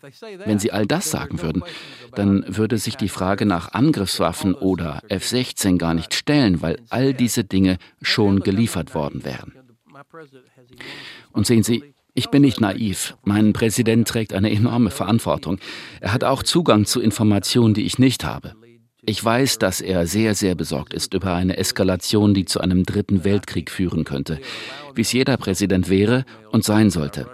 Wenn 0.44 0.59
sie 0.59 0.70
all 0.70 0.87
das 0.87 1.11
sagen 1.11 1.42
würden, 1.42 1.64
dann 2.14 2.44
würde 2.46 2.79
sich 2.79 2.96
die 2.96 3.09
Frage 3.09 3.46
nach 3.46 3.72
Angriffswaffen 3.72 4.55
oder 4.55 5.02
F-16 5.09 5.79
gar 5.79 5.94
nicht 5.94 6.14
stellen, 6.14 6.62
weil 6.62 6.79
all 6.88 7.14
diese 7.14 7.42
Dinge 7.42 7.79
schon 8.00 8.40
geliefert 8.40 8.94
worden 8.94 9.24
wären. 9.24 9.52
Und 11.33 11.46
sehen 11.46 11.62
Sie, 11.62 11.83
ich 12.16 12.31
bin 12.31 12.42
nicht 12.42 12.61
naiv. 12.61 13.16
Mein 13.24 13.52
Präsident 13.52 14.09
trägt 14.09 14.33
eine 14.33 14.50
enorme 14.50 14.90
Verantwortung. 14.90 15.59
Er 16.00 16.12
hat 16.12 16.24
auch 16.24 16.42
Zugang 16.42 16.87
zu 16.87 17.00
Informationen, 17.00 17.74
die 17.74 17.85
ich 17.85 17.98
nicht 17.98 18.24
habe. 18.24 18.55
Ich 19.09 19.24
weiß, 19.24 19.59
dass 19.59 19.81
er 19.81 20.07
sehr, 20.07 20.35
sehr 20.35 20.57
besorgt 20.57 20.92
ist 20.92 21.14
über 21.14 21.35
eine 21.35 21.59
Eskalation, 21.59 22.35
die 22.35 22.44
zu 22.44 22.61
einem 22.61 22.83
dritten 22.85 23.22
Weltkrieg 23.22 23.70
führen 23.70 24.05
könnte, 24.05 24.40
wie 24.94 25.02
es 25.02 25.12
jeder 25.12 25.37
Präsident 25.37 25.88
wäre 25.88 26.24
und 26.50 26.64
sein 26.64 26.90
sollte. 26.90 27.29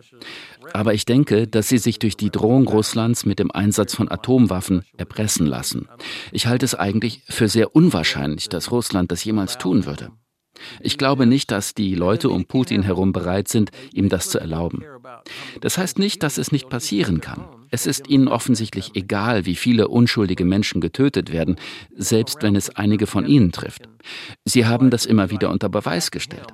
Aber 0.75 0.95
ich 0.95 1.05
denke, 1.05 1.47
dass 1.47 1.68
sie 1.68 1.79
sich 1.79 1.99
durch 1.99 2.16
die 2.16 2.31
Drohung 2.31 2.66
Russlands 2.66 3.25
mit 3.25 3.38
dem 3.38 3.51
Einsatz 3.51 3.95
von 3.95 4.11
Atomwaffen 4.11 4.85
erpressen 4.97 5.47
lassen. 5.47 5.88
Ich 6.33 6.47
halte 6.47 6.64
es 6.64 6.75
eigentlich 6.75 7.23
für 7.29 7.49
sehr 7.49 7.75
unwahrscheinlich, 7.75 8.49
dass 8.49 8.71
Russland 8.71 9.12
das 9.12 9.25
jemals 9.25 9.59
tun 9.59 9.87
würde. 9.87 10.11
Ich 10.81 10.98
glaube 10.98 11.27
nicht, 11.27 11.51
dass 11.51 11.75
die 11.75 11.94
Leute 11.94 12.31
um 12.31 12.44
Putin 12.44 12.83
herum 12.83 13.12
bereit 13.12 13.48
sind, 13.48 13.70
ihm 13.92 14.09
das 14.09 14.31
zu 14.31 14.38
erlauben. 14.38 14.85
Das 15.61 15.79
heißt 15.79 15.98
nicht, 15.98 16.22
dass 16.22 16.38
es 16.38 16.53
nicht 16.53 16.68
passieren 16.68 17.20
kann. 17.20 17.44
Es 17.70 17.87
ist 17.87 18.09
ihnen 18.09 18.29
offensichtlich 18.29 18.92
egal, 18.94 19.46
wie 19.46 19.55
viele 19.55 19.88
unschuldige 19.88 20.44
Menschen 20.44 20.81
getötet 20.81 21.33
werden, 21.33 21.57
selbst 21.96 22.42
wenn 22.42 22.57
es 22.57 22.70
einige 22.70 23.07
von 23.07 23.27
ihnen 23.27 23.53
trifft. 23.53 23.88
Sie 24.44 24.66
haben 24.66 24.90
das 24.90 25.07
immer 25.07 25.31
wieder 25.31 25.51
unter 25.51 25.68
Beweis 25.68 26.11
gestellt. 26.11 26.53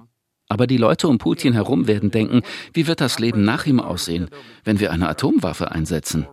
Aber 0.49 0.67
die 0.67 0.79
Leute 0.79 1.09
um 1.09 1.19
Putin 1.19 1.53
herum 1.53 1.87
werden 1.87 2.11
denken, 2.11 2.43
wie 2.73 2.87
wird 2.87 3.01
das 3.01 3.19
Leben 3.19 3.45
nach 3.45 3.67
ihm 3.67 3.81
aussehen, 3.81 4.29
wenn 4.65 4.81
wir 4.81 4.93
eine 4.93 5.09
Atomwaffe 5.09 5.71
einsetzen? 5.73 6.27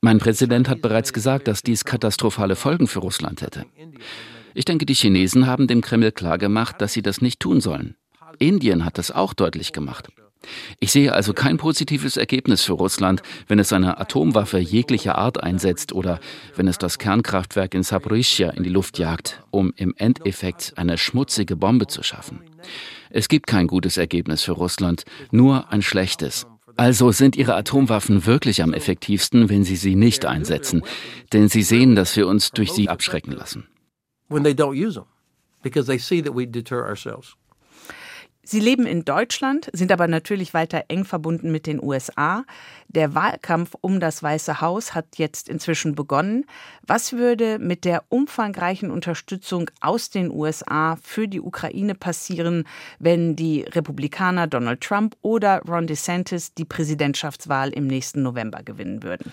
Mein 0.00 0.18
Präsident 0.18 0.68
hat 0.68 0.82
bereits 0.82 1.12
gesagt, 1.12 1.46
dass 1.46 1.62
dies 1.62 1.84
katastrophale 1.84 2.56
Folgen 2.56 2.88
für 2.88 2.98
Russland 2.98 3.42
hätte. 3.42 3.64
Ich 4.54 4.64
denke, 4.64 4.86
die 4.86 4.94
Chinesen 4.94 5.46
haben 5.46 5.66
dem 5.66 5.80
Kreml 5.80 6.12
klargemacht, 6.12 6.80
dass 6.80 6.92
sie 6.92 7.02
das 7.02 7.20
nicht 7.20 7.40
tun 7.40 7.60
sollen. 7.60 7.96
Indien 8.38 8.84
hat 8.84 8.98
das 8.98 9.10
auch 9.10 9.34
deutlich 9.34 9.72
gemacht. 9.72 10.08
Ich 10.80 10.90
sehe 10.90 11.12
also 11.12 11.32
kein 11.32 11.56
positives 11.56 12.16
Ergebnis 12.16 12.62
für 12.62 12.72
Russland, 12.72 13.22
wenn 13.46 13.58
es 13.58 13.72
eine 13.72 13.98
Atomwaffe 13.98 14.58
jeglicher 14.58 15.16
Art 15.16 15.42
einsetzt 15.42 15.92
oder 15.92 16.18
wenn 16.56 16.66
es 16.66 16.78
das 16.78 16.98
Kernkraftwerk 16.98 17.74
in 17.74 17.82
Saporischschja 17.82 18.50
in 18.50 18.64
die 18.64 18.70
Luft 18.70 18.98
jagt, 18.98 19.42
um 19.50 19.72
im 19.76 19.94
Endeffekt 19.96 20.72
eine 20.76 20.98
schmutzige 20.98 21.56
Bombe 21.56 21.86
zu 21.86 22.02
schaffen. 22.02 22.40
Es 23.10 23.28
gibt 23.28 23.46
kein 23.46 23.66
gutes 23.66 23.96
Ergebnis 23.96 24.42
für 24.42 24.52
Russland, 24.52 25.04
nur 25.30 25.70
ein 25.70 25.82
schlechtes. 25.82 26.46
Also 26.76 27.12
sind 27.12 27.36
ihre 27.36 27.54
Atomwaffen 27.54 28.24
wirklich 28.24 28.62
am 28.62 28.72
effektivsten, 28.72 29.50
wenn 29.50 29.62
sie 29.62 29.76
sie 29.76 29.94
nicht 29.94 30.24
einsetzen, 30.24 30.82
denn 31.32 31.48
sie 31.48 31.62
sehen, 31.62 31.94
dass 31.94 32.16
wir 32.16 32.26
uns 32.26 32.50
durch 32.50 32.72
sie 32.72 32.88
abschrecken 32.88 33.32
lassen. 33.32 33.68
When 34.32 34.44
they 34.44 34.54
don't 34.54 34.76
use 34.76 34.94
them, 34.94 35.06
because 35.62 35.86
they 35.86 35.98
see 35.98 36.22
that 36.22 36.34
we 36.34 36.46
deter 36.46 36.86
ourselves. 36.86 37.36
Sie 38.44 38.58
leben 38.58 38.86
in 38.86 39.04
Deutschland, 39.04 39.70
sind 39.72 39.92
aber 39.92 40.08
natürlich 40.08 40.52
weiter 40.52 40.86
eng 40.88 41.04
verbunden 41.04 41.52
mit 41.52 41.68
den 41.68 41.80
USA. 41.80 42.44
Der 42.88 43.14
Wahlkampf 43.14 43.76
um 43.80 44.00
das 44.00 44.20
Weiße 44.20 44.60
Haus 44.60 44.96
hat 44.96 45.16
jetzt 45.16 45.48
inzwischen 45.48 45.94
begonnen. 45.94 46.44
Was 46.84 47.12
würde 47.12 47.60
mit 47.60 47.84
der 47.84 48.02
umfangreichen 48.08 48.90
Unterstützung 48.90 49.70
aus 49.80 50.10
den 50.10 50.32
USA 50.32 50.96
für 51.00 51.28
die 51.28 51.40
Ukraine 51.40 51.94
passieren, 51.94 52.64
wenn 52.98 53.36
die 53.36 53.62
Republikaner 53.62 54.48
Donald 54.48 54.80
Trump 54.80 55.16
oder 55.22 55.62
Ron 55.68 55.86
DeSantis 55.86 56.52
die 56.52 56.64
Präsidentschaftswahl 56.64 57.70
im 57.70 57.86
nächsten 57.86 58.22
November 58.22 58.64
gewinnen 58.64 59.04
würden? 59.04 59.32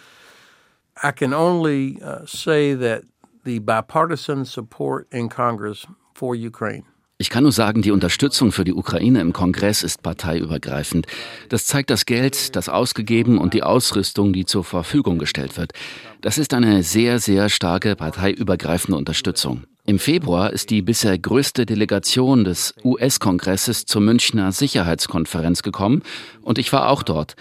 I 1.04 1.12
can 1.12 1.34
only 1.34 2.00
uh, 2.04 2.26
say 2.28 2.76
that 2.76 3.06
the 3.44 3.60
bipartisan 3.60 4.46
support 4.46 5.08
in 5.12 5.30
Congress 5.30 5.88
for 6.14 6.36
Ukraine 6.36 6.86
ich 7.22 7.30
kann 7.30 7.44
nur 7.44 7.52
sagen, 7.52 7.82
die 7.82 7.92
Unterstützung 7.92 8.54
für 8.54 8.64
die 8.64 8.74
Ukraine 8.74 9.20
im 9.20 9.34
Kongress 9.34 9.84
ist 9.84 10.02
parteiübergreifend. 10.02 11.06
Das 11.50 11.66
zeigt 11.66 11.90
das 11.90 12.06
Geld, 12.06 12.56
das 12.56 12.70
ausgegeben 12.70 13.40
und 13.40 13.54
die 13.54 13.62
Ausrüstung, 13.62 14.32
die 14.32 14.46
zur 14.46 14.64
Verfügung 14.64 15.20
gestellt 15.20 15.58
wird. 15.58 15.74
Das 16.22 16.38
ist 16.38 16.54
eine 16.54 16.82
sehr, 16.82 17.20
sehr 17.20 17.50
starke 17.50 17.98
parteiübergreifende 17.98 18.98
Unterstützung. 18.98 19.66
Im 19.86 20.00
Februar 20.00 20.54
ist 20.54 20.70
die 20.70 20.82
bisher 20.82 21.20
größte 21.20 21.66
Delegation 21.66 22.46
des 22.46 22.74
US-Kongresses 22.86 23.84
zur 23.84 24.02
Münchner 24.02 24.54
Sicherheitskonferenz 24.54 25.62
gekommen 25.62 26.04
und 26.42 26.58
ich 26.58 26.72
war 26.72 26.88
auch 26.88 27.04
dort. 27.04 27.36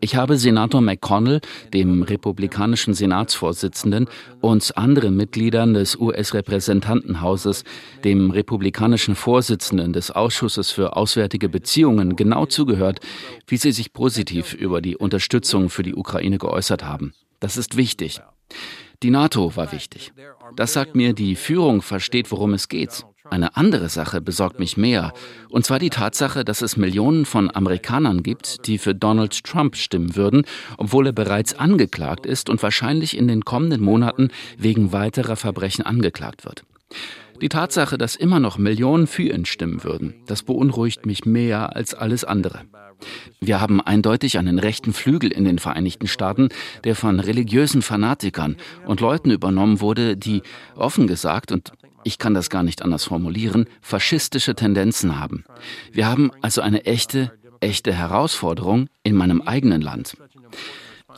Ich 0.00 0.14
habe 0.14 0.36
Senator 0.36 0.80
McConnell, 0.80 1.40
dem 1.74 2.02
republikanischen 2.02 2.94
Senatsvorsitzenden, 2.94 4.06
und 4.40 4.76
anderen 4.76 5.16
Mitgliedern 5.16 5.74
des 5.74 5.96
US-Repräsentantenhauses, 5.96 7.64
dem 8.04 8.30
republikanischen 8.30 9.16
Vorsitzenden 9.16 9.92
des 9.92 10.12
Ausschusses 10.12 10.70
für 10.70 10.96
Auswärtige 10.96 11.48
Beziehungen, 11.48 12.14
genau 12.14 12.46
zugehört, 12.46 13.00
wie 13.48 13.56
sie 13.56 13.72
sich 13.72 13.92
positiv 13.92 14.54
über 14.54 14.80
die 14.80 14.96
Unterstützung 14.96 15.68
für 15.68 15.82
die 15.82 15.94
Ukraine 15.94 16.38
geäußert 16.38 16.84
haben. 16.84 17.12
Das 17.40 17.56
ist 17.56 17.76
wichtig. 17.76 18.20
Die 19.02 19.10
NATO 19.10 19.54
war 19.56 19.72
wichtig. 19.72 20.12
Das 20.56 20.72
sagt 20.72 20.96
mir, 20.96 21.12
die 21.12 21.36
Führung 21.36 21.82
versteht, 21.82 22.30
worum 22.30 22.54
es 22.54 22.68
geht. 22.68 23.04
Eine 23.30 23.56
andere 23.56 23.88
Sache 23.88 24.20
besorgt 24.20 24.58
mich 24.58 24.76
mehr, 24.76 25.12
und 25.50 25.64
zwar 25.64 25.78
die 25.78 25.90
Tatsache, 25.90 26.44
dass 26.44 26.62
es 26.62 26.76
Millionen 26.76 27.26
von 27.26 27.54
Amerikanern 27.54 28.22
gibt, 28.22 28.66
die 28.66 28.78
für 28.78 28.94
Donald 28.94 29.44
Trump 29.44 29.76
stimmen 29.76 30.16
würden, 30.16 30.44
obwohl 30.78 31.06
er 31.06 31.12
bereits 31.12 31.58
angeklagt 31.58 32.24
ist 32.24 32.48
und 32.48 32.62
wahrscheinlich 32.62 33.16
in 33.16 33.28
den 33.28 33.44
kommenden 33.44 33.82
Monaten 33.82 34.30
wegen 34.56 34.92
weiterer 34.92 35.36
Verbrechen 35.36 35.84
angeklagt 35.84 36.44
wird. 36.44 36.64
Die 37.42 37.48
Tatsache, 37.48 37.98
dass 37.98 38.16
immer 38.16 38.40
noch 38.40 38.58
Millionen 38.58 39.06
für 39.06 39.30
ihn 39.30 39.44
stimmen 39.44 39.84
würden, 39.84 40.14
das 40.26 40.42
beunruhigt 40.42 41.06
mich 41.06 41.24
mehr 41.24 41.76
als 41.76 41.94
alles 41.94 42.24
andere. 42.24 42.62
Wir 43.40 43.60
haben 43.60 43.80
eindeutig 43.80 44.38
einen 44.38 44.58
rechten 44.58 44.92
Flügel 44.92 45.30
in 45.30 45.44
den 45.44 45.58
Vereinigten 45.58 46.08
Staaten, 46.08 46.48
der 46.82 46.96
von 46.96 47.20
religiösen 47.20 47.82
Fanatikern 47.82 48.56
und 48.86 49.00
Leuten 49.00 49.30
übernommen 49.30 49.80
wurde, 49.80 50.16
die 50.16 50.42
offen 50.74 51.06
gesagt, 51.06 51.52
und 51.52 51.70
ich 52.08 52.16
kann 52.16 52.32
das 52.32 52.48
gar 52.48 52.62
nicht 52.62 52.80
anders 52.80 53.04
formulieren, 53.04 53.66
faschistische 53.82 54.54
Tendenzen 54.54 55.20
haben. 55.20 55.44
Wir 55.92 56.06
haben 56.06 56.30
also 56.40 56.62
eine 56.62 56.86
echte, 56.86 57.32
echte 57.60 57.92
Herausforderung 57.92 58.88
in 59.02 59.14
meinem 59.14 59.42
eigenen 59.42 59.82
Land. 59.82 60.16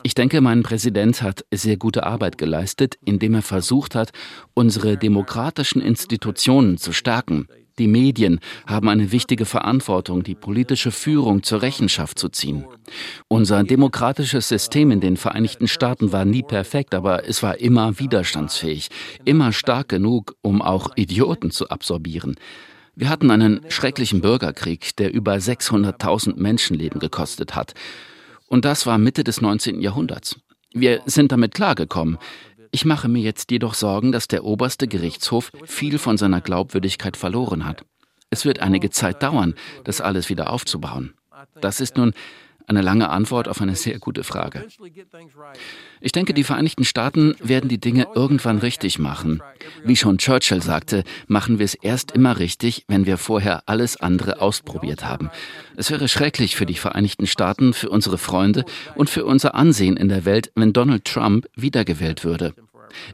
Ich 0.03 0.15
denke, 0.15 0.41
mein 0.41 0.63
Präsident 0.63 1.21
hat 1.21 1.45
sehr 1.53 1.77
gute 1.77 2.05
Arbeit 2.05 2.37
geleistet, 2.37 2.97
indem 3.05 3.35
er 3.35 3.41
versucht 3.41 3.95
hat, 3.95 4.11
unsere 4.53 4.97
demokratischen 4.97 5.81
Institutionen 5.81 6.77
zu 6.77 6.91
stärken, 6.91 7.47
die 7.81 7.87
Medien 7.87 8.39
haben 8.67 8.89
eine 8.89 9.11
wichtige 9.11 9.45
Verantwortung, 9.45 10.21
die 10.21 10.35
politische 10.35 10.91
Führung 10.91 11.41
zur 11.41 11.63
Rechenschaft 11.63 12.19
zu 12.19 12.29
ziehen. 12.29 12.63
Unser 13.27 13.63
demokratisches 13.63 14.47
System 14.47 14.91
in 14.91 15.01
den 15.01 15.17
Vereinigten 15.17 15.67
Staaten 15.67 16.11
war 16.11 16.23
nie 16.23 16.43
perfekt, 16.43 16.93
aber 16.93 17.27
es 17.27 17.41
war 17.41 17.59
immer 17.59 17.97
widerstandsfähig, 17.97 18.89
immer 19.25 19.51
stark 19.51 19.89
genug, 19.89 20.35
um 20.41 20.61
auch 20.61 20.95
Idioten 20.95 21.49
zu 21.49 21.69
absorbieren. 21.69 22.35
Wir 22.95 23.09
hatten 23.09 23.31
einen 23.31 23.61
schrecklichen 23.69 24.21
Bürgerkrieg, 24.21 24.95
der 24.97 25.11
über 25.11 25.33
600.000 25.33 26.35
Menschenleben 26.35 26.99
gekostet 26.99 27.55
hat. 27.55 27.73
Und 28.45 28.63
das 28.63 28.85
war 28.85 28.99
Mitte 28.99 29.23
des 29.23 29.41
19. 29.41 29.81
Jahrhunderts. 29.81 30.35
Wir 30.73 31.01
sind 31.05 31.31
damit 31.31 31.55
klargekommen. 31.55 32.19
Ich 32.71 32.85
mache 32.85 33.09
mir 33.09 33.21
jetzt 33.21 33.51
jedoch 33.51 33.73
Sorgen, 33.73 34.11
dass 34.11 34.27
der 34.29 34.45
oberste 34.45 34.87
Gerichtshof 34.87 35.51
viel 35.65 35.99
von 35.99 36.17
seiner 36.17 36.39
Glaubwürdigkeit 36.39 37.17
verloren 37.17 37.65
hat. 37.65 37.85
Es 38.29 38.45
wird 38.45 38.59
einige 38.59 38.89
Zeit 38.89 39.21
dauern, 39.21 39.55
das 39.83 39.99
alles 39.99 40.29
wieder 40.29 40.51
aufzubauen. 40.51 41.13
Das 41.59 41.81
ist 41.81 41.97
nun 41.97 42.13
eine 42.67 42.81
lange 42.81 43.09
Antwort 43.09 43.47
auf 43.47 43.61
eine 43.61 43.75
sehr 43.75 43.99
gute 43.99 44.23
Frage. 44.23 44.65
Ich 45.99 46.11
denke, 46.11 46.33
die 46.33 46.43
Vereinigten 46.43 46.83
Staaten 46.83 47.35
werden 47.41 47.69
die 47.69 47.79
Dinge 47.79 48.07
irgendwann 48.15 48.59
richtig 48.59 48.99
machen. 48.99 49.41
Wie 49.83 49.95
schon 49.95 50.17
Churchill 50.17 50.61
sagte, 50.61 51.03
machen 51.27 51.59
wir 51.59 51.65
es 51.65 51.75
erst 51.75 52.11
immer 52.11 52.39
richtig, 52.39 52.85
wenn 52.87 53.05
wir 53.05 53.17
vorher 53.17 53.63
alles 53.67 53.97
andere 53.97 54.41
ausprobiert 54.41 55.05
haben. 55.05 55.29
Es 55.75 55.91
wäre 55.91 56.07
schrecklich 56.07 56.55
für 56.55 56.65
die 56.65 56.75
Vereinigten 56.75 57.27
Staaten, 57.27 57.73
für 57.73 57.89
unsere 57.89 58.17
Freunde 58.17 58.65
und 58.95 59.09
für 59.09 59.25
unser 59.25 59.55
Ansehen 59.55 59.97
in 59.97 60.09
der 60.09 60.25
Welt, 60.25 60.51
wenn 60.55 60.73
Donald 60.73 61.05
Trump 61.05 61.47
wiedergewählt 61.55 62.23
würde. 62.23 62.53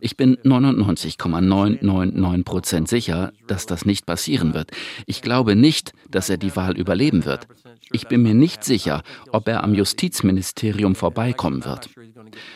Ich 0.02 0.18
bin 0.18 0.38
99,999 0.44 2.46
Prozent 2.46 2.88
sicher, 2.88 3.32
dass 3.48 3.66
das 3.66 3.86
nicht 3.86 4.06
passieren 4.06 4.54
wird. 4.54 4.70
Ich 5.06 5.22
glaube 5.22 5.56
nicht, 5.56 5.94
dass 6.10 6.30
er 6.30 6.38
die 6.38 6.56
Wahl 6.56 6.78
überleben 6.78 7.26
wird. 7.26 7.48
Ich 7.92 8.08
bin 8.08 8.22
mir 8.22 8.34
nicht 8.34 8.64
sicher, 8.64 9.04
ob 9.32 9.48
er 9.48 9.64
am 9.64 9.74
Justizministerium 9.74 10.96
vorbeikommen 10.96 11.64
wird. 11.64 11.90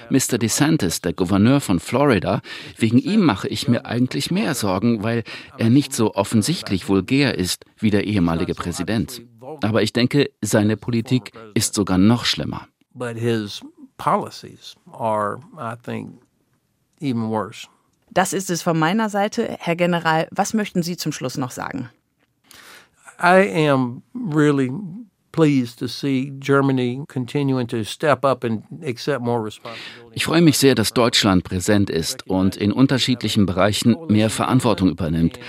Mr. 0.10 0.38
DeSantis, 0.38 1.02
der 1.02 1.14
Gouverneur 1.14 1.62
von 1.62 1.80
Florida, 1.80 2.42
wegen 2.78 2.98
ihm 2.98 3.22
mache 3.22 3.48
ich 3.48 3.68
mir 3.68 3.86
eigentlich 3.86 4.32
mehr 4.32 4.56
Sorgen, 4.56 5.04
weil 5.04 5.24
er 5.58 5.70
nicht 5.70 5.94
so 5.94 6.16
offensichtlich 6.16 6.90
vulgär 6.90 7.38
ist 7.38 7.66
wie 7.78 7.92
der 7.92 8.06
ehemalige 8.06 8.56
Präsident. 8.56 9.22
Aber 9.64 9.82
ich 9.82 9.94
denke, 9.94 10.30
seine 10.42 10.78
Politik 10.78 11.32
ist 11.54 11.74
sogar 11.74 11.98
noch 11.98 12.26
schlimmer. 12.26 12.68
But 12.94 13.18
his 13.18 13.62
policies 13.98 14.76
are, 14.92 15.40
I 15.58 15.76
think, 15.82 16.22
even 17.00 17.30
worse. 17.30 17.68
Das 18.10 18.34
ist 18.34 18.50
es 18.50 18.62
von 18.62 18.78
meiner 18.78 19.10
Seite. 19.10 19.56
Herr 19.60 19.78
General, 19.78 20.28
was 20.32 20.54
möchten 20.54 20.84
Sie 20.84 20.98
zum 20.98 21.14
Schluss 21.14 21.38
noch 21.38 21.52
sagen? 21.52 21.90
I 23.24 23.70
am 23.70 24.02
really 24.14 24.72
pleased 25.32 25.80
to 25.80 25.88
see 25.88 26.32
Germany 26.40 27.04
continuing 27.08 27.68
to 27.68 27.84
step 27.84 28.26
up 28.26 28.44
and 28.44 28.64
accept 28.86 29.22
more 29.22 29.44
responsibility. 29.44 30.12
Ich 30.14 30.26
freue 30.26 30.42
mich 30.42 30.58
sehr, 30.58 30.76
dass 30.76 30.94
Deutschland 30.94 31.44
präsent 31.44 31.90
ist 31.90 32.28
und 32.28 32.58
in 32.58 32.72
unterschiedlichen 32.72 33.46
Bereichen 33.46 33.96
mehr 34.10 34.30
Verantwortung 34.30 34.90
übernimmt. 34.90 35.40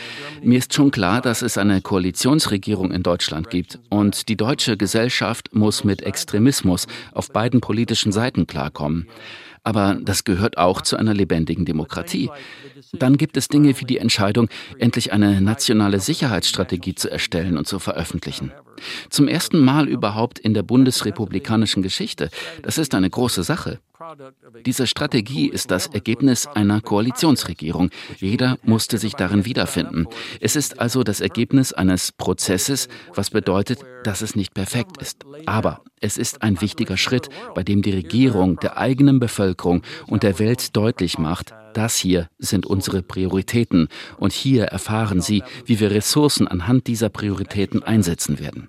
Mir 0.43 0.59
ist 0.59 0.73
schon 0.73 0.91
klar, 0.91 1.21
dass 1.21 1.43
es 1.43 1.59
eine 1.59 1.81
Koalitionsregierung 1.81 2.93
in 2.93 3.03
Deutschland 3.03 3.51
gibt 3.51 3.81
und 3.91 4.29
die 4.29 4.37
deutsche 4.37 4.77
Gesellschaft 4.77 5.55
muss 5.55 5.85
mit 5.85 6.03
Extremismus 6.03 6.87
auf 7.13 7.31
beiden 7.33 7.61
politischen 7.61 8.13
Seiten 8.13 8.47
klarkommen. 8.47 9.09
Aber 9.65 9.97
das 10.01 10.25
gehört 10.25 10.59
auch 10.59 10.83
zu 10.83 10.97
einer 10.97 11.15
lebendigen 11.15 11.65
Demokratie. 11.65 12.31
Dann 12.93 13.17
gibt 13.17 13.37
es 13.37 13.49
Dinge 13.49 13.79
wie 13.79 13.85
die 13.85 13.99
Entscheidung, 13.99 14.49
endlich 14.79 15.13
eine 15.13 15.41
nationale 15.41 16.01
Sicherheitsstrategie 16.01 16.95
zu 16.95 17.11
erstellen 17.11 17.57
und 17.57 17.67
zu 17.67 17.79
veröffentlichen. 17.79 18.53
Zum 19.11 19.29
ersten 19.29 19.61
Mal 19.61 19.89
überhaupt 19.89 20.39
in 20.39 20.55
der 20.55 20.63
bundesrepublikanischen 20.63 21.83
Geschichte. 21.83 22.31
Das 22.63 22.79
ist 22.79 22.95
eine 22.95 23.11
große 23.11 23.43
Sache. 23.43 23.81
Diese 24.67 24.87
Strategie 24.87 25.49
ist 25.49 25.71
das 25.71 25.87
Ergebnis 25.87 26.47
einer 26.47 26.81
Koalitionsregierung. 26.81 27.91
Jeder 28.19 28.59
musste 28.65 28.99
sich 28.99 29.15
darin 29.15 29.45
wiederfinden. 29.45 30.07
Es 30.41 30.57
ist 30.57 30.81
also 30.81 31.05
das 31.05 31.21
Ergebnis 31.21 31.73
eines 31.73 32.11
Prozesses, 32.13 32.89
was 33.15 33.31
bedeutet, 33.31 33.81
dass 34.05 34.23
es 34.23 34.35
nicht 34.35 34.55
perfekt 34.55 35.01
ist. 35.01 35.25
Aber 35.47 35.83
es 36.03 36.19
ist 36.19 36.43
ein 36.43 36.61
wichtiger 36.61 36.97
Schritt, 36.97 37.29
bei 37.55 37.63
dem 37.63 37.81
die 37.81 37.93
Regierung 37.93 38.57
der 38.61 38.77
eigenen 38.77 39.21
Bevölkerung 39.21 39.83
und 40.07 40.23
der 40.23 40.39
Welt 40.39 40.77
deutlich 40.77 41.19
macht, 41.19 41.55
das 41.75 41.97
hier 41.97 42.29
sind 42.39 42.67
unsere 42.67 43.03
Prioritäten 43.03 43.89
und 44.19 44.33
hier 44.33 44.65
erfahren 44.65 45.21
Sie, 45.21 45.43
wie 45.65 45.81
wir 45.81 45.91
Ressourcen 45.91 46.47
anhand 46.47 46.87
dieser 46.87 47.09
Prioritäten 47.09 47.83
einsetzen 47.83 48.39
werden. 48.39 48.69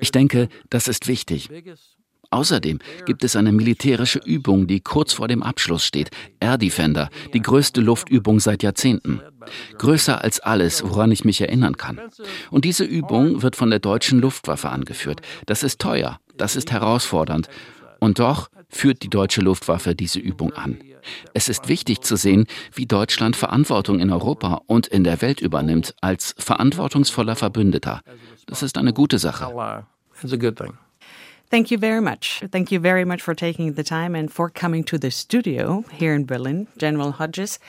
Ich 0.00 0.12
denke, 0.12 0.48
das 0.70 0.88
ist 0.88 1.06
wichtig. 1.06 1.50
Außerdem 2.30 2.80
gibt 3.04 3.22
es 3.22 3.36
eine 3.36 3.52
militärische 3.52 4.18
Übung, 4.18 4.66
die 4.66 4.80
kurz 4.80 5.12
vor 5.12 5.28
dem 5.28 5.42
Abschluss 5.42 5.84
steht, 5.84 6.10
Air 6.40 6.58
Defender, 6.58 7.08
die 7.32 7.40
größte 7.40 7.80
Luftübung 7.80 8.40
seit 8.40 8.62
Jahrzehnten. 8.62 9.20
Größer 9.78 10.22
als 10.22 10.40
alles, 10.40 10.82
woran 10.84 11.12
ich 11.12 11.24
mich 11.24 11.40
erinnern 11.40 11.76
kann. 11.76 12.00
Und 12.50 12.64
diese 12.64 12.84
Übung 12.84 13.42
wird 13.42 13.56
von 13.56 13.70
der 13.70 13.78
deutschen 13.78 14.20
Luftwaffe 14.20 14.70
angeführt. 14.70 15.20
Das 15.46 15.62
ist 15.62 15.80
teuer, 15.80 16.18
Das 16.36 16.56
ist 16.56 16.72
herausfordernd. 16.72 17.48
Und 18.00 18.18
doch 18.18 18.50
führt 18.68 19.02
die 19.02 19.08
deutsche 19.08 19.40
Luftwaffe 19.40 19.94
diese 19.94 20.18
Übung 20.18 20.52
an. 20.52 20.78
Es 21.32 21.48
ist 21.48 21.68
wichtig 21.68 22.00
zu 22.00 22.16
sehen, 22.16 22.46
wie 22.72 22.86
Deutschland 22.86 23.36
Verantwortung 23.36 24.00
in 24.00 24.10
Europa 24.10 24.62
und 24.66 24.86
in 24.86 25.04
der 25.04 25.22
Welt 25.22 25.40
übernimmt 25.40 25.94
als 26.00 26.34
verantwortungsvoller 26.38 27.36
Verbündeter. 27.36 28.00
Das 28.46 28.62
ist 28.62 28.78
eine 28.78 28.92
gute 28.92 29.18
Sache. 29.18 29.84
Thank 31.50 31.70
you 31.70 31.78
very 31.78 32.00
much. 32.00 32.42
Thank 32.50 32.72
you 32.72 32.80
very 32.80 33.04
much 33.04 33.22
for 33.22 33.36
taking 33.36 33.74
the 33.76 33.84
time 33.84 34.18
and 34.18 34.32
for 34.32 34.50
coming 34.50 34.84
to 34.86 34.96
the 35.00 35.10
studio 35.10 35.84
here 35.90 36.14
in 36.14 36.26
Berlin, 36.26 36.66
General 36.78 37.18
Hodges. 37.18 37.60